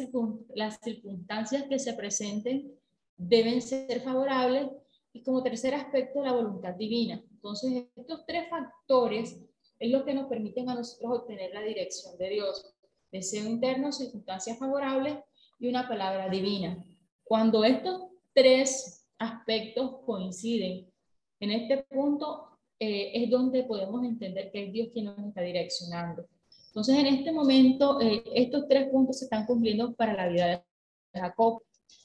las 0.55 0.79
circunstancias 0.83 1.65
que 1.67 1.79
se 1.79 1.95
presenten 1.95 2.75
deben 3.17 3.63
ser 3.63 4.03
favorables 4.03 4.69
y 5.15 5.23
como 5.23 5.43
tercer 5.43 5.75
aspecto, 5.75 6.23
la 6.23 6.33
voluntad 6.33 6.75
divina. 6.75 7.25
Entonces, 7.33 7.87
estos 7.97 8.27
tres 8.27 8.51
factores 8.51 9.41
es 9.79 9.91
lo 9.91 10.05
que 10.05 10.15
nos 10.15 10.29
permiten 10.29 10.69
a 10.69 10.75
nosotros 10.75 11.21
obtener 11.21 11.53
la 11.53 11.63
dirección 11.63 12.17
de 12.19 12.31
Dios. 12.31 12.75
Deseo 13.13 13.47
interno, 13.47 13.93
circunstancias 13.93 14.59
favorables 14.59 15.19
y 15.59 15.69
una 15.69 15.89
palabra 15.89 16.29
divina. 16.29 16.85
Cuando 17.23 17.65
estos 17.65 18.09
tres 18.33 19.07
aspectos 19.19 20.01
coinciden, 20.05 20.91
en 21.41 21.51
este 21.51 21.85
punto 21.85 22.55
eh, 22.79 23.13
es 23.15 23.31
donde 23.31 23.63
podemos 23.65 24.05
entender 24.05 24.51
que 24.51 24.67
es 24.67 24.73
Dios 24.73 24.89
quien 24.93 25.07
nos 25.07 25.19
está 25.19 25.43
direccionando. 25.43 26.27
Entonces, 26.69 26.99
en 26.99 27.07
este 27.07 27.33
momento, 27.33 28.01
eh, 28.01 28.25
estos 28.35 28.67
tres 28.69 28.89
puntos 28.89 29.19
se 29.19 29.27
están 29.27 29.47
cumpliendo 29.47 29.95
para 29.95 30.15
la 30.15 30.29
vida 30.29 30.47
de 30.49 31.21
Jacob. 31.21 31.63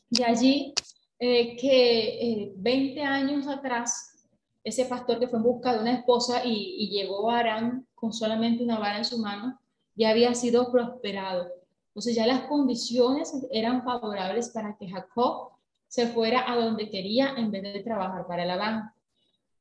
De 0.09 0.23
allí 0.23 0.73
eh, 1.19 1.55
que 1.57 2.53
20 2.55 3.01
años 3.01 3.47
atrás, 3.47 4.18
ese 4.63 4.85
pastor 4.85 5.19
que 5.19 5.27
fue 5.27 5.39
en 5.39 5.43
busca 5.43 5.73
de 5.73 5.79
una 5.79 5.93
esposa 5.93 6.45
y, 6.45 6.75
y 6.77 6.89
llegó 6.89 7.29
a 7.29 7.39
Arán 7.39 7.87
con 7.95 8.13
solamente 8.13 8.63
una 8.63 8.79
vara 8.79 8.97
en 8.97 9.05
su 9.05 9.17
mano, 9.17 9.59
ya 9.95 10.09
había 10.09 10.33
sido 10.33 10.71
prosperado. 10.71 11.47
Entonces 11.89 12.15
ya 12.15 12.25
las 12.25 12.41
condiciones 12.43 13.33
eran 13.51 13.83
favorables 13.83 14.49
para 14.49 14.77
que 14.77 14.89
Jacob 14.89 15.49
se 15.87 16.07
fuera 16.07 16.49
a 16.49 16.55
donde 16.55 16.89
quería 16.89 17.33
en 17.35 17.51
vez 17.51 17.63
de 17.63 17.81
trabajar 17.81 18.25
para 18.27 18.45
Labán. 18.45 18.91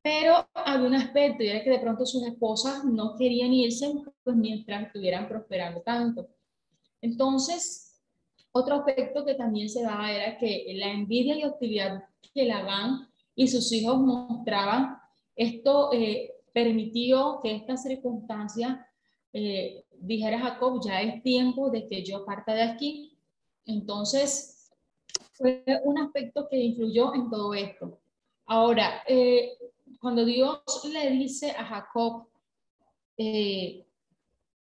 Pero 0.03 0.47
había 0.55 0.87
un 0.87 0.95
aspecto 0.95 1.43
y 1.43 1.49
era 1.49 1.65
que 1.65 1.71
de 1.71 1.81
pronto 1.81 2.07
sus 2.07 2.23
esposas 2.25 2.85
no 2.85 3.17
querían 3.17 3.53
irse 3.53 3.93
pues, 4.23 4.37
mientras 4.37 4.87
estuvieran 4.87 5.27
prosperando 5.27 5.81
tanto. 5.81 6.29
Entonces, 7.01 8.01
otro 8.53 8.77
aspecto 8.77 9.25
que 9.25 9.35
también 9.35 9.69
se 9.69 9.83
daba 9.83 10.13
era 10.13 10.39
que 10.39 10.67
la 10.77 10.91
envidia 10.91 11.37
y 11.37 11.45
hostilidad 11.45 12.05
que 12.33 12.45
Labán 12.45 13.08
y 13.39 13.47
sus 13.47 13.71
hijos 13.71 14.01
mostraban, 14.01 14.99
esto 15.37 15.93
eh, 15.93 16.35
permitió 16.53 17.39
que 17.41 17.55
esta 17.55 17.77
circunstancia 17.77 18.85
eh, 19.33 19.85
dijera 20.01 20.41
Jacob, 20.41 20.81
ya 20.85 21.01
es 21.01 21.23
tiempo 21.23 21.71
de 21.71 21.87
que 21.87 22.05
yo 22.05 22.25
parta 22.25 22.53
de 22.53 22.63
aquí. 22.63 23.17
Entonces, 23.65 24.73
fue 25.35 25.63
un 25.85 25.99
aspecto 25.99 26.49
que 26.49 26.57
influyó 26.59 27.15
en 27.15 27.31
todo 27.31 27.55
esto. 27.55 28.01
Ahora, 28.45 29.05
eh, 29.07 29.53
cuando 30.01 30.25
Dios 30.25 30.61
le 30.93 31.09
dice 31.13 31.53
a 31.53 31.65
Jacob, 31.65 32.27
eh, 33.17 33.87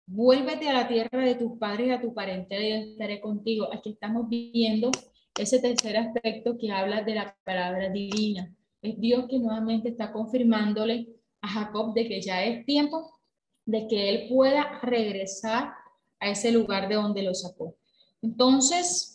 vuélvete 0.05 0.69
a 0.69 0.73
la 0.73 0.87
tierra 0.87 1.25
de 1.25 1.35
tus 1.35 1.57
padres 1.57 1.87
y 1.87 1.91
a 1.91 1.99
tu 1.99 2.13
parentela 2.13 2.63
y 2.63 2.91
estaré 2.91 3.19
contigo. 3.19 3.67
Aquí 3.73 3.89
estamos 3.89 4.29
viendo 4.29 4.91
ese 5.37 5.59
tercer 5.59 5.97
aspecto 5.97 6.57
que 6.57 6.71
habla 6.71 7.01
de 7.03 7.15
la 7.15 7.35
palabra 7.43 7.89
divina. 7.89 8.55
Es 8.81 8.99
Dios 8.99 9.25
que 9.29 9.39
nuevamente 9.39 9.89
está 9.89 10.11
confirmándole 10.11 11.07
a 11.41 11.47
Jacob 11.47 11.93
de 11.93 12.07
que 12.07 12.21
ya 12.21 12.43
es 12.43 12.65
tiempo 12.65 13.19
de 13.65 13.87
que 13.87 14.09
él 14.09 14.27
pueda 14.29 14.79
regresar 14.81 15.73
a 16.19 16.29
ese 16.29 16.51
lugar 16.51 16.87
de 16.89 16.95
donde 16.95 17.23
lo 17.23 17.33
sacó. 17.33 17.75
Entonces, 18.21 19.11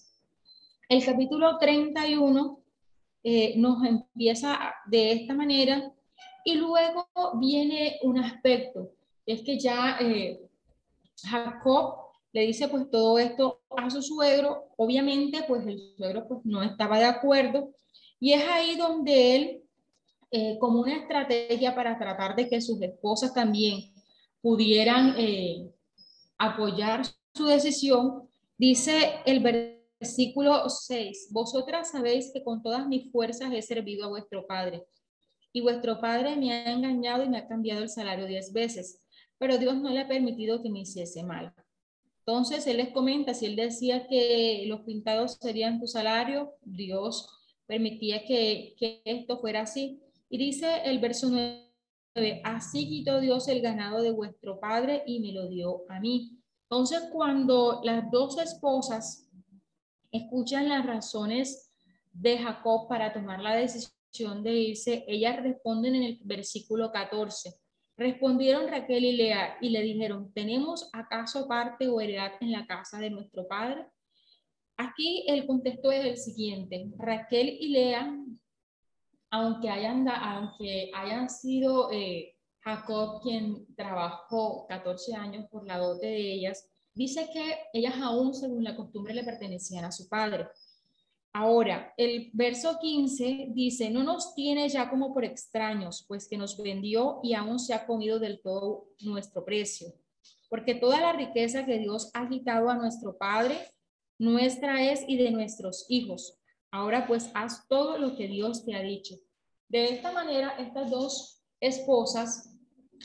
el 0.88 1.04
capítulo 1.04 1.58
31 1.58 2.60
eh, 3.24 3.54
nos 3.56 3.84
empieza 3.84 4.58
de 4.86 5.12
esta 5.12 5.34
manera 5.34 5.92
y 6.44 6.54
luego 6.54 7.08
viene 7.40 7.98
un 8.02 8.18
aspecto, 8.18 8.92
es 9.26 9.42
que 9.42 9.58
ya 9.58 9.98
eh, 10.00 10.40
Jacob 11.24 11.96
le 12.32 12.42
dice 12.42 12.68
pues 12.68 12.88
todo 12.88 13.18
esto 13.18 13.62
a 13.76 13.90
su 13.90 14.00
suegro, 14.00 14.68
obviamente 14.76 15.44
pues 15.48 15.66
el 15.66 15.94
suegro 15.96 16.28
pues 16.28 16.40
no 16.44 16.62
estaba 16.62 16.98
de 16.98 17.06
acuerdo 17.06 17.70
y 18.20 18.32
es 18.32 18.42
ahí 18.48 18.76
donde 18.76 19.36
él, 19.36 19.62
eh, 20.30 20.58
como 20.58 20.80
una 20.80 20.96
estrategia 20.96 21.74
para 21.74 21.98
tratar 21.98 22.34
de 22.36 22.48
que 22.48 22.60
sus 22.60 22.80
esposas 22.82 23.32
también 23.32 23.92
pudieran 24.40 25.14
eh, 25.18 25.70
apoyar 26.38 27.02
su 27.34 27.46
decisión, 27.46 28.28
dice 28.56 29.20
el 29.24 29.40
versículo 30.00 30.68
6, 30.68 31.28
vosotras 31.30 31.90
sabéis 31.90 32.30
que 32.32 32.42
con 32.42 32.62
todas 32.62 32.86
mis 32.86 33.10
fuerzas 33.10 33.52
he 33.52 33.62
servido 33.62 34.06
a 34.06 34.08
vuestro 34.08 34.46
Padre 34.46 34.86
y 35.56 35.62
vuestro 35.62 35.98
padre 35.98 36.36
me 36.36 36.52
ha 36.52 36.70
engañado 36.70 37.24
y 37.24 37.30
me 37.30 37.38
ha 37.38 37.48
cambiado 37.48 37.82
el 37.82 37.88
salario 37.88 38.26
diez 38.26 38.52
veces, 38.52 39.00
pero 39.38 39.56
Dios 39.56 39.74
no 39.76 39.88
le 39.88 40.00
ha 40.00 40.06
permitido 40.06 40.62
que 40.62 40.68
me 40.68 40.80
hiciese 40.80 41.22
mal. 41.22 41.54
Entonces 42.18 42.66
él 42.66 42.76
les 42.76 42.90
comenta, 42.90 43.32
si 43.32 43.46
él 43.46 43.56
decía 43.56 44.06
que 44.06 44.64
los 44.66 44.82
pintados 44.82 45.38
serían 45.40 45.80
tu 45.80 45.86
salario, 45.86 46.52
Dios 46.60 47.35
permitía 47.66 48.24
que, 48.24 48.74
esto 49.04 49.38
fuera 49.38 49.62
así. 49.62 50.00
Y 50.28 50.38
dice 50.38 50.82
el 50.84 50.98
verso 50.98 51.28
9, 51.30 52.40
así 52.44 52.88
quitó 52.88 53.20
Dios 53.20 53.48
el 53.48 53.60
ganado 53.60 54.02
de 54.02 54.10
vuestro 54.10 54.58
padre 54.58 55.02
y 55.06 55.20
me 55.20 55.32
lo 55.32 55.48
dio 55.48 55.84
a 55.88 56.00
mí. 56.00 56.38
Entonces, 56.62 57.08
cuando 57.12 57.80
las 57.84 58.10
dos 58.10 58.38
esposas 58.38 59.28
escuchan 60.10 60.68
las 60.68 60.84
razones 60.84 61.72
de 62.12 62.38
Jacob 62.38 62.88
para 62.88 63.12
tomar 63.12 63.40
la 63.40 63.54
decisión 63.54 64.42
de 64.42 64.52
irse, 64.52 65.04
ellas 65.06 65.42
responden 65.42 65.94
en 65.94 66.02
el 66.04 66.18
versículo 66.24 66.90
14. 66.90 67.54
Respondieron 67.98 68.68
Raquel 68.68 69.04
y 69.04 69.12
Lea 69.12 69.56
y 69.60 69.70
le 69.70 69.82
dijeron, 69.82 70.32
¿tenemos 70.32 70.90
acaso 70.92 71.46
parte 71.46 71.88
o 71.88 72.00
heredad 72.00 72.32
en 72.40 72.52
la 72.52 72.66
casa 72.66 72.98
de 72.98 73.10
nuestro 73.10 73.46
padre? 73.46 73.86
Aquí 74.76 75.24
el 75.26 75.46
contexto 75.46 75.90
es 75.90 76.04
el 76.04 76.16
siguiente. 76.18 76.90
Raquel 76.98 77.48
y 77.48 77.68
Lea, 77.68 78.14
aunque 79.30 79.70
hayan, 79.70 81.30
sido 81.30 81.90
eh, 81.90 82.34
Jacob 82.60 83.22
quien 83.22 83.66
trabajó 83.74 84.66
14 84.68 85.14
años 85.14 85.46
por 85.50 85.66
la 85.66 85.78
dote 85.78 86.06
de 86.06 86.32
ellas, 86.34 86.68
dice 86.94 87.28
que 87.32 87.56
ellas 87.72 87.94
aún, 88.02 88.34
según 88.34 88.64
la 88.64 88.76
costumbre, 88.76 89.14
le 89.14 89.24
pertenecían 89.24 89.84
a 89.84 89.92
su 89.92 90.08
padre. 90.08 90.46
Ahora, 91.32 91.92
el 91.96 92.30
verso 92.32 92.78
15 92.78 93.48
dice, 93.50 93.90
no 93.90 94.02
nos 94.02 94.34
tiene 94.34 94.68
ya 94.68 94.88
como 94.88 95.12
por 95.12 95.24
extraños, 95.24 96.04
pues 96.08 96.28
que 96.28 96.38
nos 96.38 96.56
vendió 96.56 97.20
y 97.22 97.34
aún 97.34 97.58
se 97.58 97.74
ha 97.74 97.86
comido 97.86 98.18
del 98.18 98.40
todo 98.40 98.88
nuestro 99.00 99.44
precio. 99.44 99.88
Porque 100.48 100.74
toda 100.74 101.00
la 101.00 101.12
riqueza 101.12 101.66
que 101.66 101.78
Dios 101.78 102.10
ha 102.14 102.28
quitado 102.28 102.70
a 102.70 102.76
nuestro 102.76 103.18
Padre 103.18 103.58
nuestra 104.18 104.82
es 104.90 105.04
y 105.06 105.16
de 105.16 105.30
nuestros 105.30 105.86
hijos. 105.88 106.38
Ahora 106.70 107.06
pues 107.06 107.30
haz 107.34 107.66
todo 107.68 107.98
lo 107.98 108.16
que 108.16 108.28
Dios 108.28 108.64
te 108.64 108.74
ha 108.74 108.82
dicho. 108.82 109.16
De 109.68 109.86
esta 109.86 110.12
manera, 110.12 110.56
estas 110.58 110.90
dos 110.90 111.42
esposas 111.60 112.54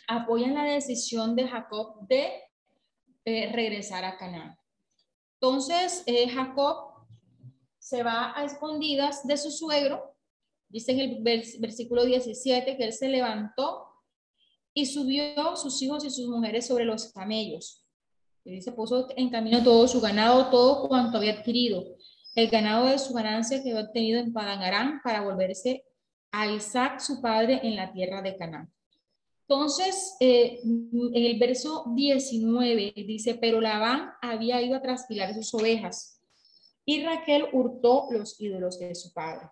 apoyan 0.08 0.54
la 0.54 0.66
decisión 0.66 1.36
de 1.36 1.48
Jacob 1.48 2.08
de 2.08 2.30
eh, 3.26 3.52
regresar 3.52 4.04
a 4.06 4.18
Canaán. 4.18 4.56
Entonces, 5.40 6.04
eh, 6.06 6.30
Jacob 6.30 6.92
se 7.80 8.04
va 8.04 8.38
a 8.38 8.46
escondidas 8.46 9.26
de 9.26 9.38
su 9.38 9.52
suegro, 9.52 10.16
dice 10.70 10.92
en 10.92 11.00
el 11.00 11.24
versículo 11.60 12.06
17 12.06 12.78
que 12.78 12.84
él 12.84 12.94
se 12.94 13.10
levantó 13.10 13.88
y 14.74 14.86
subió 14.86 15.56
sus 15.56 15.82
hijos 15.82 16.06
y 16.06 16.10
sus 16.10 16.28
mujeres 16.28 16.68
sobre 16.68 16.86
los 16.86 17.12
camellos 17.12 17.81
y 18.44 18.62
se 18.62 18.72
puso 18.72 19.08
en 19.16 19.30
camino 19.30 19.64
todo 19.64 19.88
su 19.88 20.02
ganado, 20.02 20.50
todo 20.50 20.88
cuanto 20.88 21.18
había 21.18 21.34
adquirido, 21.34 21.84
el 22.36 22.50
ganado 22.50 22.86
de 22.86 22.98
su 22.98 23.14
ganancia 23.14 23.62
que 23.62 23.72
había 23.72 23.84
obtenido 23.84 24.20
en 24.20 24.34
Padanarán 24.34 25.02
para 25.04 25.22
volverse 25.22 25.84
a 26.32 26.48
Isaac, 26.48 27.00
su 27.00 27.22
padre, 27.22 27.60
en 27.64 27.76
la 27.76 27.92
tierra 27.92 28.22
de 28.22 28.38
Canaán. 28.38 28.72
Entonces, 29.42 30.16
eh, 30.22 30.62
en 30.64 31.26
el 31.26 31.38
verso 31.38 31.84
19 31.94 32.94
dice, 32.96 33.36
pero 33.36 33.60
Labán 33.60 34.12
había 34.22 34.62
ido 34.62 34.78
a 34.78 34.82
trasquilar 34.82 35.34
sus 35.34 35.54
ovejas 35.54 36.22
y 36.86 37.04
Raquel 37.04 37.46
hurtó 37.52 38.08
los 38.12 38.40
ídolos 38.40 38.80
de 38.80 38.96
su 38.96 39.12
padre. 39.12 39.50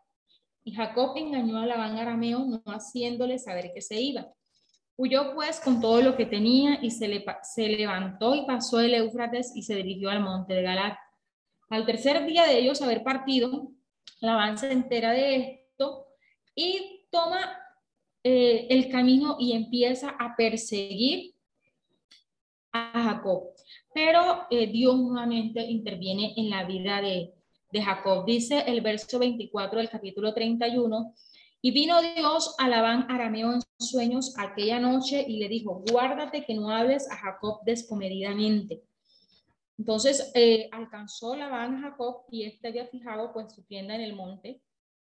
Y 0.64 0.74
Jacob 0.74 1.18
engañó 1.18 1.58
a 1.58 1.66
Labán 1.66 1.98
arameo, 1.98 2.46
no 2.46 2.62
haciéndole 2.68 3.40
saber 3.40 3.72
que 3.74 3.82
se 3.82 4.00
iba. 4.00 4.34
Huyó 5.02 5.34
pues 5.34 5.62
con 5.62 5.80
todo 5.80 6.02
lo 6.02 6.18
que 6.18 6.26
tenía 6.26 6.78
y 6.82 6.92
se, 6.92 7.08
le, 7.08 7.24
se 7.42 7.70
levantó 7.70 8.36
y 8.36 8.46
pasó 8.46 8.82
el 8.82 8.94
Éufrates 8.94 9.56
y 9.56 9.62
se 9.62 9.76
dirigió 9.76 10.10
al 10.10 10.20
monte 10.20 10.54
de 10.54 10.62
Galat. 10.62 10.98
Al 11.70 11.86
tercer 11.86 12.26
día 12.26 12.44
de 12.44 12.60
ellos 12.60 12.82
haber 12.82 13.02
partido, 13.02 13.72
Labán 14.20 14.58
se 14.58 14.74
entera 14.74 15.12
de 15.12 15.64
esto 15.70 16.06
y 16.54 17.08
toma 17.10 17.40
eh, 18.26 18.68
el 18.70 18.90
camino 18.90 19.38
y 19.40 19.54
empieza 19.54 20.10
a 20.20 20.36
perseguir 20.36 21.34
a 22.74 23.02
Jacob. 23.02 23.52
Pero 23.94 24.48
eh, 24.52 24.68
Dios 24.68 24.98
nuevamente 24.98 25.62
interviene 25.62 26.34
en 26.36 26.50
la 26.50 26.66
vida 26.66 27.02
de, 27.02 27.34
de 27.72 27.82
Jacob. 27.82 28.26
Dice 28.26 28.66
el 28.68 28.82
verso 28.82 29.18
24 29.18 29.80
del 29.80 29.90
capítulo 29.90 30.34
31 30.34 31.16
y 31.62 31.72
vino 31.72 32.02
Dios 32.02 32.56
a 32.58 32.70
Labán 32.70 33.06
arameo 33.10 33.54
en 33.54 33.62
sueños 33.78 34.34
aquella 34.38 34.80
noche 34.80 35.26
y 35.28 35.40
le 35.40 35.50
dijo, 35.50 35.84
guárdate 35.92 36.46
que 36.46 36.54
no 36.54 36.70
hables 36.70 37.10
a 37.12 37.18
Jacob 37.18 37.60
descomedidamente. 37.66 38.84
Entonces 39.78 40.32
eh, 40.36 40.70
alcanzó 40.72 41.36
Labán 41.36 41.76
a 41.76 41.90
Jacob 41.90 42.24
y 42.32 42.44
éste 42.44 42.70
había 42.70 42.88
fijado 42.88 43.34
pues 43.34 43.54
su 43.54 43.64
tienda 43.64 43.96
en 43.96 44.02
el 44.02 44.16
monte 44.16 44.62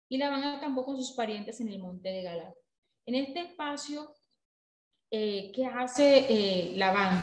y 0.09 0.19
Labán 0.19 0.45
acampó 0.45 0.85
con 0.85 0.97
sus 0.97 1.13
parientes 1.13 1.61
en 1.61 1.69
el 1.69 1.79
monte 1.79 2.11
de 2.11 2.23
Galad. 2.23 2.53
En 3.07 3.15
este 3.15 3.41
espacio, 3.41 4.11
eh, 5.11 5.51
¿qué 5.55 5.65
hace 5.67 6.27
eh, 6.29 6.77
Labán? 6.77 7.23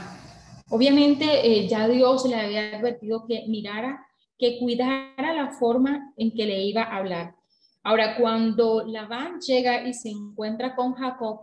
Obviamente 0.70 1.68
ya 1.68 1.88
Dios 1.88 2.26
le 2.26 2.36
había 2.36 2.78
advertido 2.78 3.26
que 3.28 3.46
mirara, 3.48 4.08
que 4.38 4.58
cuidara 4.58 5.34
la 5.34 5.52
forma 5.52 6.14
en 6.16 6.34
que 6.34 6.46
le 6.46 6.62
iba 6.64 6.84
a 6.84 6.98
hablar 6.98 7.41
Ahora, 7.84 8.16
cuando 8.18 8.84
Labán 8.86 9.40
llega 9.40 9.88
y 9.88 9.94
se 9.94 10.10
encuentra 10.10 10.76
con 10.76 10.94
Jacob, 10.94 11.42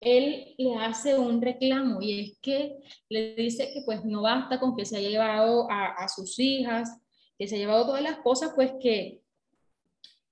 él 0.00 0.54
le 0.58 0.74
hace 0.76 1.18
un 1.18 1.40
reclamo 1.40 2.00
y 2.00 2.20
es 2.20 2.38
que 2.40 2.78
le 3.08 3.34
dice 3.34 3.70
que 3.72 3.82
pues 3.84 4.04
no 4.04 4.22
basta 4.22 4.60
con 4.60 4.76
que 4.76 4.84
se 4.84 4.96
haya 4.96 5.08
llevado 5.08 5.66
a, 5.70 6.06
sus 6.08 6.38
hijas, 6.38 7.00
que 7.38 7.48
se 7.48 7.56
haya 7.56 7.64
llevado 7.64 7.86
todas 7.86 8.02
las 8.02 8.18
cosas 8.18 8.52
pues 8.54 8.72
que, 8.80 9.22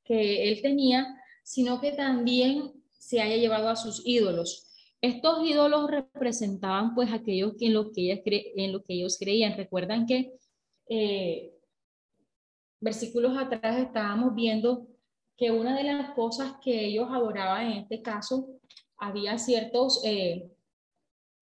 que 0.05 0.49
él 0.49 0.63
tenía, 0.63 1.07
sino 1.43 1.81
que 1.81 1.93
también 1.93 2.73
se 2.99 3.21
haya 3.21 3.37
llevado 3.37 3.69
a 3.69 3.77
sus 3.77 4.03
ídolos. 4.07 4.71
Estos 5.01 5.47
ídolos 5.47 5.91
representaban 5.91 6.95
pues 6.95 7.13
aquellos 7.13 7.55
en 7.61 7.75
lo 7.75 7.93
que, 7.93 8.23
en 8.57 8.73
lo 8.73 8.83
que 8.83 8.95
ellos 8.95 9.19
creían. 9.19 9.57
Recuerdan 9.57 10.07
que 10.07 10.33
eh, 10.89 11.53
versículos 12.81 13.37
atrás 13.37 13.79
estábamos 13.79 14.35
viendo 14.35 14.87
que 15.37 15.51
una 15.51 15.77
de 15.77 15.85
las 15.85 16.11
cosas 16.15 16.55
que 16.63 16.87
ellos 16.87 17.09
adoraban 17.11 17.73
en 17.73 17.79
este 17.79 18.03
caso, 18.03 18.49
había 18.97 19.39
ciertos 19.39 20.03
eh, 20.05 20.49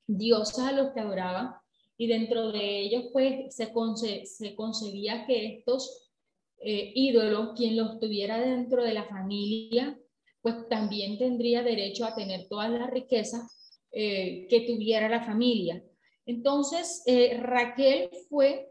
dioses 0.06 0.58
a 0.58 0.72
los 0.72 0.92
que 0.92 1.00
adoraban 1.00 1.54
y 1.96 2.06
dentro 2.06 2.50
de 2.50 2.80
ellos 2.80 3.04
pues 3.12 3.54
se, 3.54 4.26
se 4.26 4.54
concebía 4.54 5.26
que 5.26 5.58
estos 5.58 6.10
eh, 6.58 6.92
ídolos, 6.94 7.50
quien 7.56 7.76
los 7.76 8.00
tuviera 8.00 8.40
dentro 8.40 8.82
de 8.82 8.94
la 8.94 9.04
familia, 9.04 9.98
pues 10.40 10.68
también 10.68 11.18
tendría 11.18 11.62
derecho 11.62 12.04
a 12.04 12.14
tener 12.14 12.48
todas 12.48 12.70
las 12.70 12.90
riquezas 12.90 13.76
eh, 13.92 14.46
que 14.48 14.62
tuviera 14.62 15.08
la 15.08 15.22
familia. 15.22 15.84
Entonces, 16.24 17.02
Raquel 17.40 18.10
fue 18.28 18.70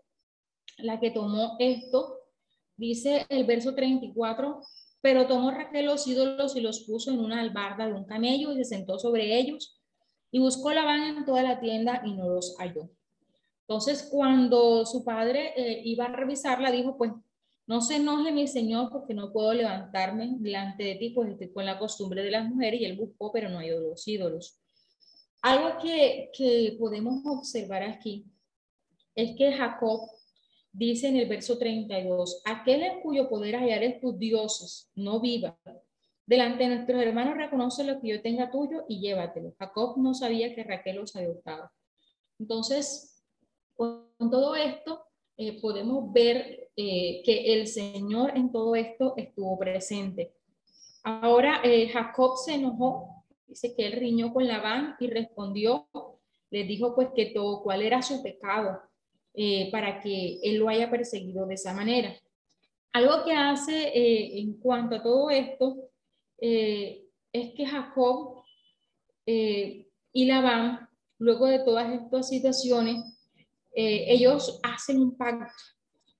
la 0.77 0.99
que 0.99 1.11
tomó 1.11 1.57
esto, 1.59 2.17
dice 2.77 3.25
el 3.29 3.43
verso 3.43 3.75
34, 3.75 4.61
pero 5.01 5.27
tomó 5.27 5.51
Raquel 5.51 5.85
los 5.87 6.05
ídolos 6.07 6.55
y 6.55 6.61
los 6.61 6.81
puso 6.81 7.11
en 7.11 7.19
una 7.19 7.41
albarda 7.41 7.87
de 7.87 7.93
un 7.93 8.05
camello 8.05 8.51
y 8.51 8.57
se 8.57 8.65
sentó 8.65 8.99
sobre 8.99 9.37
ellos 9.37 9.81
y 10.31 10.39
buscó 10.39 10.71
Labán 10.71 11.03
en 11.03 11.25
toda 11.25 11.43
la 11.43 11.59
tienda 11.59 12.01
y 12.05 12.13
no 12.13 12.29
los 12.29 12.55
halló. 12.57 12.89
Entonces, 13.61 14.07
cuando 14.11 14.85
su 14.85 15.03
padre 15.03 15.53
eh, 15.55 15.81
iba 15.85 16.05
a 16.05 16.15
revisarla, 16.15 16.71
dijo, 16.71 16.97
pues, 16.97 17.11
no 17.67 17.81
se 17.81 17.97
enoje 17.97 18.31
mi 18.31 18.47
señor 18.47 18.89
porque 18.91 19.13
no 19.13 19.31
puedo 19.31 19.53
levantarme 19.53 20.35
delante 20.39 20.83
de 20.83 20.95
ti, 20.95 21.11
pues 21.11 21.29
estoy 21.29 21.51
con 21.53 21.65
la 21.65 21.79
costumbre 21.79 22.23
de 22.23 22.31
las 22.31 22.47
mujeres 22.49 22.81
y 22.81 22.85
él 22.85 22.97
buscó, 22.97 23.31
pero 23.31 23.49
no 23.49 23.59
halló 23.59 23.79
los 23.79 24.07
ídolos. 24.07 24.59
Algo 25.41 25.77
que, 25.81 26.29
que 26.33 26.75
podemos 26.79 27.21
observar 27.25 27.83
aquí 27.83 28.25
es 29.15 29.35
que 29.37 29.53
Jacob 29.53 30.01
dice 30.71 31.07
en 31.07 31.17
el 31.17 31.27
verso 31.27 31.57
32, 31.57 32.41
aquel 32.45 32.83
en 32.83 33.01
cuyo 33.01 33.29
poder 33.29 33.55
hallar 33.55 33.99
tus 33.99 34.17
dioses, 34.17 34.89
no 34.95 35.19
viva. 35.19 35.57
Delante 36.25 36.63
de 36.63 36.75
nuestros 36.75 37.01
hermanos 37.01 37.35
reconoce 37.35 37.83
lo 37.83 37.99
que 37.99 38.09
yo 38.09 38.21
tenga 38.21 38.51
tuyo 38.51 38.85
y 38.87 39.01
llévatelo. 39.01 39.53
Jacob 39.59 39.97
no 39.97 40.13
sabía 40.13 40.55
que 40.55 40.63
Raquel 40.63 40.97
los 40.97 41.15
adoptaba. 41.15 41.71
Entonces, 42.39 43.23
con 43.75 44.29
todo 44.29 44.55
esto, 44.55 45.03
eh, 45.37 45.59
podemos 45.59 46.11
ver 46.13 46.69
eh, 46.75 47.21
que 47.25 47.53
el 47.53 47.67
Señor 47.67 48.37
en 48.37 48.51
todo 48.51 48.75
esto 48.75 49.13
estuvo 49.17 49.57
presente. 49.57 50.33
Ahora, 51.03 51.61
eh, 51.63 51.89
Jacob 51.89 52.37
se 52.37 52.53
enojó, 52.53 53.25
dice 53.47 53.73
que 53.75 53.87
él 53.87 53.93
riñó 53.93 54.31
con 54.31 54.47
Labán 54.47 54.95
y 54.99 55.07
respondió, 55.07 55.87
le 56.51 56.63
dijo 56.63 56.93
pues 56.93 57.09
que 57.15 57.27
todo, 57.27 57.63
cuál 57.63 57.81
era 57.81 58.01
su 58.01 58.21
pecado 58.21 58.79
eh, 59.33 59.69
para 59.71 60.01
que 60.01 60.39
él 60.43 60.57
lo 60.57 60.67
haya 60.67 60.91
perseguido 60.91 61.45
de 61.45 61.53
esa 61.53 61.73
manera. 61.73 62.13
Algo 62.91 63.23
que 63.23 63.31
hace 63.31 63.87
eh, 63.87 64.39
en 64.39 64.59
cuanto 64.59 64.97
a 64.97 65.01
todo 65.03 65.29
esto 65.29 65.89
eh, 66.37 67.05
es 67.31 67.53
que 67.53 67.65
Jacob 67.65 68.43
y 69.25 70.25
Labán, 70.25 70.89
luego 71.19 71.45
de 71.45 71.59
todas 71.59 71.93
estas 71.93 72.27
situaciones, 72.27 72.97
ellos 73.73 74.59
hacen 74.63 74.99
un 74.99 75.15
pacto. 75.15 75.53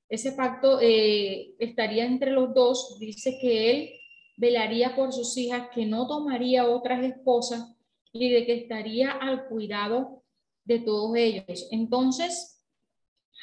Ese 0.07 0.31
pacto 0.31 0.79
estaría 0.79 2.05
entre 2.05 2.31
los 2.31 2.53
dos. 2.53 2.97
Dice 2.99 3.37
que 3.41 3.71
él 3.71 3.89
velaría 4.37 4.95
por 4.95 5.11
sus 5.11 5.35
hijas, 5.37 5.67
que 5.75 5.85
no 5.85 6.07
tomaría 6.07 6.69
otras 6.69 7.03
esposas 7.03 7.75
y 8.13 8.31
de 8.31 8.45
que 8.45 8.53
estaría 8.53 9.11
al 9.11 9.47
cuidado 9.47 10.23
de 10.63 10.79
todos 10.79 11.13
ellos. 11.17 11.67
Entonces, 11.71 12.60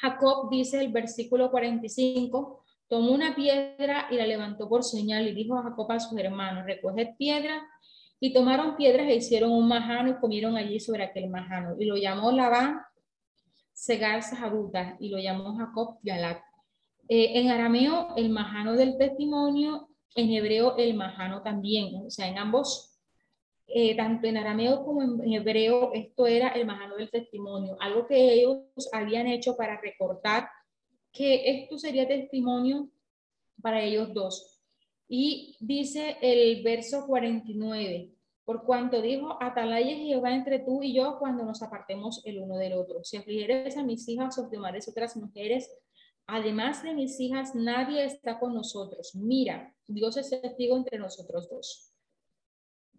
Jacob 0.01 0.49
dice 0.51 0.81
el 0.81 0.93
versículo 0.93 1.51
45, 1.51 2.65
tomó 2.89 3.13
una 3.13 3.35
piedra 3.35 4.07
y 4.11 4.17
la 4.17 4.27
levantó 4.27 4.69
por 4.69 4.85
señal 4.85 5.27
y 5.27 5.35
dijo 5.35 5.59
a 5.59 5.63
Jacob 5.65 5.91
a 5.91 6.01
sus 6.01 6.19
hermanos, 6.19 6.65
recoged 6.67 7.17
piedra 7.19 7.67
y 8.21 8.33
tomaron 8.33 8.77
piedras 8.77 9.07
e 9.09 9.17
hicieron 9.17 9.51
un 9.53 9.69
majano 9.69 10.11
y 10.11 10.21
comieron 10.21 10.57
allí 10.57 10.81
sobre 10.81 11.05
aquel 11.05 11.29
majano. 11.29 11.77
Y 11.79 11.85
lo 11.85 11.97
llamó 11.97 12.33
Labán 12.33 12.81
Segar 13.73 14.23
Sahaduta 14.23 14.97
y 14.99 15.09
lo 15.09 15.19
llamó 15.19 15.57
Jacob 15.57 15.99
Galat. 16.03 16.41
Eh, 17.09 17.41
en 17.41 17.51
arameo, 17.51 18.15
el 18.17 18.29
majano 18.31 18.75
del 18.75 18.99
testimonio, 18.99 19.89
en 20.15 20.31
hebreo, 20.31 20.77
el 20.77 20.95
majano 20.95 21.43
también. 21.43 22.07
O 22.07 22.11
sea, 22.11 22.27
en 22.29 22.39
ambos, 22.39 22.88
eh, 23.69 23.95
tanto 23.97 24.27
en 24.27 24.39
arameo 24.39 24.83
como 24.83 25.03
en 25.03 25.33
hebreo, 25.33 25.93
esto 25.93 26.27
era 26.27 26.49
el 26.49 26.67
majano 26.67 26.97
del 26.97 27.11
testimonio. 27.11 27.77
Algo 27.81 28.07
que 28.07 28.33
ellos 28.33 28.63
habían 28.93 29.27
hecho 29.27 29.57
para 29.57 29.79
recortar 29.79 30.49
que 31.13 31.51
esto 31.51 31.79
sería 31.79 32.09
testimonio 32.09 32.89
para 33.61 33.83
ellos 33.83 34.15
dos. 34.15 34.59
Y 35.07 35.57
dice 35.61 36.17
el 36.23 36.63
verso 36.63 37.07
49, 37.07 38.11
por 38.45 38.65
cuanto 38.65 39.03
dijo, 39.03 39.37
Atalaya 39.39 39.97
Jehová 39.97 40.35
entre 40.35 40.61
tú 40.61 40.83
y 40.83 40.95
yo 40.95 41.19
cuando 41.19 41.45
nos 41.45 41.63
apartemos 41.63 42.23
el 42.25 42.39
uno 42.39 42.57
del 42.57 42.73
otro. 42.73 43.05
Si 43.05 43.19
afligieres 43.19 43.77
a 43.77 43.83
mis 43.83 44.09
hijas 44.09 44.39
o 44.39 44.49
tomares 44.49 44.89
otras 44.89 45.15
mujeres, 45.17 45.71
además 46.27 46.83
de 46.83 46.95
mis 46.95 47.21
hijas, 47.21 47.55
nadie 47.55 48.05
está 48.05 48.39
con 48.39 48.55
nosotros. 48.55 49.15
Mira, 49.15 49.75
Dios 49.87 50.17
es 50.17 50.31
testigo 50.31 50.77
entre 50.77 50.99
nosotros 50.99 51.51
dos. 51.51 51.88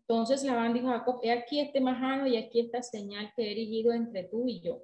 Entonces 0.10 0.44
Labán 0.44 0.74
dijo 0.74 0.90
a 0.90 0.98
Jacob, 0.98 1.20
he 1.22 1.32
aquí 1.32 1.60
este 1.60 1.80
majano 1.80 2.26
y 2.26 2.36
aquí 2.36 2.62
esta 2.62 2.82
señal 2.82 3.32
que 3.36 3.44
he 3.44 3.52
erigido 3.52 3.94
entre 3.94 4.24
tú 4.24 4.48
y 4.48 4.60
yo. 4.60 4.82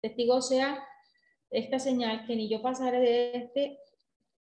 Testigo 0.00 0.40
sea 0.40 0.78
esta 1.50 1.80
señal 1.80 2.24
que 2.28 2.36
ni 2.36 2.48
yo 2.48 2.62
pasaré 2.62 3.00
de 3.00 3.36
este 3.38 3.80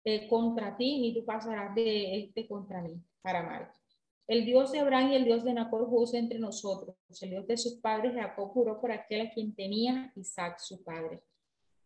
eh, 0.05 0.29
contra 0.29 0.77
ti, 0.77 1.01
ni 1.01 1.13
tú 1.13 1.25
pasarás 1.25 1.75
de 1.75 2.21
este 2.21 2.47
contra 2.47 2.81
mí, 2.83 3.03
para 3.21 3.43
mal. 3.43 3.69
El 4.29 4.45
Dios 4.45 4.71
de 4.71 4.79
Abraham 4.79 5.11
y 5.11 5.17
el 5.17 5.25
Dios 5.25 5.43
de 5.43 5.55
Nacor 5.55 5.85
juzga 5.89 6.21
entre 6.21 6.39
nosotros. 6.39 6.95
El 7.21 7.31
Dios 7.31 7.49
de 7.49 7.57
sus 7.57 7.81
padres, 7.81 8.15
Jacob 8.15 8.49
juró 8.53 8.81
por 8.81 8.93
aquel 8.93 9.23
a 9.23 9.31
quien 9.33 9.57
tenía 9.57 10.13
Isaac, 10.15 10.61
su 10.61 10.85
padre. 10.85 11.21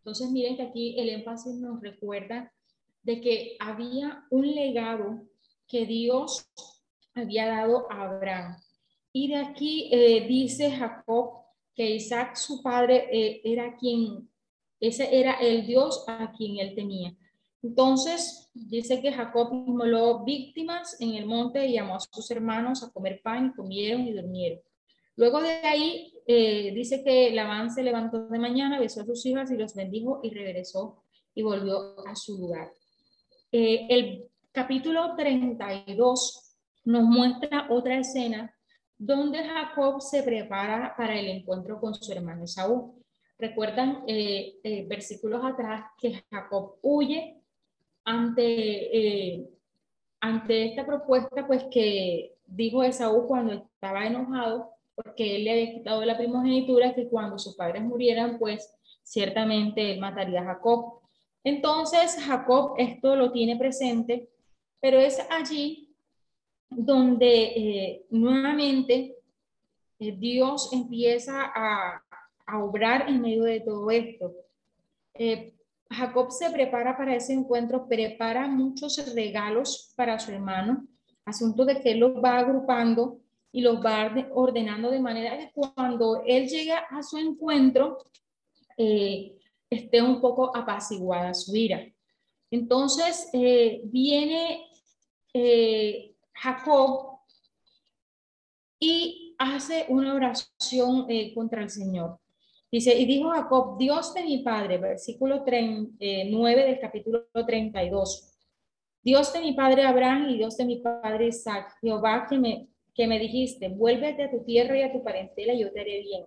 Entonces, 0.01 0.31
miren 0.31 0.57
que 0.57 0.63
aquí 0.65 1.01
el 1.01 1.09
énfasis 1.09 1.55
nos 1.55 1.81
recuerda 1.81 2.53
de 3.03 3.23
que 3.23 3.57
había 3.61 4.27
un 4.29 4.55
legado 4.55 5.23
que 5.67 5.87
Dios 5.87 6.47
había 7.15 7.47
dado 7.47 7.91
a 7.91 8.03
Abraham. 8.03 8.57
Y 9.13 9.29
de 9.29 9.37
aquí 9.37 9.89
eh, 9.93 10.27
dice 10.27 10.71
Jacob 10.71 11.45
que 11.75 11.91
Isaac, 11.91 12.37
su 12.37 12.63
padre, 12.63 13.09
eh, 13.11 13.41
era 13.45 13.77
quien, 13.77 14.29
ese 14.81 15.19
era 15.19 15.35
el 15.35 15.67
Dios 15.67 16.05
a 16.07 16.33
quien 16.33 16.59
él 16.59 16.75
tenía. 16.75 17.15
Entonces, 17.63 18.51
dice 18.53 19.01
que 19.01 19.13
Jacob 19.13 19.53
inmoló 19.53 20.25
víctimas 20.25 21.01
en 21.01 21.15
el 21.15 21.27
monte 21.27 21.67
y 21.67 21.73
llamó 21.73 21.97
a 21.97 22.01
sus 22.01 22.31
hermanos 22.31 22.83
a 22.83 22.91
comer 22.93 23.21
pan, 23.23 23.53
comieron 23.57 24.03
y 24.03 24.13
durmieron. 24.13 24.61
Luego 25.17 25.41
de 25.41 25.49
ahí, 25.49 26.13
eh, 26.27 26.73
dice 26.75 27.03
que 27.03 27.31
Labán 27.31 27.71
se 27.71 27.83
levantó 27.83 28.29
de 28.29 28.39
mañana, 28.39 28.79
besó 28.79 29.03
a 29.03 29.07
sus 29.07 29.25
hijas 29.27 29.51
y 29.51 29.57
los 29.57 29.75
bendijo 29.75 30.21
y 30.23 30.31
regresó 30.31 31.03
y 31.35 31.43
volvió 31.43 32.07
a 32.07 32.15
su 32.15 32.37
lugar. 32.37 32.73
El 33.51 34.29
capítulo 34.53 35.15
32 35.17 36.44
nos 36.85 37.03
muestra 37.05 37.67
otra 37.71 37.99
escena 37.99 38.55
donde 38.97 39.45
Jacob 39.45 40.01
se 40.01 40.23
prepara 40.23 40.95
para 40.97 41.19
el 41.19 41.29
encuentro 41.29 41.81
con 41.81 41.95
su 41.95 42.13
hermano 42.13 42.45
Esaú. 42.45 43.03
Recuerdan 43.39 44.05
eh, 44.07 44.87
versículos 44.89 45.45
atrás 45.45 45.87
que 45.99 46.23
Jacob 46.31 46.77
huye 46.83 47.41
ante, 48.05 49.37
eh, 49.37 49.51
ante 50.21 50.67
esta 50.67 50.87
propuesta, 50.87 51.47
pues 51.47 51.65
que 51.71 52.37
dijo 52.47 52.83
Esaú 52.83 53.27
cuando 53.27 53.53
estaba 53.55 54.07
enojado, 54.07 54.71
porque 54.95 55.37
él 55.37 55.45
le 55.45 55.51
había 55.53 55.73
quitado 55.75 56.05
la 56.05 56.17
primogenitura, 56.17 56.95
que 56.95 57.09
cuando 57.09 57.39
sus 57.39 57.57
padres 57.57 57.83
murieran, 57.83 58.39
pues 58.39 58.73
ciertamente 59.03 59.93
él 59.93 60.01
mataría 60.01 60.43
a 60.43 60.45
Jacob. 60.45 61.01
Entonces 61.43 62.17
Jacob 62.25 62.75
esto 62.79 63.17
lo 63.17 63.33
tiene 63.33 63.57
presente, 63.57 64.31
pero 64.81 64.99
es 64.99 65.19
allí 65.31 65.84
donde 66.77 67.43
eh, 67.45 68.07
nuevamente 68.11 69.17
eh, 69.99 70.17
Dios 70.17 70.73
empieza 70.73 71.53
a, 71.55 72.03
a, 72.47 72.65
obrar 72.65 73.09
en 73.09 73.21
medio 73.21 73.45
de 73.45 73.61
todo 73.61 73.91
esto. 73.91 74.33
Jacob 75.91 76.31
se 76.33 76.51
prepara 76.51 76.97
para 76.97 77.15
ese 77.15 77.33
encuentro, 77.33 77.87
prepara 77.87 78.49
muchos 78.49 79.15
regalos 79.15 79.93
para 79.97 80.19
su 80.19 80.33
hermano, 80.33 80.87
asunto 81.25 81.65
de 81.65 81.81
que 81.81 81.93
él 81.93 82.01
los 82.01 82.17
va 82.23 82.39
agrupando 82.39 83.21
y 83.53 83.61
los 83.61 83.85
va 83.85 84.13
ordenando 84.33 84.91
de 84.91 84.99
manera 84.99 85.39
que 85.39 85.53
cuando 85.53 86.23
él 86.27 86.49
llega 86.49 86.79
a 86.91 87.03
su 87.03 87.19
encuentro, 87.19 87.99
eh, 88.77 89.37
esté 89.71 90.03
un 90.03 90.21
poco 90.21 90.55
apaciguada 90.57 91.33
su 91.35 91.55
ira. 91.55 91.81
Entonces 92.51 93.29
eh, 93.33 93.81
viene 93.85 94.67
eh, 95.33 96.14
Jacob 96.45 97.21
y 98.79 99.35
hace 99.39 99.87
una 99.89 100.13
oración 100.15 101.07
contra 101.35 101.63
el 101.63 101.71
Señor. 101.71 102.19
Dice, 102.71 102.95
y 102.95 103.07
dijo 103.07 103.31
Jacob, 103.31 103.79
Dios 103.79 104.13
de 104.13 104.25
mi 104.25 104.43
padre, 104.43 104.77
versículo 104.77 105.43
9 105.47 105.97
eh, 106.01 106.67
del 106.67 106.81
capítulo 106.81 107.25
32. 107.33 108.31
Dios 109.03 109.33
de 109.33 109.41
mi 109.41 109.55
padre 109.55 109.85
Abraham 109.85 110.29
y 110.29 110.37
Dios 110.37 110.57
de 110.59 110.67
mi 110.67 110.81
padre 110.81 111.29
Isaac, 111.29 111.77
Jehová 111.81 112.27
que 112.29 112.69
que 112.95 113.07
me 113.07 113.19
dijiste, 113.19 113.69
vuélvete 113.69 114.25
a 114.25 114.31
tu 114.31 114.45
tierra 114.45 114.79
y 114.79 114.83
a 114.83 114.93
tu 114.93 115.03
parentela 115.03 115.55
y 115.55 115.61
yo 115.61 115.73
te 115.73 115.81
haré 115.81 116.01
bien. 116.03 116.27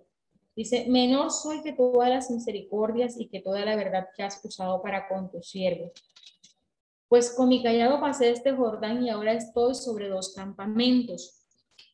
Dice, 0.56 0.86
menor 0.88 1.30
soy 1.30 1.62
que 1.62 1.72
todas 1.72 2.10
las 2.10 2.30
misericordias 2.30 3.18
y 3.18 3.28
que 3.28 3.40
toda 3.40 3.64
la 3.64 3.76
verdad 3.76 4.08
que 4.16 4.24
has 4.24 4.44
usado 4.44 4.82
para 4.82 5.08
con 5.08 5.30
tu 5.30 5.40
siervo. 5.40 5.92
Pues 7.08 7.34
con 7.34 7.48
mi 7.48 7.62
callado 7.62 8.00
pasé 8.00 8.30
este 8.30 8.52
Jordán 8.52 9.02
y 9.02 9.10
ahora 9.10 9.32
estoy 9.32 9.74
sobre 9.74 10.08
dos 10.08 10.34
campamentos. 10.34 11.42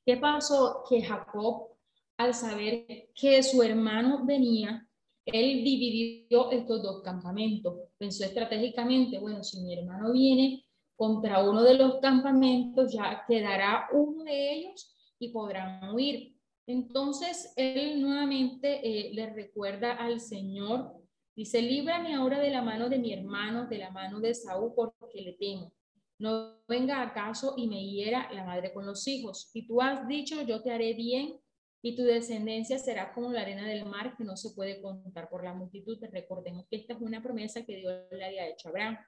¿Qué 0.04 0.16
pasó? 0.16 0.84
Que 0.88 1.02
Jacob 1.02 1.74
al 2.16 2.34
saber 2.34 3.08
que 3.14 3.42
su 3.42 3.62
hermano 3.62 4.24
venía, 4.24 4.88
él 5.24 5.64
dividió 5.64 6.50
estos 6.50 6.82
dos 6.82 7.02
campamentos. 7.02 7.74
Pensó 7.98 8.24
estratégicamente, 8.24 9.18
bueno, 9.18 9.42
si 9.42 9.60
mi 9.60 9.74
hermano 9.74 10.12
viene 10.12 10.64
contra 10.96 11.42
uno 11.42 11.62
de 11.62 11.74
los 11.74 11.96
campamentos, 11.96 12.92
ya 12.92 13.24
quedará 13.26 13.88
uno 13.92 14.22
de 14.24 14.52
ellos 14.52 14.94
y 15.18 15.30
podrán 15.30 15.94
huir. 15.94 16.36
Entonces, 16.66 17.52
él 17.56 18.00
nuevamente 18.00 18.80
eh, 18.82 19.12
le 19.12 19.32
recuerda 19.32 19.92
al 19.92 20.20
Señor, 20.20 20.94
dice, 21.34 21.62
líbrame 21.62 22.14
ahora 22.14 22.38
de 22.38 22.50
la 22.50 22.62
mano 22.62 22.88
de 22.88 22.98
mi 22.98 23.12
hermano, 23.12 23.66
de 23.66 23.78
la 23.78 23.90
mano 23.90 24.20
de 24.20 24.34
Saúl, 24.34 24.72
porque 24.74 25.22
le 25.22 25.32
temo. 25.34 25.72
No 26.18 26.60
venga 26.68 27.02
acaso 27.02 27.54
y 27.56 27.66
me 27.66 27.84
hiera 27.84 28.32
la 28.32 28.44
madre 28.44 28.72
con 28.72 28.86
los 28.86 29.06
hijos. 29.08 29.50
Y 29.52 29.66
tú 29.66 29.80
has 29.82 30.06
dicho, 30.06 30.42
yo 30.42 30.62
te 30.62 30.70
haré 30.70 30.94
bien 30.94 31.40
y 31.82 31.96
tu 31.96 32.02
descendencia 32.02 32.78
será 32.78 33.12
como 33.12 33.30
la 33.30 33.42
arena 33.42 33.66
del 33.66 33.84
mar 33.84 34.16
que 34.16 34.24
no 34.24 34.36
se 34.36 34.50
puede 34.50 34.80
contar 34.80 35.28
por 35.28 35.44
la 35.44 35.52
multitud. 35.52 35.98
Recordemos 36.10 36.66
que 36.70 36.76
esta 36.76 36.94
es 36.94 37.00
una 37.00 37.22
promesa 37.22 37.64
que 37.66 37.76
Dios 37.76 38.04
le 38.10 38.24
había 38.24 38.48
hecho 38.48 38.68
a 38.68 38.70
Abraham. 38.70 38.98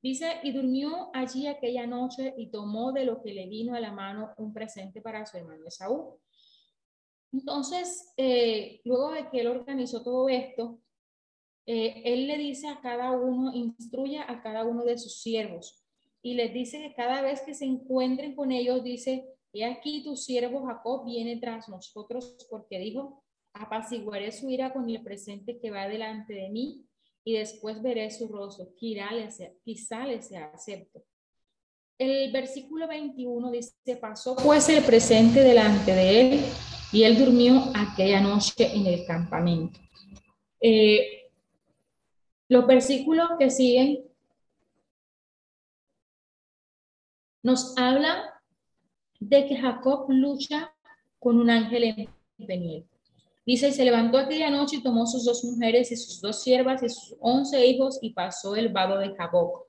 Dice, 0.00 0.38
y 0.42 0.52
durmió 0.52 1.10
allí 1.14 1.46
aquella 1.46 1.86
noche 1.86 2.34
y 2.36 2.50
tomó 2.50 2.92
de 2.92 3.06
lo 3.06 3.22
que 3.22 3.32
le 3.32 3.48
vino 3.48 3.74
a 3.74 3.80
la 3.80 3.90
mano 3.90 4.34
un 4.36 4.52
presente 4.52 5.00
para 5.00 5.24
su 5.24 5.38
hermano 5.38 5.66
Esaú. 5.66 6.20
Entonces, 7.32 8.12
eh, 8.16 8.80
luego 8.84 9.12
de 9.12 9.28
que 9.30 9.40
él 9.40 9.46
organizó 9.46 10.04
todo 10.04 10.28
esto, 10.28 10.78
eh, 11.66 12.02
él 12.04 12.26
le 12.26 12.38
dice 12.38 12.68
a 12.68 12.80
cada 12.80 13.12
uno, 13.12 13.52
instruye 13.54 14.18
a 14.18 14.42
cada 14.42 14.64
uno 14.64 14.84
de 14.84 14.98
sus 14.98 15.20
siervos 15.20 15.84
y 16.22 16.34
les 16.34 16.52
dice 16.52 16.78
que 16.78 16.94
cada 16.94 17.22
vez 17.22 17.42
que 17.42 17.54
se 17.54 17.64
encuentren 17.64 18.34
con 18.34 18.52
ellos, 18.52 18.82
dice, 18.82 19.34
He 19.54 19.64
aquí 19.64 20.02
tu 20.02 20.16
siervo 20.16 20.66
Jacob 20.66 21.04
viene 21.06 21.36
tras 21.36 21.68
nosotros 21.68 22.36
porque 22.50 22.76
dijo, 22.80 23.22
apaciguaré 23.52 24.32
su 24.32 24.50
ira 24.50 24.72
con 24.72 24.90
el 24.90 25.00
presente 25.00 25.60
que 25.60 25.70
va 25.70 25.86
delante 25.86 26.34
de 26.34 26.48
mí 26.48 26.84
y 27.22 27.34
después 27.34 27.80
veré 27.80 28.10
su 28.10 28.26
rostro, 28.26 28.74
quizá 28.74 29.12
le 29.12 30.22
sea 30.22 30.50
acepto. 30.52 31.04
El 31.96 32.32
versículo 32.32 32.88
21 32.88 33.52
dice, 33.52 33.96
pasó 34.00 34.34
pues 34.34 34.68
el 34.68 34.82
presente 34.82 35.40
delante 35.44 35.94
de 35.94 36.20
él 36.20 36.40
y 36.92 37.04
él 37.04 37.16
durmió 37.16 37.70
aquella 37.76 38.20
noche 38.20 38.74
en 38.74 38.86
el 38.86 39.06
campamento. 39.06 39.78
Eh, 40.60 41.23
los 42.48 42.66
versículos 42.66 43.30
que 43.38 43.50
siguen 43.50 44.04
nos 47.42 47.76
hablan 47.76 48.22
de 49.20 49.46
que 49.46 49.56
Jacob 49.56 50.06
lucha 50.08 50.74
con 51.18 51.38
un 51.38 51.50
ángel 51.50 51.84
en 51.84 52.46
Peniel. 52.46 52.86
Dice, 53.46 53.68
y 53.68 53.72
se 53.72 53.84
levantó 53.84 54.16
aquella 54.16 54.48
noche 54.50 54.76
y 54.76 54.82
tomó 54.82 55.06
sus 55.06 55.24
dos 55.24 55.44
mujeres 55.44 55.92
y 55.92 55.96
sus 55.96 56.20
dos 56.20 56.42
siervas 56.42 56.82
y 56.82 56.88
sus 56.88 57.14
once 57.20 57.66
hijos 57.66 57.98
y 58.00 58.14
pasó 58.14 58.56
el 58.56 58.70
vado 58.70 58.98
de 58.98 59.14
Jaboc. 59.14 59.66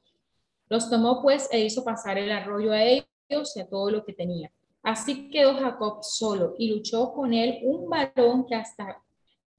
Los 0.69 0.89
tomó 0.89 1.21
pues 1.21 1.49
e 1.51 1.65
hizo 1.65 1.84
pasar 1.84 2.17
el 2.17 2.32
arroyo 2.32 2.71
a 2.71 2.82
ellos 2.82 3.55
y 3.55 3.59
a 3.59 3.67
todo 3.67 3.91
lo 3.91 4.05
que 4.05 4.13
tenía. 4.13 4.51
Así 4.82 5.30
quedó 5.30 5.55
Jacob 5.55 6.03
solo 6.03 6.55
y 6.57 6.69
luchó 6.69 7.11
con 7.11 7.34
él 7.34 7.59
un 7.63 7.89
varón 7.89 8.45
que 8.45 8.55
hasta 8.55 9.01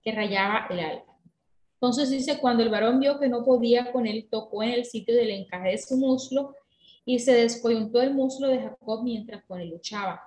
que 0.02 0.12
rayaba 0.12 0.66
el 0.70 0.80
alba. 0.80 1.15
Entonces 1.76 2.10
dice, 2.10 2.38
cuando 2.38 2.62
el 2.62 2.70
varón 2.70 3.00
vio 3.00 3.18
que 3.18 3.28
no 3.28 3.44
podía 3.44 3.92
con 3.92 4.06
él, 4.06 4.28
tocó 4.30 4.62
en 4.62 4.70
el 4.70 4.84
sitio 4.86 5.14
del 5.14 5.30
encaje 5.30 5.70
de 5.70 5.78
su 5.78 5.96
muslo 5.96 6.54
y 7.04 7.18
se 7.18 7.34
descoyuntó 7.34 8.00
el 8.00 8.14
muslo 8.14 8.48
de 8.48 8.60
Jacob 8.60 9.04
mientras 9.04 9.44
con 9.44 9.60
él 9.60 9.70
luchaba. 9.70 10.20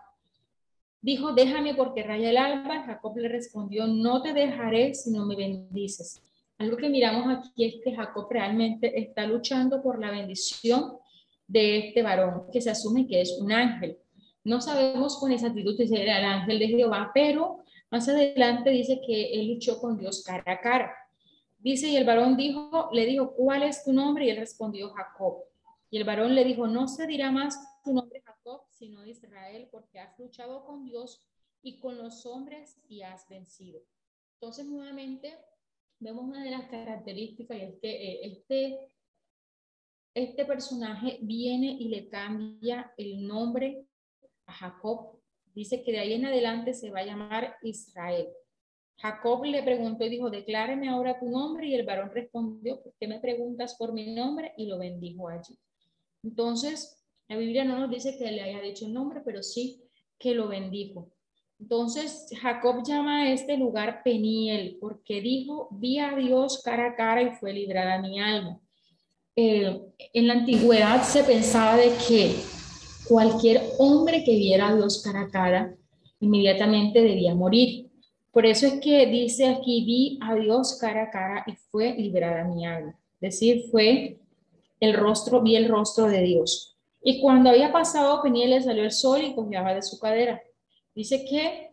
Dijo, 1.02 1.34
déjame 1.34 1.74
porque 1.74 2.04
raya 2.04 2.30
el 2.30 2.38
alba. 2.38 2.84
Jacob 2.84 3.18
le 3.18 3.30
respondió, 3.30 3.88
no 3.88 4.22
te 4.22 4.34
dejaré 4.34 4.94
si 4.94 5.12
no 5.12 5.26
me 5.26 5.36
bendices. 5.36 6.22
Algo 6.58 6.78
que 6.78 6.90
miramos 6.90 7.26
aquí 7.28 7.66
es 7.66 7.76
que 7.84 7.96
Jacob 7.96 8.28
realmente 8.30 9.00
está 9.00 9.26
luchando 9.26 9.82
por 9.82 10.00
la 10.00 10.12
bendición 10.12 10.98
de 11.48 11.88
este 11.88 12.04
varón, 12.04 12.44
que 12.52 12.62
se 12.62 12.70
asume 12.70 13.08
que 13.08 13.22
es 13.22 13.40
un 13.40 13.52
ángel. 13.52 13.98
No 14.44 14.62
sabemos 14.62 15.18
con 15.18 15.32
exactitud 15.32 15.76
si 15.78 15.96
era 15.96 16.20
el 16.20 16.26
ángel 16.26 16.60
de 16.60 16.68
Jehová, 16.68 17.12
pero 17.14 17.64
más 17.90 18.08
adelante 18.08 18.70
dice 18.70 19.02
que 19.06 19.34
él 19.34 19.48
luchó 19.54 19.80
con 19.80 19.98
Dios 19.98 20.24
cara 20.24 20.44
a 20.46 20.60
cara. 20.60 20.94
Dice, 21.60 21.90
y 21.90 21.98
el 21.98 22.06
varón 22.06 22.38
dijo, 22.38 22.90
le 22.94 23.06
dijo, 23.06 23.34
¿cuál 23.36 23.64
es 23.64 23.84
tu 23.84 23.92
nombre? 23.92 24.26
Y 24.26 24.30
él 24.30 24.38
respondió, 24.38 24.90
Jacob. 24.92 25.44
Y 25.90 25.98
el 25.98 26.06
varón 26.06 26.34
le 26.34 26.46
dijo, 26.46 26.68
no 26.68 26.88
se 26.88 27.06
dirá 27.06 27.32
más 27.32 27.60
tu 27.84 27.94
nombre 27.94 28.22
Jacob, 28.22 28.62
sino 28.70 29.06
Israel, 29.06 29.68
porque 29.70 30.00
has 30.00 30.18
luchado 30.18 30.66
con 30.66 30.86
Dios 30.86 31.22
y 31.62 31.80
con 31.80 31.98
los 31.98 32.26
hombres 32.26 32.80
y 32.88 33.02
has 33.02 33.28
vencido. 33.28 33.82
Entonces, 34.36 34.66
nuevamente, 34.68 35.38
vemos 36.00 36.24
una 36.24 36.44
de 36.44 36.52
las 36.52 36.70
características 36.70 37.58
y 37.58 37.62
es 37.62 37.80
que 37.82 37.90
eh, 37.90 38.20
este, 38.24 38.80
este 40.14 40.46
personaje 40.46 41.20
viene 41.22 41.76
y 41.78 41.90
le 41.90 42.08
cambia 42.08 42.94
el 42.96 43.28
nombre 43.28 43.86
a 44.46 44.54
Jacob. 44.54 45.20
Dice 45.54 45.84
que 45.84 45.92
de 45.92 46.00
ahí 46.00 46.14
en 46.14 46.26
adelante 46.26 46.74
se 46.74 46.90
va 46.90 47.00
a 47.00 47.06
llamar 47.06 47.58
Israel. 47.64 48.30
Jacob 49.02 49.46
le 49.46 49.64
preguntó 49.64 50.06
y 50.06 50.10
dijo, 50.10 50.30
decláreme 50.30 50.90
ahora 50.90 51.20
tu 51.20 51.30
nombre. 51.30 51.68
Y 51.68 51.76
el 51.76 51.86
varón 51.86 52.12
respondió, 52.14 52.82
¿por 52.82 52.94
qué 53.00 53.08
me 53.08 53.20
preguntas 53.20 53.76
por 53.76 53.94
mi 53.94 54.14
nombre? 54.14 54.54
Y 54.58 54.66
lo 54.66 54.78
bendijo 54.78 55.30
allí. 55.30 55.58
Entonces, 56.24 57.02
la 57.30 57.38
Biblia 57.38 57.64
no 57.64 57.80
nos 57.80 57.90
dice 57.90 58.18
que 58.18 58.32
le 58.32 58.42
haya 58.42 58.62
dicho 58.62 58.86
el 58.86 58.94
nombre, 58.94 59.22
pero 59.24 59.42
sí 59.42 59.82
que 60.18 60.34
lo 60.34 60.50
bendijo. 60.50 61.12
Entonces, 61.60 62.28
Jacob 62.42 62.84
llama 62.86 63.24
a 63.24 63.32
este 63.32 63.58
lugar 63.58 64.02
Peniel, 64.04 64.78
porque 64.80 65.22
dijo, 65.22 65.68
vi 65.72 66.00
a 66.00 66.16
Dios 66.16 66.62
cara 66.64 66.88
a 66.88 66.96
cara 66.96 67.22
y 67.22 67.32
fue 67.32 67.54
librada 67.54 68.02
mi 68.02 68.20
alma. 68.20 68.60
Eh, 69.36 69.80
en 70.14 70.28
la 70.28 70.34
antigüedad 70.34 71.04
se 71.04 71.24
pensaba 71.24 71.78
de 71.78 71.92
que 72.08 72.36
cualquier 73.08 73.62
hombre 73.78 74.24
que 74.24 74.36
viera 74.36 74.70
a 74.70 74.76
Dios 74.76 75.02
cara 75.02 75.22
a 75.22 75.30
cara, 75.30 75.76
inmediatamente 76.20 77.02
debía 77.02 77.36
morir. 77.36 77.89
Por 78.32 78.46
eso 78.46 78.68
es 78.68 78.80
que 78.80 79.06
dice 79.08 79.48
aquí, 79.48 79.84
vi 79.86 80.20
a 80.22 80.36
Dios 80.36 80.78
cara 80.80 81.04
a 81.04 81.10
cara 81.10 81.44
y 81.48 81.54
fue 81.72 81.94
librada 81.96 82.44
mi 82.44 82.66
alma. 82.66 83.00
Es 83.22 83.34
decir, 83.34 83.66
fue 83.72 84.20
el 84.80 84.94
rostro, 84.94 85.42
vi 85.42 85.56
el 85.56 85.68
rostro 85.68 86.08
de 86.08 86.22
Dios. 86.22 86.78
Y 87.02 87.22
cuando 87.22 87.50
había 87.50 87.72
pasado 87.72 88.22
Peniel 88.22 88.52
le 88.52 88.62
salió 88.62 88.84
el 88.84 88.92
sol 88.92 89.22
y 89.24 89.34
cojeaba 89.34 89.74
de 89.74 89.82
su 89.82 90.00
cadera. 90.00 90.42
Dice 90.94 91.26
que 91.26 91.72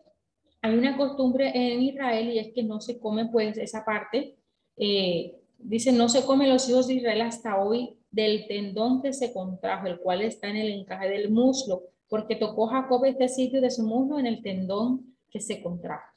hay 0.61 0.73
una 0.73 0.97
costumbre 0.97 1.51
en 1.53 1.81
Israel 1.81 2.29
y 2.29 2.39
es 2.39 2.53
que 2.53 2.63
no 2.63 2.81
se 2.81 2.99
come 2.99 3.27
pues 3.27 3.57
esa 3.57 3.85
parte. 3.85 4.37
Eh, 4.77 5.35
dice, 5.57 5.91
no 5.91 6.09
se 6.09 6.25
come 6.25 6.47
los 6.47 6.67
hijos 6.69 6.87
de 6.87 6.95
Israel 6.95 7.21
hasta 7.21 7.61
hoy 7.61 7.97
del 8.09 8.47
tendón 8.47 9.01
que 9.01 9.13
se 9.13 9.33
contrajo, 9.33 9.87
el 9.87 9.99
cual 9.99 10.21
está 10.21 10.47
en 10.49 10.57
el 10.57 10.71
encaje 10.71 11.09
del 11.09 11.29
muslo, 11.29 11.83
porque 12.09 12.35
tocó 12.35 12.67
Jacob 12.67 13.03
este 13.05 13.27
sitio 13.27 13.61
de 13.61 13.69
su 13.69 13.83
muslo 13.83 14.17
en 14.17 14.27
el 14.27 14.41
tendón 14.41 15.15
que 15.29 15.41
se 15.41 15.61
contrajo. 15.61 16.13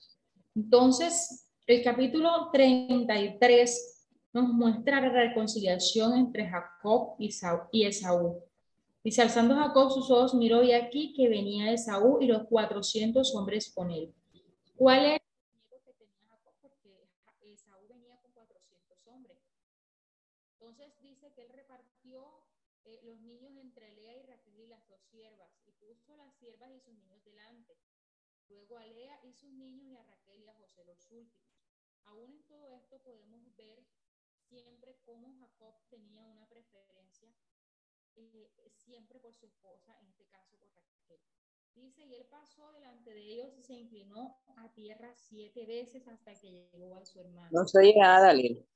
Entonces, 0.54 1.46
el 1.66 1.82
capítulo 1.82 2.50
33 2.52 4.08
nos 4.32 4.48
muestra 4.48 5.00
la 5.00 5.10
reconciliación 5.10 6.16
entre 6.16 6.48
Jacob 6.48 7.14
y 7.18 7.86
Esaú. 7.86 8.42
Dice, 9.02 9.22
alzando 9.22 9.54
Jacob 9.54 9.90
sus 9.90 10.10
ojos, 10.10 10.34
miró 10.34 10.62
y 10.62 10.72
aquí 10.72 11.14
que 11.14 11.28
venía 11.28 11.72
Esaú 11.72 12.18
y 12.20 12.26
los 12.26 12.46
400 12.48 13.34
hombres 13.34 13.72
con 13.74 13.90
él. 13.90 14.12
¿Cuál 14.76 15.06
es? 15.06 15.20
Porque 15.82 17.52
Esaú 17.52 17.86
venía 17.88 18.16
con 18.20 18.32
400 18.32 19.06
hombres. 19.06 19.38
Entonces 20.58 20.92
dice 21.00 21.32
que 21.34 21.42
él 21.42 21.48
repartió 21.54 22.24
eh, 22.84 23.00
los 23.04 23.20
niños 23.20 23.52
entre 23.56 23.94
Lea 23.94 24.16
y 24.16 24.22
Raquel 24.26 24.60
y 24.60 24.66
las 24.66 24.86
dos 24.88 25.00
siervas 25.10 25.50
y 25.66 25.72
puso 25.72 26.16
las 26.16 26.34
siervas 26.38 26.70
y 26.76 26.80
sus 26.80 26.94
niños 26.94 27.24
delante. 27.24 27.76
Luego 28.50 28.78
a 28.78 28.86
Lea 28.86 29.20
y 29.24 29.32
sus 29.32 29.52
niños 29.52 29.88
y 29.88 29.96
a 29.96 30.02
Raquel 30.02 30.42
y 30.42 30.48
a 30.48 30.54
José 30.54 30.84
los 30.84 31.10
últimos. 31.10 31.50
Aún 32.04 32.32
en 32.32 32.42
todo 32.42 32.68
esto 32.70 33.00
podemos 33.02 33.54
ver 33.56 33.84
siempre 34.48 34.96
cómo 35.04 35.36
Jacob 35.38 35.74
tenía 35.88 36.24
una 36.24 36.46
preferencia 36.48 37.32
eh, 38.16 38.50
siempre 38.72 39.20
por 39.20 39.34
su 39.34 39.46
esposa, 39.46 39.96
en 40.00 40.08
este 40.08 40.26
caso 40.26 40.56
por 40.58 40.74
Raquel. 40.74 41.20
Dice, 41.74 42.02
y 42.02 42.14
él 42.14 42.26
pasó 42.26 42.72
delante 42.72 43.14
de 43.14 43.20
ellos 43.20 43.56
y 43.56 43.62
se 43.62 43.74
inclinó 43.74 44.42
a 44.56 44.72
tierra 44.72 45.14
siete 45.14 45.66
veces 45.66 46.08
hasta 46.08 46.34
que 46.34 46.50
llegó 46.50 46.96
a 46.96 47.06
su 47.06 47.20
hermano. 47.20 47.48
No 47.52 47.64
soy 47.66 47.94
nada. 47.94 48.32
El 48.32 48.66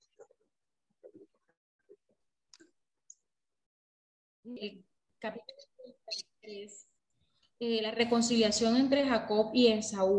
capítulo 5.18 5.58
33, 6.40 6.88
eh, 7.66 7.80
la 7.80 7.92
reconciliación 7.92 8.76
entre 8.76 9.06
Jacob 9.06 9.50
y 9.54 9.68
Esaú. 9.68 10.18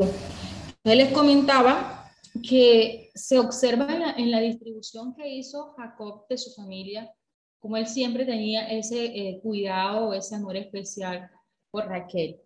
Él 0.83 0.97
les 0.97 1.11
comentaba 1.11 2.11
que 2.41 3.11
se 3.13 3.37
observa 3.37 4.15
en 4.17 4.31
la, 4.31 4.39
distribución 4.39 5.13
que 5.13 5.29
hizo 5.29 5.75
Jacob 5.77 6.25
de 6.27 6.39
su 6.39 6.51
familia, 6.55 7.13
como 7.59 7.77
él 7.77 7.85
siempre 7.85 8.25
tenía 8.25 8.67
ese 8.71 9.05
eh, 9.05 9.39
cuidado, 9.43 10.11
ese 10.15 10.33
amor 10.33 10.57
especial 10.57 11.29
por 11.69 11.85
Raquel. 11.85 12.41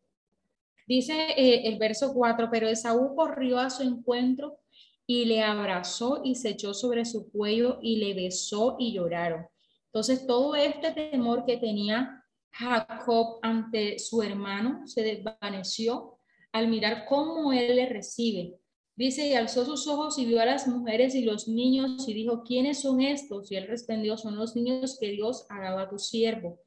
Dice 0.85 1.13
eh, 1.37 1.69
el 1.69 1.77
verso 1.77 2.13
4, 2.13 2.49
pero 2.51 2.67
Esaú 2.67 3.15
corrió 3.15 3.57
a 3.57 3.69
su 3.69 3.83
encuentro 3.83 4.59
y 5.07 5.23
le 5.23 5.41
abrazó 5.41 6.19
y 6.25 6.35
se 6.35 6.49
echó 6.49 6.73
sobre 6.73 7.05
su 7.05 7.31
cuello 7.31 7.79
y 7.81 7.95
le 7.99 8.13
besó 8.13 8.75
y 8.77 8.91
lloraron. 8.91 9.47
Entonces 9.85 10.27
todo 10.27 10.55
este 10.55 10.91
temor 10.91 11.45
que 11.45 11.55
tenía 11.55 12.18
Jacob 12.51 13.39
ante 13.41 13.99
su 13.99 14.21
hermano 14.21 14.85
se 14.87 15.01
desvaneció 15.01 16.17
al 16.51 16.67
mirar 16.67 17.05
cómo 17.07 17.53
él 17.53 17.75
le 17.75 17.87
recibe, 17.87 18.59
Dice, 18.99 19.25
y 19.27 19.33
alzó 19.33 19.63
sus 19.63 19.87
ojos 19.87 20.19
y 20.19 20.25
vio 20.25 20.41
a 20.41 20.45
las 20.45 20.67
mujeres 20.67 21.15
y 21.15 21.21
los 21.21 21.47
niños 21.47 22.05
y 22.05 22.13
dijo, 22.13 22.43
¿quiénes 22.43 22.81
son 22.81 22.99
estos? 22.99 23.49
Y 23.49 23.55
él 23.55 23.65
respondió, 23.65 24.17
son 24.17 24.35
los 24.35 24.57
niños 24.57 24.97
que 24.99 25.07
Dios 25.11 25.45
ha 25.47 25.61
dado 25.61 25.79
a 25.79 25.89
tu 25.89 25.97
siervo. 25.97 26.59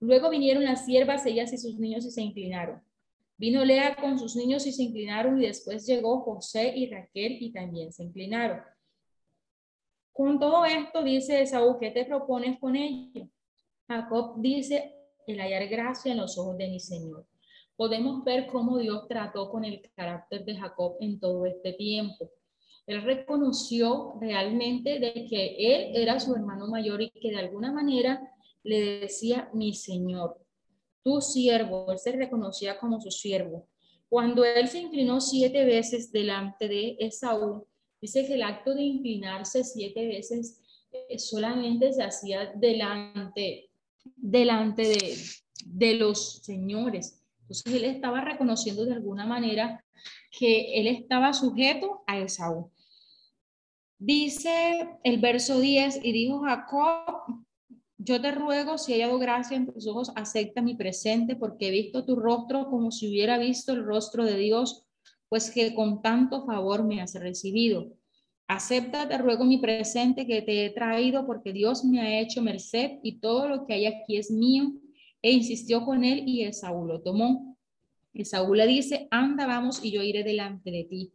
Luego 0.00 0.28
vinieron 0.28 0.64
las 0.64 0.84
siervas, 0.84 1.24
ellas 1.24 1.52
y 1.52 1.58
sus 1.58 1.78
niños 1.78 2.04
y 2.04 2.10
se 2.10 2.20
inclinaron. 2.20 2.82
Vino 3.36 3.64
Lea 3.64 3.94
con 3.94 4.18
sus 4.18 4.34
niños 4.34 4.66
y 4.66 4.72
se 4.72 4.82
inclinaron 4.82 5.40
y 5.40 5.46
después 5.46 5.86
llegó 5.86 6.22
José 6.22 6.72
y 6.74 6.90
Raquel 6.90 7.40
y 7.40 7.52
también 7.52 7.92
se 7.92 8.02
inclinaron. 8.02 8.60
Con 10.12 10.40
todo 10.40 10.64
esto 10.64 11.04
dice 11.04 11.42
Esaú, 11.42 11.78
¿qué 11.78 11.92
te 11.92 12.04
propones 12.04 12.58
con 12.58 12.74
ello? 12.74 13.28
Jacob 13.86 14.34
dice, 14.38 14.96
el 15.26 15.40
hallar 15.40 15.68
gracia 15.68 16.12
en 16.12 16.18
los 16.18 16.38
ojos 16.38 16.56
de 16.58 16.68
mi 16.68 16.80
Señor 16.80 17.26
podemos 17.82 18.22
ver 18.24 18.46
cómo 18.46 18.78
Dios 18.78 19.08
trató 19.08 19.50
con 19.50 19.64
el 19.64 19.82
carácter 19.96 20.44
de 20.44 20.56
Jacob 20.56 20.96
en 21.00 21.18
todo 21.18 21.46
este 21.46 21.72
tiempo. 21.72 22.30
Él 22.86 23.02
reconoció 23.02 24.14
realmente 24.20 25.00
de 25.00 25.26
que 25.28 25.56
él 25.58 25.96
era 25.96 26.20
su 26.20 26.32
hermano 26.32 26.68
mayor 26.68 27.02
y 27.02 27.10
que 27.10 27.30
de 27.30 27.38
alguna 27.38 27.72
manera 27.72 28.20
le 28.62 29.00
decía 29.00 29.50
mi 29.52 29.74
Señor, 29.74 30.38
tu 31.02 31.20
siervo, 31.20 31.90
él 31.90 31.98
se 31.98 32.12
reconocía 32.12 32.78
como 32.78 33.00
su 33.00 33.10
siervo. 33.10 33.68
Cuando 34.08 34.44
él 34.44 34.68
se 34.68 34.78
inclinó 34.78 35.20
siete 35.20 35.64
veces 35.64 36.12
delante 36.12 36.68
de 36.68 36.96
Esaú, 37.00 37.66
dice 38.00 38.26
que 38.26 38.34
el 38.34 38.44
acto 38.44 38.74
de 38.74 38.82
inclinarse 38.82 39.64
siete 39.64 40.06
veces 40.06 40.60
eh, 40.92 41.18
solamente 41.18 41.92
se 41.92 42.04
hacía 42.04 42.52
delante, 42.54 43.71
delante 44.04 44.82
de, 44.82 45.16
de 45.64 45.94
los 45.94 46.42
señores 46.42 47.22
entonces 47.52 47.74
él 47.74 47.84
estaba 47.84 48.22
reconociendo 48.22 48.86
de 48.86 48.94
alguna 48.94 49.26
manera 49.26 49.84
que 50.30 50.80
él 50.80 50.86
estaba 50.86 51.34
sujeto 51.34 52.02
a 52.06 52.18
Esaú. 52.18 52.70
Dice 53.98 54.88
el 55.04 55.20
verso 55.20 55.60
10, 55.60 56.00
y 56.02 56.12
dijo 56.12 56.40
Jacob, 56.40 57.44
yo 57.98 58.20
te 58.20 58.32
ruego, 58.32 58.78
si 58.78 58.94
hay 58.94 59.02
algo 59.02 59.18
gracia 59.18 59.56
en 59.56 59.66
tus 59.66 59.86
ojos, 59.86 60.12
acepta 60.16 60.62
mi 60.62 60.74
presente, 60.74 61.36
porque 61.36 61.68
he 61.68 61.70
visto 61.70 62.04
tu 62.04 62.16
rostro 62.16 62.68
como 62.70 62.90
si 62.90 63.08
hubiera 63.08 63.38
visto 63.38 63.72
el 63.72 63.84
rostro 63.84 64.24
de 64.24 64.38
Dios, 64.38 64.86
pues 65.28 65.50
que 65.50 65.74
con 65.74 66.00
tanto 66.00 66.46
favor 66.46 66.84
me 66.84 67.02
has 67.02 67.14
recibido. 67.14 67.92
Acepta, 68.54 69.08
te 69.08 69.16
ruego, 69.16 69.44
mi 69.44 69.56
presente 69.56 70.26
que 70.26 70.42
te 70.42 70.66
he 70.66 70.70
traído, 70.70 71.24
porque 71.26 71.54
Dios 71.54 71.86
me 71.86 72.02
ha 72.02 72.20
hecho 72.20 72.42
merced 72.42 72.98
y 73.02 73.18
todo 73.18 73.48
lo 73.48 73.66
que 73.66 73.72
hay 73.72 73.86
aquí 73.86 74.18
es 74.18 74.30
mío. 74.30 74.74
E 75.22 75.32
insistió 75.32 75.86
con 75.86 76.04
él 76.04 76.24
y 76.26 76.42
Esaú 76.42 76.86
lo 76.86 77.00
tomó. 77.00 77.56
Esaú 78.12 78.52
le 78.52 78.66
dice, 78.66 79.08
anda, 79.10 79.46
vamos, 79.46 79.82
y 79.82 79.90
yo 79.90 80.02
iré 80.02 80.22
delante 80.22 80.70
de 80.70 80.84
ti. 80.84 81.12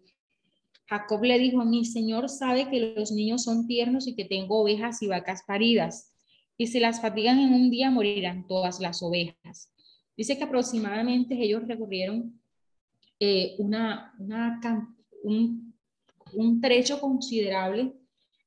Jacob 0.88 1.24
le 1.24 1.38
dijo, 1.38 1.64
mi 1.64 1.86
señor 1.86 2.28
sabe 2.28 2.72
que 2.72 2.96
los 2.96 3.12
niños 3.12 3.44
son 3.44 3.68
tiernos 3.68 4.08
y 4.08 4.16
que 4.16 4.26
tengo 4.26 4.60
ovejas 4.60 5.04
y 5.04 5.08
vacas 5.08 5.44
paridas, 5.46 6.16
y 6.58 6.66
si 6.66 6.80
las 6.80 7.02
fatigan 7.02 7.38
en 7.38 7.54
un 7.54 7.70
día 7.70 7.92
morirán 7.92 8.48
todas 8.48 8.80
las 8.80 9.04
ovejas. 9.04 9.72
Dice 10.16 10.40
que 10.40 10.46
aproximadamente 10.46 11.36
ellos 11.40 11.68
recorrieron 11.68 12.42
eh, 13.20 13.56
una, 13.60 14.16
un, 15.24 15.67
un, 16.34 16.62
trecho 16.62 17.00
considerable, 17.00 17.94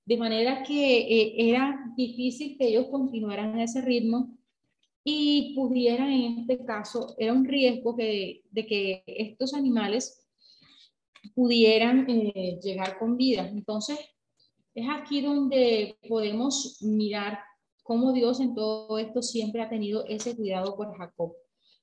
de 0.04 0.16
manera 0.16 0.62
que 0.62 0.98
eh, 0.98 1.50
era 1.50 1.78
difícil 1.96 2.56
que 2.58 2.68
ellos 2.68 2.86
continuaran 2.90 3.58
ese 3.60 3.80
ritmo 3.80 4.36
y 5.04 5.54
pudieran, 5.54 6.10
en 6.10 6.38
este 6.40 6.64
caso, 6.64 7.14
era 7.18 7.32
un 7.32 7.44
riesgo 7.44 7.96
que, 7.96 8.42
de 8.50 8.66
que 8.66 9.02
estos 9.06 9.54
animales 9.54 10.26
pudieran 11.34 12.08
eh, 12.08 12.58
llegar 12.62 12.98
con 12.98 13.16
vida. 13.16 13.48
Entonces, 13.48 13.98
es 14.74 14.86
aquí 14.88 15.20
donde 15.20 15.96
podemos 16.08 16.78
mirar 16.82 17.38
cómo 17.82 18.12
Dios 18.12 18.40
en 18.40 18.54
todo 18.54 18.98
esto 18.98 19.22
siempre 19.22 19.62
ha 19.62 19.68
tenido 19.68 20.04
ese 20.06 20.36
cuidado 20.36 20.76
por 20.76 20.96
Jacob. 20.96 21.34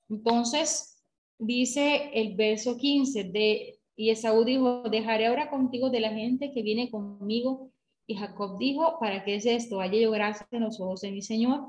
Entonces, 0.10 1.04
dice 1.38 2.12
el 2.14 2.36
verso 2.36 2.78
15 2.78 3.26
de, 3.26 3.77
y 3.98 4.12
Esaú 4.12 4.46
dijo, 4.46 4.84
dejaré 4.84 5.26
ahora 5.26 5.50
contigo 5.50 5.90
de 5.90 6.00
la 6.00 6.12
gente 6.12 6.52
que 6.54 6.62
viene 6.62 6.92
conmigo. 6.92 7.72
Y 8.06 8.16
Jacob 8.16 8.60
dijo, 8.60 9.00
¿para 9.00 9.26
qué 9.26 9.36
es 9.36 9.46
esto? 9.48 9.82
Haya 9.82 10.00
yo 10.00 10.12
gracia 10.12 10.48
en 10.52 10.62
los 10.62 10.80
ojos 10.80 11.02
de 11.02 11.12
mi 11.12 11.24
Señor. 11.24 11.66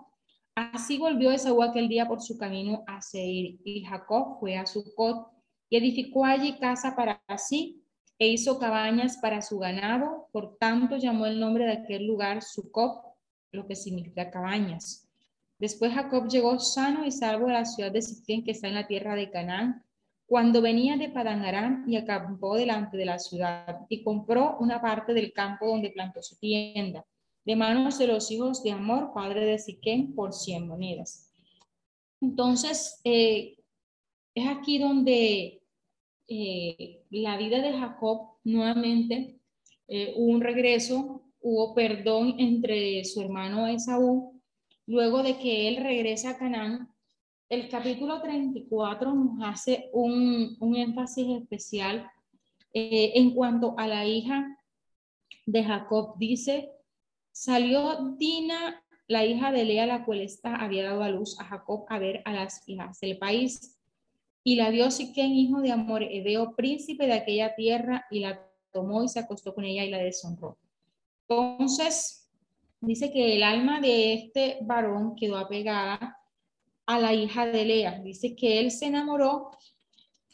Así 0.54 0.98
volvió 0.98 1.32
Esaú 1.32 1.62
aquel 1.62 1.88
día 1.88 2.06
por 2.06 2.20
su 2.20 2.36
camino 2.36 2.84
a 2.86 3.00
Seir, 3.00 3.58
y 3.64 3.82
Jacob 3.82 4.38
fue 4.38 4.56
a 4.56 4.66
Sucot 4.66 5.28
y 5.70 5.76
edificó 5.78 6.24
allí 6.24 6.58
casa 6.58 6.94
para 6.94 7.22
sí 7.38 7.82
e 8.18 8.28
hizo 8.28 8.58
cabañas 8.58 9.18
para 9.18 9.40
su 9.40 9.58
ganado, 9.58 10.28
por 10.32 10.58
tanto 10.58 10.96
llamó 10.96 11.26
el 11.26 11.40
nombre 11.40 11.64
de 11.64 11.72
aquel 11.72 12.06
lugar 12.06 12.42
Sucot, 12.42 13.04
lo 13.52 13.66
que 13.66 13.74
significa 13.74 14.30
cabañas. 14.30 15.08
Después 15.58 15.92
Jacob 15.92 16.28
llegó 16.28 16.58
sano 16.58 17.06
y 17.06 17.10
salvo 17.10 17.48
a 17.48 17.52
la 17.52 17.64
ciudad 17.64 17.90
de 17.90 18.02
Siquén, 18.02 18.44
que 18.44 18.50
está 18.50 18.68
en 18.68 18.74
la 18.74 18.86
tierra 18.86 19.14
de 19.14 19.30
Canaán, 19.30 19.84
cuando 20.28 20.60
venía 20.60 20.98
de 20.98 21.08
Padán 21.08 21.84
y 21.88 21.96
acampó 21.96 22.54
delante 22.54 22.98
de 22.98 23.06
la 23.06 23.18
ciudad 23.18 23.86
y 23.88 24.02
compró 24.02 24.58
una 24.60 24.78
parte 24.78 25.14
del 25.14 25.32
campo 25.32 25.66
donde 25.66 25.90
plantó 25.90 26.22
su 26.22 26.36
tienda, 26.36 27.06
de 27.46 27.56
manos 27.56 27.98
de 27.98 28.08
los 28.08 28.30
hijos 28.30 28.62
de 28.62 28.72
Amor, 28.72 29.12
padre 29.14 29.46
de 29.46 29.58
Siquén, 29.58 30.14
por 30.14 30.34
100 30.34 30.68
monedas. 30.68 31.32
Entonces, 32.20 33.00
eh, 33.04 33.56
es 34.34 34.48
aquí 34.48 34.78
donde 34.78 35.62
eh, 36.28 37.02
la 37.08 37.38
vida 37.38 37.62
de 37.62 37.72
Jacob 37.72 38.32
nuevamente 38.44 39.40
eh, 39.88 40.12
hubo 40.14 40.30
un 40.30 40.42
regreso, 40.42 41.22
hubo 41.40 41.74
perdón 41.74 42.34
entre 42.38 43.02
su 43.06 43.22
hermano 43.22 43.66
Esaú 43.66 44.38
luego 44.84 45.22
de 45.22 45.38
que 45.38 45.68
él 45.68 45.76
regresa 45.76 46.30
a 46.30 46.38
Canaán, 46.38 46.92
el 47.48 47.68
capítulo 47.68 48.20
34 48.20 49.14
nos 49.14 49.42
hace 49.42 49.88
un, 49.92 50.58
énfasis 50.76 51.40
especial 51.40 52.10
eh, 52.74 53.12
en 53.14 53.34
cuanto 53.34 53.74
a 53.78 53.86
la 53.86 54.04
hija 54.04 54.58
de 55.46 55.64
Jacob. 55.64 56.14
Dice, 56.18 56.70
salió 57.32 58.14
Dina, 58.18 58.82
la 59.06 59.24
hija 59.24 59.50
de 59.50 59.64
Lea, 59.64 59.86
la 59.86 60.04
cual 60.04 60.20
está, 60.20 60.56
había 60.56 60.84
dado 60.84 61.02
a 61.02 61.08
luz 61.08 61.40
a 61.40 61.44
Jacob 61.44 61.86
a 61.88 61.98
ver 61.98 62.20
a 62.26 62.32
las 62.32 62.68
hijas 62.68 63.00
del 63.00 63.16
país. 63.16 63.78
Y 64.44 64.56
la 64.56 64.68
vio 64.70 64.90
Siquén, 64.90 65.32
hijo 65.32 65.60
de 65.62 65.72
Amor, 65.72 66.02
Edeo, 66.02 66.54
príncipe 66.54 67.06
de 67.06 67.14
aquella 67.14 67.54
tierra, 67.54 68.04
y 68.10 68.20
la 68.20 68.46
tomó 68.72 69.02
y 69.02 69.08
se 69.08 69.20
acostó 69.20 69.54
con 69.54 69.64
ella 69.64 69.84
y 69.84 69.90
la 69.90 69.98
deshonró. 69.98 70.58
Entonces, 71.26 72.30
dice 72.80 73.10
que 73.10 73.36
el 73.36 73.42
alma 73.42 73.80
de 73.80 74.12
este 74.12 74.58
varón 74.62 75.16
quedó 75.16 75.38
apegada 75.38 76.17
a 76.88 76.98
la 76.98 77.12
hija 77.12 77.46
de 77.46 77.66
Lea. 77.66 78.00
Dice 78.02 78.34
que 78.34 78.58
él 78.60 78.70
se 78.70 78.86
enamoró 78.86 79.50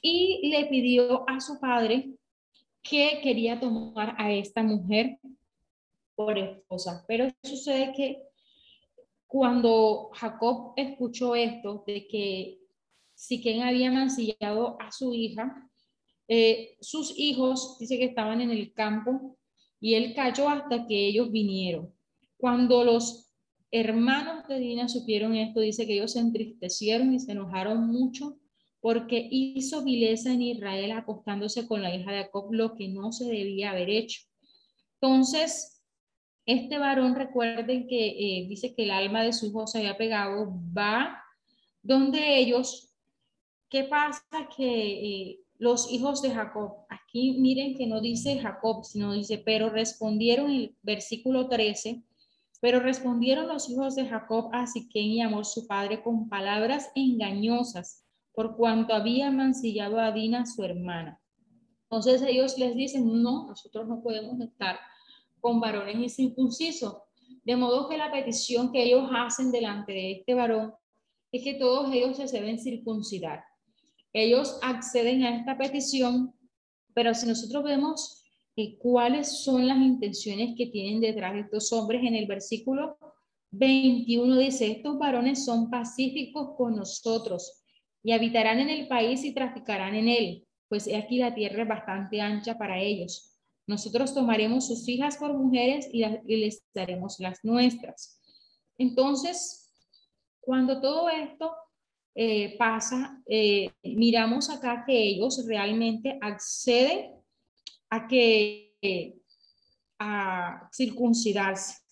y 0.01 0.49
le 0.51 0.67
pidió 0.67 1.29
a 1.29 1.41
su 1.41 1.59
padre 1.59 2.15
que 2.81 3.21
quería 3.25 3.59
tomar 3.59 4.15
a 4.19 4.33
esta 4.33 4.63
mujer 4.63 5.19
por 6.15 6.39
esposa. 6.39 7.05
Pero 7.09 7.29
sucede 7.43 7.93
que 7.93 8.23
cuando 9.27 10.11
Jacob 10.13 10.75
escuchó 10.77 11.35
esto 11.35 11.83
de 11.89 12.07
que 12.07 12.61
Siquén 13.15 13.63
había 13.63 13.91
mancillado 13.91 14.77
a 14.81 14.93
su 14.93 15.13
hija, 15.13 15.69
eh, 16.29 16.77
sus 16.81 17.19
hijos, 17.19 17.79
dice 17.81 17.99
que 17.99 18.05
estaban 18.05 18.41
en 18.41 18.51
el 18.51 18.73
campo 18.73 19.37
y 19.81 19.95
él 19.95 20.15
cayó 20.15 20.49
hasta 20.49 20.87
que 20.87 21.09
ellos 21.09 21.33
vinieron. 21.33 21.93
Cuando 22.37 22.85
los 22.85 23.34
hermanos 23.75 24.47
de 24.47 24.61
Dina 24.61 24.89
supieron 24.89 25.35
esto, 25.35 25.59
dice 25.59 25.85
que 25.85 25.95
ellos 25.95 26.13
se 26.13 26.21
entristecieron 26.21 27.13
y 27.13 27.19
se 27.19 27.33
enojaron 27.33 27.89
mucho 27.89 28.39
porque 28.81 29.27
hizo 29.31 29.83
vileza 29.83 30.33
en 30.33 30.43
Israel 30.43 30.93
acostándose 30.93 31.67
con 31.67 31.83
la 31.83 31.93
hija 31.93 32.13
de 32.13 32.25
Jacob, 32.25 32.53
lo 32.53 32.77
que 32.77 32.87
no 32.87 33.11
se 33.11 33.25
debía 33.25 33.73
haber 33.73 33.91
hecho. 33.91 34.21
Entonces, 35.01 35.83
este 36.47 36.79
varón, 36.79 37.17
recuerden 37.17 37.89
que 37.89 38.07
eh, 38.07 38.47
dice 38.49 38.75
que 38.75 38.85
el 38.85 38.93
alma 38.93 39.23
de 39.23 39.33
su 39.33 39.47
hijo 39.47 39.67
se 39.67 39.79
había 39.79 39.97
pegado, 39.97 40.53
va 40.77 41.21
donde 41.83 42.39
ellos, 42.39 42.95
¿qué 43.69 43.85
pasa? 43.85 44.23
Que 44.57 45.31
eh, 45.33 45.41
los 45.59 45.91
hijos 45.91 46.23
de 46.23 46.31
Jacob, 46.31 46.85
aquí 46.89 47.39
miren 47.41 47.77
que 47.77 47.87
no 47.87 48.01
dice 48.01 48.39
Jacob, 48.39 48.85
sino 48.85 49.15
dice, 49.15 49.39
pero 49.39 49.69
respondieron 49.69 50.51
el 50.51 50.77
versículo 50.83 51.49
13, 51.49 52.03
pero 52.65 52.81
respondieron 52.81 53.47
los 53.47 53.69
hijos 53.69 53.95
de 53.95 54.07
Jacob 54.07 54.49
a 54.55 54.67
Siquén 54.67 55.05
y 55.05 55.21
Amor 55.21 55.45
su 55.45 55.67
padre 55.67 56.03
con 56.03 56.31
palabras 56.31 56.91
engañosas, 56.95 58.07
por 58.33 58.57
cuanto 58.57 58.95
había 58.95 59.31
mancillado 59.31 60.01
a 60.01 60.13
Dina 60.13 60.47
su 60.47 60.65
hermana. 60.65 61.21
Entonces 61.83 62.23
ellos 62.23 62.57
les 62.57 62.75
dicen, 62.75 63.23
no, 63.23 63.49
nosotros 63.49 63.87
no 63.87 64.03
podemos 64.03 64.41
estar 64.41 64.79
con 65.43 65.61
varones 65.61 65.97
incircuncisos. 65.97 67.03
De 67.45 67.55
modo 67.55 67.87
que 67.87 67.99
la 67.99 68.11
petición 68.11 68.73
que 68.73 68.83
ellos 68.83 69.11
hacen 69.15 69.53
delante 69.53 69.93
de 69.93 70.13
este 70.13 70.33
varón 70.33 70.73
es 71.33 71.45
que 71.45 71.57
todos 71.57 71.93
ellos 71.93 72.17
se 72.17 72.35
deben 72.35 72.59
circuncidar. 72.59 73.45
Ellos 74.11 74.59
acceden 74.63 75.23
a 75.25 75.37
esta 75.37 75.59
petición, 75.59 76.35
pero 76.95 77.13
si 77.13 77.27
nosotros 77.27 77.63
vemos 77.63 78.24
cuáles 78.79 79.43
son 79.43 79.67
las 79.67 79.79
intenciones 79.79 80.55
que 80.57 80.67
tienen 80.67 81.01
detrás 81.01 81.35
de 81.35 81.41
estos 81.41 81.73
hombres. 81.73 82.03
En 82.05 82.15
el 82.15 82.27
versículo 82.27 82.99
21 83.51 84.37
dice, 84.39 84.71
estos 84.71 84.99
varones 84.99 85.45
son 85.45 85.71
pacíficos 85.71 86.57
con 86.57 86.77
nosotros 86.77 87.65
y 88.03 88.13
habitarán 88.13 88.61
en 88.61 88.71
el 88.71 88.87
país 88.87 89.25
y 89.25 89.33
traficarán 89.33 89.95
en 89.95 90.09
él, 90.09 90.47
pues 90.69 90.89
aquí 90.93 91.19
la 91.19 91.35
tierra 91.35 91.63
es 91.63 91.69
bastante 91.69 92.21
ancha 92.21 92.57
para 92.59 92.81
ellos. 92.81 93.35
Nosotros 93.67 94.15
tomaremos 94.15 94.67
sus 94.67 94.87
hijas 94.89 95.17
por 95.17 95.33
mujeres 95.33 95.89
y, 95.91 96.05
les 96.37 96.63
daremos 96.75 97.19
las 97.19 97.43
nuestras. 97.43 98.21
Entonces, 98.77 99.73
cuando 100.41 100.81
todo 100.81 101.09
esto 101.09 101.51
eh, 102.15 102.57
pasa, 102.59 103.23
eh, 103.27 103.71
miramos 103.83 104.51
acá 104.51 104.85
que 104.87 104.97
ellos 104.97 105.45
realmente 105.49 106.19
acceden 106.21 107.24
a 107.95 108.09
que 108.09 109.21
a 109.99 110.69
circuncidarse. 110.73 111.85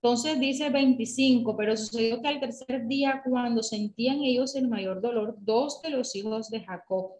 Entonces 0.00 0.38
dice 0.38 0.70
25, 0.70 1.56
pero 1.56 1.76
sucedió 1.76 2.22
que 2.22 2.28
al 2.28 2.40
tercer 2.40 2.86
día, 2.86 3.20
cuando 3.24 3.62
sentían 3.62 4.22
ellos 4.22 4.54
el 4.54 4.68
mayor 4.68 5.00
dolor, 5.00 5.36
dos 5.40 5.82
de 5.82 5.90
los 5.90 6.14
hijos 6.14 6.50
de 6.50 6.60
Jacob, 6.60 7.14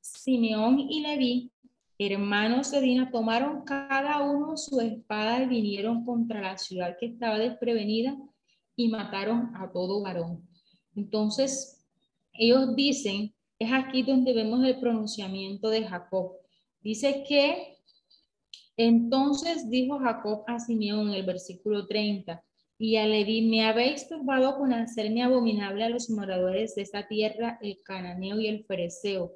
Simeón 0.00 0.80
y 0.80 1.00
Leví, 1.02 1.52
hermanos 1.98 2.70
de 2.70 2.80
Dina, 2.80 3.10
tomaron 3.10 3.64
cada 3.64 4.22
uno 4.22 4.56
su 4.56 4.80
espada 4.80 5.42
y 5.42 5.46
vinieron 5.46 6.04
contra 6.04 6.40
la 6.40 6.56
ciudad 6.56 6.96
que 6.98 7.06
estaba 7.06 7.38
desprevenida 7.38 8.16
y 8.74 8.88
mataron 8.88 9.54
a 9.56 9.70
todo 9.70 10.02
varón. 10.02 10.48
Entonces, 10.96 11.84
ellos 12.32 12.74
dicen, 12.74 13.34
es 13.58 13.70
aquí 13.72 14.02
donde 14.02 14.32
vemos 14.32 14.64
el 14.64 14.80
pronunciamiento 14.80 15.68
de 15.68 15.84
Jacob. 15.84 16.32
Dice 16.84 17.24
que 17.26 17.78
entonces 18.76 19.70
dijo 19.70 19.98
Jacob 20.00 20.44
a 20.46 20.58
Simeón 20.60 21.08
en 21.08 21.14
el 21.14 21.22
versículo 21.24 21.86
30, 21.86 22.44
y 22.76 22.96
a 22.96 23.06
Leví, 23.06 23.48
me 23.48 23.64
habéis 23.64 24.06
turbado 24.06 24.58
con 24.58 24.70
hacerme 24.74 25.22
abominable 25.22 25.84
a 25.84 25.88
los 25.88 26.10
moradores 26.10 26.74
de 26.74 26.82
esta 26.82 27.08
tierra, 27.08 27.58
el 27.62 27.80
cananeo 27.82 28.38
y 28.38 28.48
el 28.48 28.64
fereceo. 28.64 29.32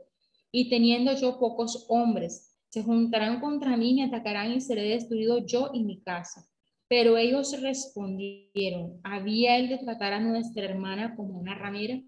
y 0.51 0.69
teniendo 0.71 1.15
yo 1.15 1.39
pocos 1.39 1.87
hombres, 1.89 2.55
se 2.69 2.83
juntarán 2.83 3.41
contra 3.41 3.77
mí, 3.77 3.95
me 3.95 4.05
atacarán 4.05 4.53
y 4.53 4.61
seré 4.61 4.83
destruido 4.83 5.45
yo 5.47 5.71
y 5.73 5.85
mi 5.85 6.01
casa. 6.01 6.47
Pero 6.89 7.17
ellos 7.17 7.61
respondieron, 7.61 8.99
¿había 9.05 9.57
él 9.57 9.69
de 9.69 9.79
tratar 9.79 10.15
a 10.15 10.21
nuestra 10.21 10.65
hermana 10.65 11.15
como 11.17 11.39
una 11.39 11.55
ramera? 11.55 12.01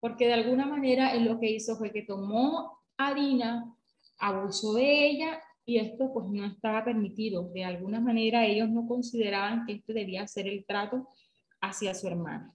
Porque 0.00 0.26
de 0.26 0.34
alguna 0.34 0.66
manera 0.66 1.14
él 1.14 1.24
lo 1.24 1.38
que 1.38 1.50
hizo 1.50 1.76
fue 1.76 1.92
que 1.92 2.02
tomó 2.02 2.78
a 2.96 3.14
Dina, 3.14 3.74
abusó 4.22 4.74
de 4.74 5.10
ella 5.10 5.40
y 5.66 5.78
esto 5.78 6.12
pues 6.12 6.26
no 6.30 6.46
estaba 6.46 6.84
permitido. 6.84 7.50
De 7.52 7.64
alguna 7.64 8.00
manera 8.00 8.46
ellos 8.46 8.70
no 8.70 8.86
consideraban 8.86 9.66
que 9.66 9.74
esto 9.74 9.92
debía 9.92 10.26
ser 10.26 10.46
el 10.46 10.64
trato 10.64 11.08
hacia 11.60 11.94
su 11.94 12.06
hermana. 12.06 12.54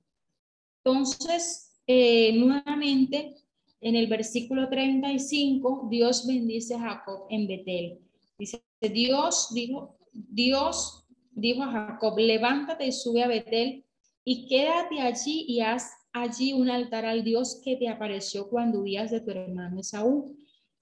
Entonces, 0.84 1.82
eh, 1.86 2.34
nuevamente, 2.34 3.36
en 3.82 3.96
el 3.96 4.08
versículo 4.08 4.70
35, 4.70 5.88
Dios 5.90 6.26
bendice 6.26 6.76
a 6.76 6.80
Jacob 6.80 7.28
en 7.30 7.48
Betel. 7.48 8.00
Dice, 8.40 8.64
Dios 8.82 9.50
dijo, 9.54 9.98
Dios 10.14 11.06
dijo 11.32 11.64
a 11.64 11.72
Jacob, 11.72 12.18
levántate 12.18 12.88
y 12.88 12.92
sube 12.92 13.24
a 13.24 13.28
Betel 13.28 13.86
y 14.24 14.48
quédate 14.48 15.00
allí 15.02 15.46
y 15.48 15.62
haz 15.62 15.92
allí 16.14 16.54
un 16.54 16.70
altar 16.70 17.06
al 17.06 17.24
Dios 17.24 17.62
que 17.64 17.76
te 17.76 17.90
apareció 17.90 18.50
cuando 18.50 18.82
huías 18.82 19.12
de 19.12 19.22
tu 19.22 19.32
hermano 19.32 19.80
Esaú. 19.80 20.36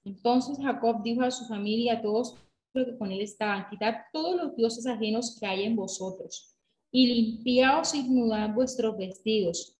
Entonces 0.05 0.57
Jacob 0.61 1.01
dijo 1.03 1.23
a 1.23 1.31
su 1.31 1.45
familia, 1.45 1.93
a 1.93 2.01
todos 2.01 2.37
los 2.73 2.85
que 2.85 2.97
con 2.97 3.11
él 3.11 3.21
estaban, 3.21 3.67
quitad 3.69 3.95
todos 4.13 4.35
los 4.35 4.55
dioses 4.55 4.85
ajenos 4.85 5.37
que 5.39 5.45
hay 5.45 5.63
en 5.63 5.75
vosotros 5.75 6.55
y 6.91 7.07
limpiaos 7.07 7.93
y 7.95 8.03
mudad 8.03 8.53
vuestros 8.53 8.97
vestidos 8.97 9.75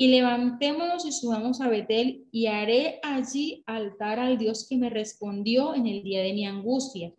y 0.00 0.08
levantémonos 0.08 1.04
y 1.04 1.12
subamos 1.12 1.60
a 1.60 1.68
Betel 1.68 2.28
y 2.30 2.46
haré 2.46 3.00
allí 3.02 3.64
altar 3.66 4.20
al 4.20 4.38
Dios 4.38 4.66
que 4.68 4.76
me 4.76 4.90
respondió 4.90 5.74
en 5.74 5.86
el 5.88 6.04
día 6.04 6.22
de 6.22 6.32
mi 6.32 6.46
angustia 6.46 7.12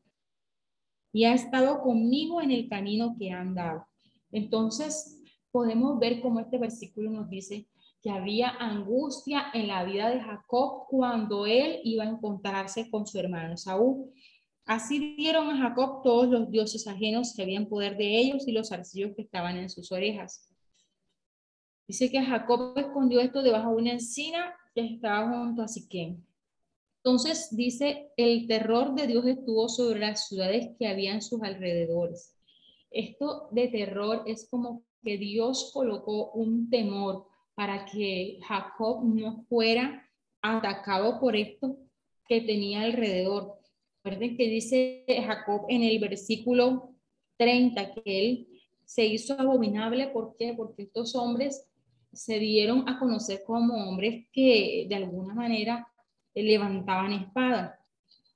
y 1.11 1.25
ha 1.25 1.33
estado 1.33 1.81
conmigo 1.81 2.41
en 2.41 2.51
el 2.51 2.69
camino 2.69 3.15
que 3.19 3.31
han 3.31 3.53
dado. 3.53 3.85
Entonces, 4.31 5.21
podemos 5.51 5.99
ver 5.99 6.21
cómo 6.21 6.39
este 6.39 6.57
versículo 6.57 7.09
nos 7.09 7.29
dice 7.29 7.67
que 8.01 8.09
había 8.09 8.49
angustia 8.49 9.47
en 9.53 9.67
la 9.67 9.83
vida 9.83 10.09
de 10.09 10.21
Jacob 10.21 10.85
cuando 10.87 11.45
él 11.45 11.81
iba 11.83 12.03
a 12.03 12.09
encontrarse 12.09 12.89
con 12.89 13.05
su 13.05 13.19
hermano 13.19 13.57
Saúl. 13.57 14.11
Así 14.65 15.15
dieron 15.15 15.49
a 15.49 15.57
Jacob 15.57 16.01
todos 16.03 16.27
los 16.27 16.49
dioses 16.49 16.87
ajenos 16.87 17.33
que 17.35 17.41
habían 17.41 17.67
poder 17.67 17.97
de 17.97 18.19
ellos 18.19 18.47
y 18.47 18.51
los 18.51 18.71
arcillos 18.71 19.15
que 19.15 19.23
estaban 19.23 19.57
en 19.57 19.69
sus 19.69 19.91
orejas. 19.91 20.47
Dice 21.87 22.11
que 22.11 22.21
Jacob 22.21 22.77
escondió 22.77 23.19
esto 23.19 23.41
debajo 23.41 23.71
de 23.71 23.77
una 23.77 23.93
encina 23.93 24.55
que 24.75 24.85
estaba 24.85 25.27
junto 25.27 25.63
a 25.63 25.67
Siquén. 25.67 26.23
Entonces 27.03 27.49
dice, 27.51 28.11
el 28.15 28.47
terror 28.47 28.93
de 28.93 29.07
Dios 29.07 29.25
estuvo 29.25 29.69
sobre 29.69 29.99
las 29.99 30.27
ciudades 30.27 30.69
que 30.77 30.87
había 30.87 31.13
en 31.13 31.21
sus 31.21 31.41
alrededores. 31.41 32.35
Esto 32.91 33.47
de 33.51 33.69
terror 33.69 34.23
es 34.27 34.47
como 34.49 34.83
que 35.01 35.17
Dios 35.17 35.71
colocó 35.73 36.31
un 36.31 36.69
temor 36.69 37.28
para 37.59 37.83
que 37.83 38.39
Jacob 38.47 39.03
no 39.03 39.43
fuera 39.49 40.09
atacado 40.41 41.19
por 41.19 41.35
esto 41.35 41.75
que 42.25 42.39
tenía 42.39 42.83
alrededor. 42.83 43.59
Recuerden 44.01 44.37
que 44.37 44.47
dice 44.47 45.03
Jacob 45.05 45.65
en 45.67 45.83
el 45.83 45.99
versículo 45.99 46.95
30 47.35 47.95
que 47.95 48.01
él 48.05 48.47
se 48.85 49.05
hizo 49.07 49.33
abominable. 49.37 50.07
¿Por 50.07 50.37
qué? 50.37 50.53
Porque 50.55 50.83
estos 50.83 51.15
hombres 51.15 51.67
se 52.13 52.39
dieron 52.39 52.87
a 52.87 52.97
conocer 52.97 53.43
como 53.45 53.89
hombres 53.89 54.27
que 54.31 54.85
de 54.87 54.95
alguna 54.95 55.33
manera 55.33 55.85
levantaban 56.33 57.11
espada. 57.11 57.77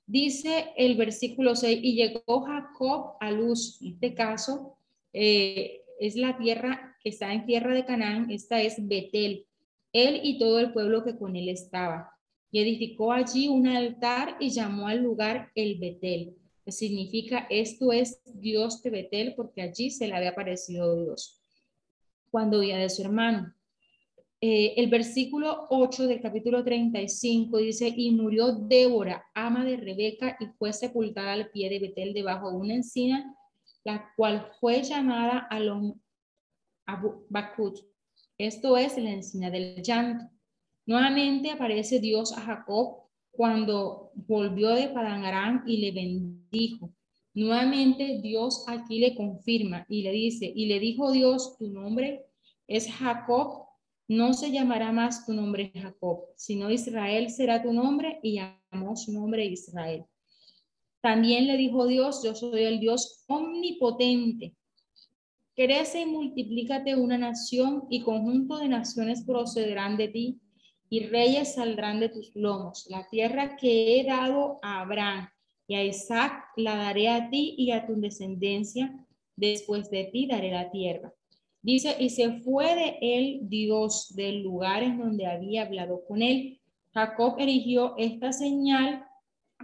Dice 0.06 0.74
el 0.76 0.98
versículo 0.98 1.56
6, 1.56 1.80
y 1.82 1.96
llegó 1.96 2.42
Jacob 2.42 3.14
a 3.22 3.32
luz. 3.32 3.82
En 3.82 3.94
este 3.94 4.16
caso 4.16 4.76
eh, 5.14 5.80
es 5.98 6.18
la 6.18 6.38
tierra 6.38 6.93
que 7.04 7.10
está 7.10 7.34
en 7.34 7.45
tierra 7.45 7.76
de 7.76 7.86
Canaán, 7.86 8.32
esta 8.32 8.62
es 8.62 8.76
Betel, 8.88 9.45
él 9.91 10.22
y 10.24 10.39
todo 10.39 10.60
el 10.60 10.72
pueblo 10.72 11.04
que 11.04 11.18
con 11.18 11.36
él 11.36 11.49
estaba. 11.49 12.12
Y 12.49 12.60
edificó 12.60 13.12
allí 13.12 13.47
un 13.47 13.68
altar 13.68 14.38
y 14.39 14.49
llamó 14.49 14.88
al 14.88 15.04
lugar 15.04 15.51
el 15.56 15.78
Betel, 15.80 16.36
que 16.64 16.72
significa 16.72 17.45
esto 17.49 17.91
es 17.91 18.22
Dios 18.26 18.82
de 18.82 18.89
Betel, 18.89 19.34
porque 19.36 19.62
allí 19.62 19.89
se 19.91 20.08
le 20.08 20.16
había 20.16 20.30
aparecido 20.30 20.95
Dios 21.04 21.39
cuando 22.32 22.60
oía 22.60 22.78
de 22.78 22.89
su 22.89 23.04
hermano. 23.04 23.54
Eh, 24.41 24.74
el 24.78 24.89
versículo 24.89 25.68
8 25.70 26.08
del 26.08 26.22
capítulo 26.22 26.64
35 26.64 27.58
dice, 27.58 27.93
y 27.95 28.12
murió 28.12 28.51
Débora, 28.51 29.26
ama 29.34 29.64
de 29.64 29.78
Rebeca, 29.78 30.36
y 30.39 30.47
fue 30.58 30.74
sepultada 30.74 31.34
al 31.34 31.49
pie 31.51 31.70
de 31.70 31.80
Betel 31.80 32.14
debajo 32.14 32.49
de 32.49 32.58
una 32.58 32.74
encina, 32.74 33.38
la 33.84 34.12
cual 34.18 34.47
fue 34.60 34.84
llamada 34.84 35.47
Alon 36.86 37.26
Bakut. 37.30 37.80
Esto 38.38 38.78
es 38.78 38.98
la 38.98 39.12
encina 39.12 39.50
del 39.50 39.82
llanto. 39.82 40.26
Nuevamente 40.86 41.52
aparece 41.52 42.00
Dios 42.00 42.32
a 42.34 42.42
Jacob 42.42 43.04
cuando 43.32 44.12
volvió 44.16 44.70
de 44.70 44.90
Padanarán 44.90 45.64
y 45.66 45.78
le 45.78 45.92
bendijo. 45.92 46.92
Nuevamente 47.34 48.20
Dios 48.22 48.66
aquí 48.68 49.00
le 49.00 49.16
confirma 49.16 49.86
y 49.90 50.04
le 50.04 50.12
dice, 50.12 50.52
y 50.54 50.68
le 50.68 50.80
dijo 50.80 51.12
Dios, 51.12 51.58
tu 51.58 51.68
nombre 51.68 52.26
es 52.68 52.92
Jacob 52.92 53.64
no 54.08 54.34
se 54.34 54.52
llamará 54.52 54.92
más 54.92 55.26
tu 55.26 55.34
nombre 55.34 55.72
Jacob, 55.74 56.26
sino 56.36 56.70
Israel 56.70 57.30
será 57.30 57.64
tu 57.64 57.72
nombre 57.72 58.20
y 58.22 58.36
llamó 58.36 58.96
su 58.96 59.14
nombre 59.14 59.46
Israel. 59.46 60.06
También 61.02 61.48
le 61.48 61.58
dijo 61.58 61.88
Dios, 61.88 62.22
yo 62.24 62.36
soy 62.36 62.64
el 62.64 62.80
Dios 62.80 63.24
omnipotente. 63.28 64.56
Crece 65.56 66.01
y 66.01 66.06
multiplícate 66.08 66.95
una 66.95 67.18
nación 67.18 67.84
y 67.89 68.01
conjunto 68.01 68.58
de 68.58 68.68
naciones 68.68 69.24
procederán 69.24 69.97
de 69.97 70.08
ti 70.08 70.39
y 70.89 71.01
reyes 71.06 71.56
saldrán 71.56 71.99
de 71.99 72.10
tus 72.10 72.36
lomos. 72.36 72.88
La 72.89 73.08
tierra 73.08 73.56
que 73.56 73.99
he 73.99 74.04
dado 74.04 74.60
a 74.64 74.82
Abraham 74.82 75.30
y 75.68 75.76
a 75.76 75.84
Isaac 75.84 76.43
la 76.56 76.76
daré 76.76 77.10
a 77.10 77.30
ti 77.30 77.54
y 77.58 77.72
a 77.72 77.86
tu 77.86 77.99
descendencia. 77.99 78.93
Después 79.36 79.91
de 79.91 80.06
ti 80.06 80.28
daré 80.28 80.51
la 80.51 80.72
tierra. 80.72 81.14
Dice, 81.62 81.95
y 81.99 82.10
se 82.10 82.39
fue 82.41 82.76
de 82.76 82.97
él 83.01 83.39
Dios 83.43 84.14
del 84.16 84.41
lugar 84.41 84.82
en 84.84 84.97
donde 84.97 85.28
había 85.28 85.64
hablado 85.64 86.04
con 86.08 86.22
él. 86.22 86.60
Jacob 86.93 87.36
erigió 87.39 87.93
esta 87.97 88.34
señal 88.34 89.06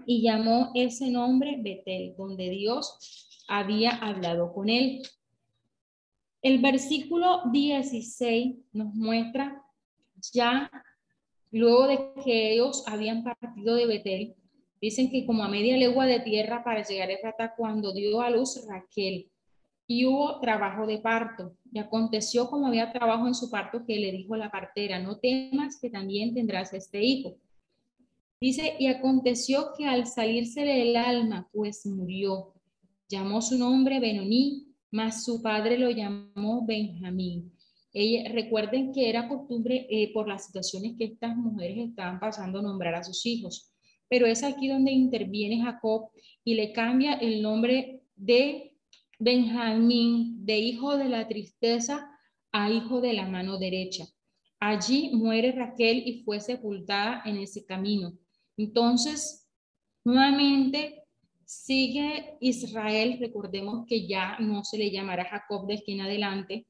y 0.05 0.21
llamó 0.21 0.71
ese 0.75 1.09
nombre 1.09 1.57
Betel, 1.59 2.15
donde 2.15 2.49
Dios 2.51 3.43
había 3.47 3.91
hablado 3.91 4.53
con 4.53 4.69
él. 4.69 5.01
El 6.41 6.59
versículo 6.59 7.41
16 7.51 8.55
nos 8.73 8.93
muestra 8.93 9.61
ya 10.31 10.71
luego 11.51 11.87
de 11.87 12.13
que 12.23 12.53
ellos 12.53 12.83
habían 12.87 13.23
partido 13.23 13.75
de 13.75 13.85
Betel, 13.85 14.35
dicen 14.81 15.09
que 15.09 15.25
como 15.25 15.43
a 15.43 15.49
media 15.49 15.75
legua 15.77 16.05
de 16.05 16.19
tierra 16.21 16.63
para 16.63 16.83
llegar 16.83 17.09
a 17.09 17.13
Efrata 17.13 17.53
cuando 17.55 17.91
dio 17.93 18.21
a 18.21 18.29
luz 18.29 18.65
Raquel 18.67 19.29
y 19.87 20.05
hubo 20.05 20.39
trabajo 20.39 20.85
de 20.85 20.99
parto. 20.99 21.55
Y 21.73 21.79
aconteció 21.79 22.47
como 22.47 22.67
había 22.67 22.93
trabajo 22.93 23.27
en 23.27 23.33
su 23.33 23.49
parto 23.49 23.83
que 23.85 23.99
le 23.99 24.11
dijo 24.11 24.35
la 24.35 24.51
partera, 24.51 24.99
no 24.99 25.17
temas 25.17 25.79
que 25.79 25.89
también 25.89 26.33
tendrás 26.33 26.73
este 26.73 27.03
hijo. 27.03 27.35
Dice, 28.39 28.75
y 28.79 28.87
aconteció 28.87 29.71
que 29.77 29.85
al 29.85 30.05
salirse 30.05 30.61
del 30.61 30.95
alma, 30.95 31.49
pues 31.51 31.85
murió. 31.85 32.53
Llamó 33.09 33.41
su 33.41 33.57
nombre 33.57 33.99
Benoní, 33.99 34.68
mas 34.91 35.23
su 35.23 35.41
padre 35.41 35.77
lo 35.77 35.89
llamó 35.89 36.65
Benjamín. 36.65 37.51
Ella, 37.93 38.31
recuerden 38.31 38.91
que 38.93 39.09
era 39.09 39.27
costumbre 39.27 39.87
eh, 39.89 40.11
por 40.13 40.27
las 40.27 40.45
situaciones 40.45 40.95
que 40.97 41.05
estas 41.05 41.35
mujeres 41.35 41.89
estaban 41.89 42.19
pasando 42.19 42.61
nombrar 42.61 42.95
a 42.95 43.03
sus 43.03 43.25
hijos. 43.25 43.71
Pero 44.07 44.25
es 44.25 44.43
aquí 44.43 44.67
donde 44.67 44.91
interviene 44.91 45.61
Jacob 45.61 46.09
y 46.43 46.55
le 46.55 46.71
cambia 46.71 47.13
el 47.13 47.41
nombre 47.41 48.01
de 48.15 48.75
Benjamín, 49.17 50.45
de 50.45 50.59
hijo 50.59 50.97
de 50.97 51.09
la 51.09 51.27
tristeza 51.27 52.09
a 52.51 52.69
hijo 52.69 53.01
de 53.01 53.13
la 53.13 53.27
mano 53.27 53.57
derecha. 53.57 54.05
Allí 54.59 55.11
muere 55.13 55.51
Raquel 55.51 56.03
y 56.05 56.23
fue 56.23 56.39
sepultada 56.39 57.21
en 57.25 57.37
ese 57.37 57.65
camino. 57.65 58.17
Entonces, 58.57 59.47
nuevamente 60.03 60.98
sigue 61.49 62.37
Israel, 62.41 63.17
recordemos 63.19 63.87
que 63.87 64.05
ya 64.05 64.37
no 64.37 64.63
se 64.63 64.77
le 64.77 64.91
llamará 64.91 65.25
Jacob 65.25 65.65
de 65.65 65.79
aquí 65.79 65.93
en 65.93 66.01
adelante, 66.01 66.67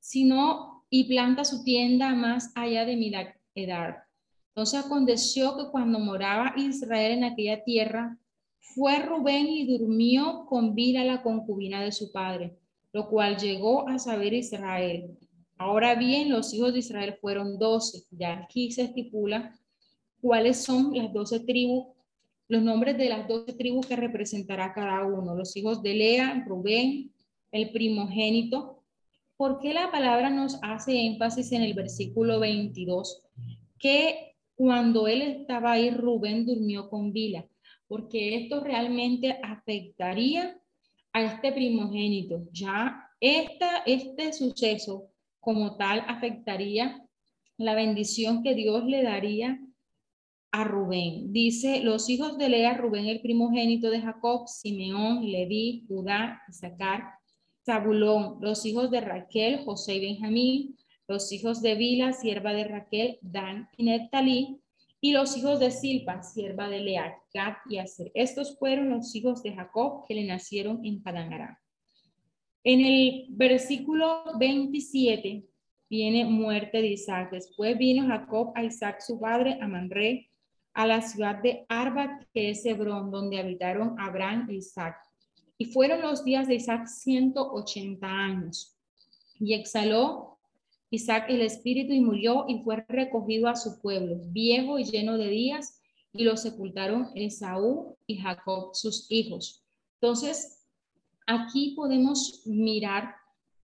sino 0.00 0.86
y 0.88 1.04
planta 1.04 1.44
su 1.44 1.62
tienda 1.62 2.14
más 2.14 2.50
allá 2.54 2.86
de 2.86 2.96
Midak 2.96 3.38
Edar. 3.54 4.04
Entonces 4.48 4.82
aconteció 4.82 5.54
que 5.58 5.70
cuando 5.70 5.98
moraba 5.98 6.54
Israel 6.56 7.12
en 7.12 7.24
aquella 7.24 7.62
tierra, 7.62 8.16
fue 8.58 9.00
Rubén 9.00 9.48
y 9.48 9.66
durmió 9.66 10.46
con 10.46 10.74
vida 10.74 11.04
la 11.04 11.22
concubina 11.22 11.82
de 11.82 11.92
su 11.92 12.10
padre, 12.10 12.56
lo 12.94 13.10
cual 13.10 13.36
llegó 13.36 13.86
a 13.86 13.98
saber 13.98 14.32
Israel. 14.32 15.10
Ahora 15.58 15.94
bien, 15.94 16.30
los 16.30 16.54
hijos 16.54 16.72
de 16.72 16.78
Israel 16.78 17.18
fueron 17.20 17.58
doce. 17.58 18.04
Ya 18.10 18.44
aquí 18.44 18.72
se 18.72 18.84
estipula 18.84 19.54
cuáles 20.22 20.64
son 20.64 20.96
las 20.96 21.12
doce 21.12 21.40
tribus, 21.40 21.88
los 22.52 22.62
nombres 22.62 22.98
de 22.98 23.08
las 23.08 23.26
doce 23.26 23.54
tribus 23.54 23.86
que 23.86 23.96
representará 23.96 24.74
cada 24.74 25.06
uno. 25.06 25.34
Los 25.34 25.56
hijos 25.56 25.82
de 25.82 25.94
Lea, 25.94 26.44
Rubén, 26.46 27.10
el 27.50 27.70
primogénito. 27.70 28.84
¿Por 29.38 29.58
qué 29.58 29.72
la 29.72 29.90
palabra 29.90 30.28
nos 30.28 30.58
hace 30.60 31.00
énfasis 31.00 31.50
en 31.52 31.62
el 31.62 31.72
versículo 31.72 32.40
22? 32.40 33.22
Que 33.78 34.34
cuando 34.54 35.08
él 35.08 35.22
estaba 35.22 35.72
ahí, 35.72 35.92
Rubén 35.92 36.44
durmió 36.44 36.90
con 36.90 37.14
Bila, 37.14 37.46
porque 37.88 38.36
esto 38.36 38.60
realmente 38.60 39.38
afectaría 39.42 40.60
a 41.14 41.22
este 41.22 41.52
primogénito. 41.52 42.48
Ya 42.52 43.08
esta, 43.18 43.78
este 43.86 44.34
suceso 44.34 45.08
como 45.40 45.76
tal 45.78 46.04
afectaría 46.06 47.02
la 47.56 47.74
bendición 47.74 48.42
que 48.42 48.54
Dios 48.54 48.84
le 48.84 49.02
daría 49.02 49.58
a 50.52 50.64
Rubén. 50.64 51.32
Dice, 51.32 51.80
los 51.80 52.08
hijos 52.10 52.36
de 52.36 52.50
Lea, 52.50 52.76
Rubén 52.76 53.06
el 53.06 53.22
primogénito 53.22 53.90
de 53.90 54.02
Jacob, 54.02 54.46
Simeón, 54.46 55.26
Leví, 55.30 55.84
Judá, 55.88 56.42
Isaacar, 56.48 57.14
Zabulón, 57.64 58.36
los 58.40 58.66
hijos 58.66 58.90
de 58.90 59.00
Raquel, 59.00 59.64
José 59.64 59.96
y 59.96 60.00
Benjamín, 60.00 60.76
los 61.08 61.32
hijos 61.32 61.62
de 61.62 61.74
Bila, 61.74 62.12
sierva 62.12 62.52
de 62.52 62.64
Raquel, 62.64 63.18
Dan 63.22 63.68
y 63.78 63.84
Neptalí, 63.84 64.60
y 65.00 65.12
los 65.12 65.36
hijos 65.36 65.58
de 65.58 65.70
Silpa, 65.70 66.22
sierva 66.22 66.68
de 66.68 66.80
Lea, 66.80 67.16
Gad 67.34 67.54
y 67.68 67.78
Aser. 67.78 68.12
Estos 68.14 68.58
fueron 68.58 68.90
los 68.90 69.14
hijos 69.16 69.42
de 69.42 69.54
Jacob 69.54 70.04
que 70.06 70.14
le 70.14 70.24
nacieron 70.24 70.84
en 70.84 71.02
Padangará. 71.02 71.60
En 72.62 72.80
el 72.80 73.26
versículo 73.30 74.22
27 74.38 75.44
viene 75.90 76.24
muerte 76.24 76.80
de 76.80 76.88
Isaac. 76.88 77.30
Después 77.32 77.76
vino 77.76 78.06
Jacob 78.06 78.52
a 78.54 78.62
Isaac, 78.62 79.00
su 79.00 79.18
padre, 79.18 79.58
a 79.60 79.66
Manré, 79.66 80.28
a 80.74 80.86
la 80.86 81.02
ciudad 81.02 81.42
de 81.42 81.64
Arba, 81.68 82.20
que 82.32 82.50
es 82.50 82.64
Hebrón, 82.64 83.10
donde 83.10 83.38
habitaron 83.38 83.98
Abraham 83.98 84.48
e 84.50 84.54
Isaac. 84.54 84.96
Y 85.58 85.66
fueron 85.66 86.00
los 86.00 86.24
días 86.24 86.48
de 86.48 86.54
Isaac 86.54 86.86
180 86.86 88.06
años. 88.06 88.76
Y 89.38 89.54
exhaló 89.54 90.38
Isaac 90.90 91.26
el 91.28 91.42
espíritu 91.42 91.92
y 91.92 92.00
murió 92.00 92.44
y 92.48 92.62
fue 92.62 92.84
recogido 92.88 93.48
a 93.48 93.56
su 93.56 93.80
pueblo, 93.80 94.16
viejo 94.26 94.78
y 94.78 94.84
lleno 94.84 95.16
de 95.16 95.28
días, 95.28 95.80
y 96.12 96.24
lo 96.24 96.36
sepultaron 96.36 97.08
Esaú 97.14 97.96
y 98.06 98.18
Jacob, 98.18 98.74
sus 98.74 99.10
hijos. 99.10 99.64
Entonces, 99.94 100.66
aquí 101.26 101.72
podemos 101.74 102.42
mirar 102.46 103.14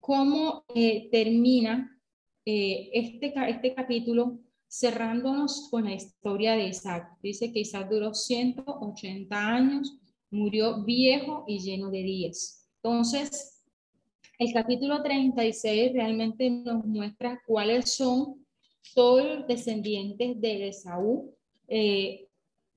cómo 0.00 0.64
eh, 0.74 1.08
termina 1.10 1.98
eh, 2.44 2.90
este, 2.92 3.32
este 3.48 3.74
capítulo 3.74 4.38
cerrándonos 4.76 5.68
con 5.70 5.84
la 5.84 5.94
historia 5.94 6.56
de 6.56 6.66
Isaac. 6.66 7.08
Dice 7.22 7.52
que 7.52 7.60
Isaac 7.60 7.88
duró 7.88 8.12
180 8.12 9.36
años, 9.36 9.96
murió 10.30 10.82
viejo 10.82 11.44
y 11.46 11.60
lleno 11.60 11.90
de 11.90 12.02
días. 12.02 12.68
Entonces, 12.82 13.62
el 14.36 14.52
capítulo 14.52 15.00
36 15.00 15.92
realmente 15.92 16.50
nos 16.50 16.84
muestra 16.84 17.40
cuáles 17.46 17.94
son 17.94 18.44
todos 18.96 19.24
los 19.24 19.46
descendientes 19.46 20.40
de 20.40 20.68
Esaú 20.68 21.32
eh, 21.68 22.26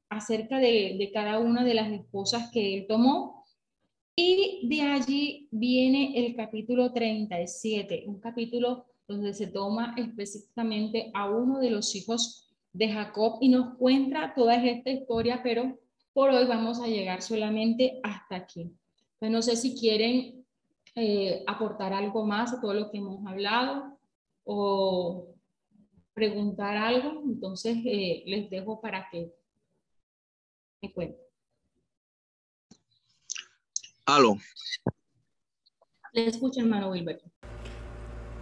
acerca 0.08 0.60
de, 0.60 0.98
de 1.00 1.12
cada 1.12 1.40
una 1.40 1.64
de 1.64 1.74
las 1.74 1.92
esposas 1.92 2.52
que 2.52 2.76
él 2.76 2.86
tomó. 2.88 3.44
Y 4.16 4.68
de 4.68 4.82
allí 4.82 5.48
viene 5.50 6.28
el 6.28 6.36
capítulo 6.36 6.94
37, 6.94 8.04
un 8.06 8.20
capítulo 8.20 8.86
donde 9.08 9.34
se 9.34 9.48
toma 9.48 9.96
específicamente 9.98 11.12
a 11.14 11.30
uno 11.30 11.60
de 11.60 11.70
los 11.70 11.96
hijos 11.96 12.50
de 12.74 12.92
Jacob 12.92 13.38
y 13.42 13.50
nos 13.50 13.76
cuenta 13.78 14.34
toda 14.36 14.56
esta 14.56 14.90
historia, 14.90 15.42
pero 15.42 15.80
por 16.14 16.30
hoy 16.30 16.46
vamos 16.46 16.80
a 16.82 16.88
llegar 16.88 17.22
solamente 17.22 18.00
hasta 18.04 18.36
aquí. 18.36 18.72
Pues 19.20 19.32
no 19.32 19.42
sé 19.42 19.56
si 19.56 19.80
quieren 19.80 20.46
eh, 20.96 21.44
aportar 21.48 21.94
algo 21.94 22.26
más 22.26 22.54
a 22.54 22.62
todo 22.62 22.74
lo 22.74 22.92
que 22.92 22.98
hemos 22.98 23.26
hablado 23.26 23.98
o 24.44 25.34
preguntar 26.14 26.76
algo, 26.76 27.22
entonces 27.24 27.78
eh, 27.86 28.24
les 28.26 28.50
dejo 28.50 28.82
para 28.82 29.08
que 29.12 29.32
me 30.82 30.92
cuenten. 30.92 31.22
Aló. 34.06 34.38
Le 36.14 36.28
escucho, 36.28 36.62
hermano 36.62 36.92
Wilbert. 36.92 37.22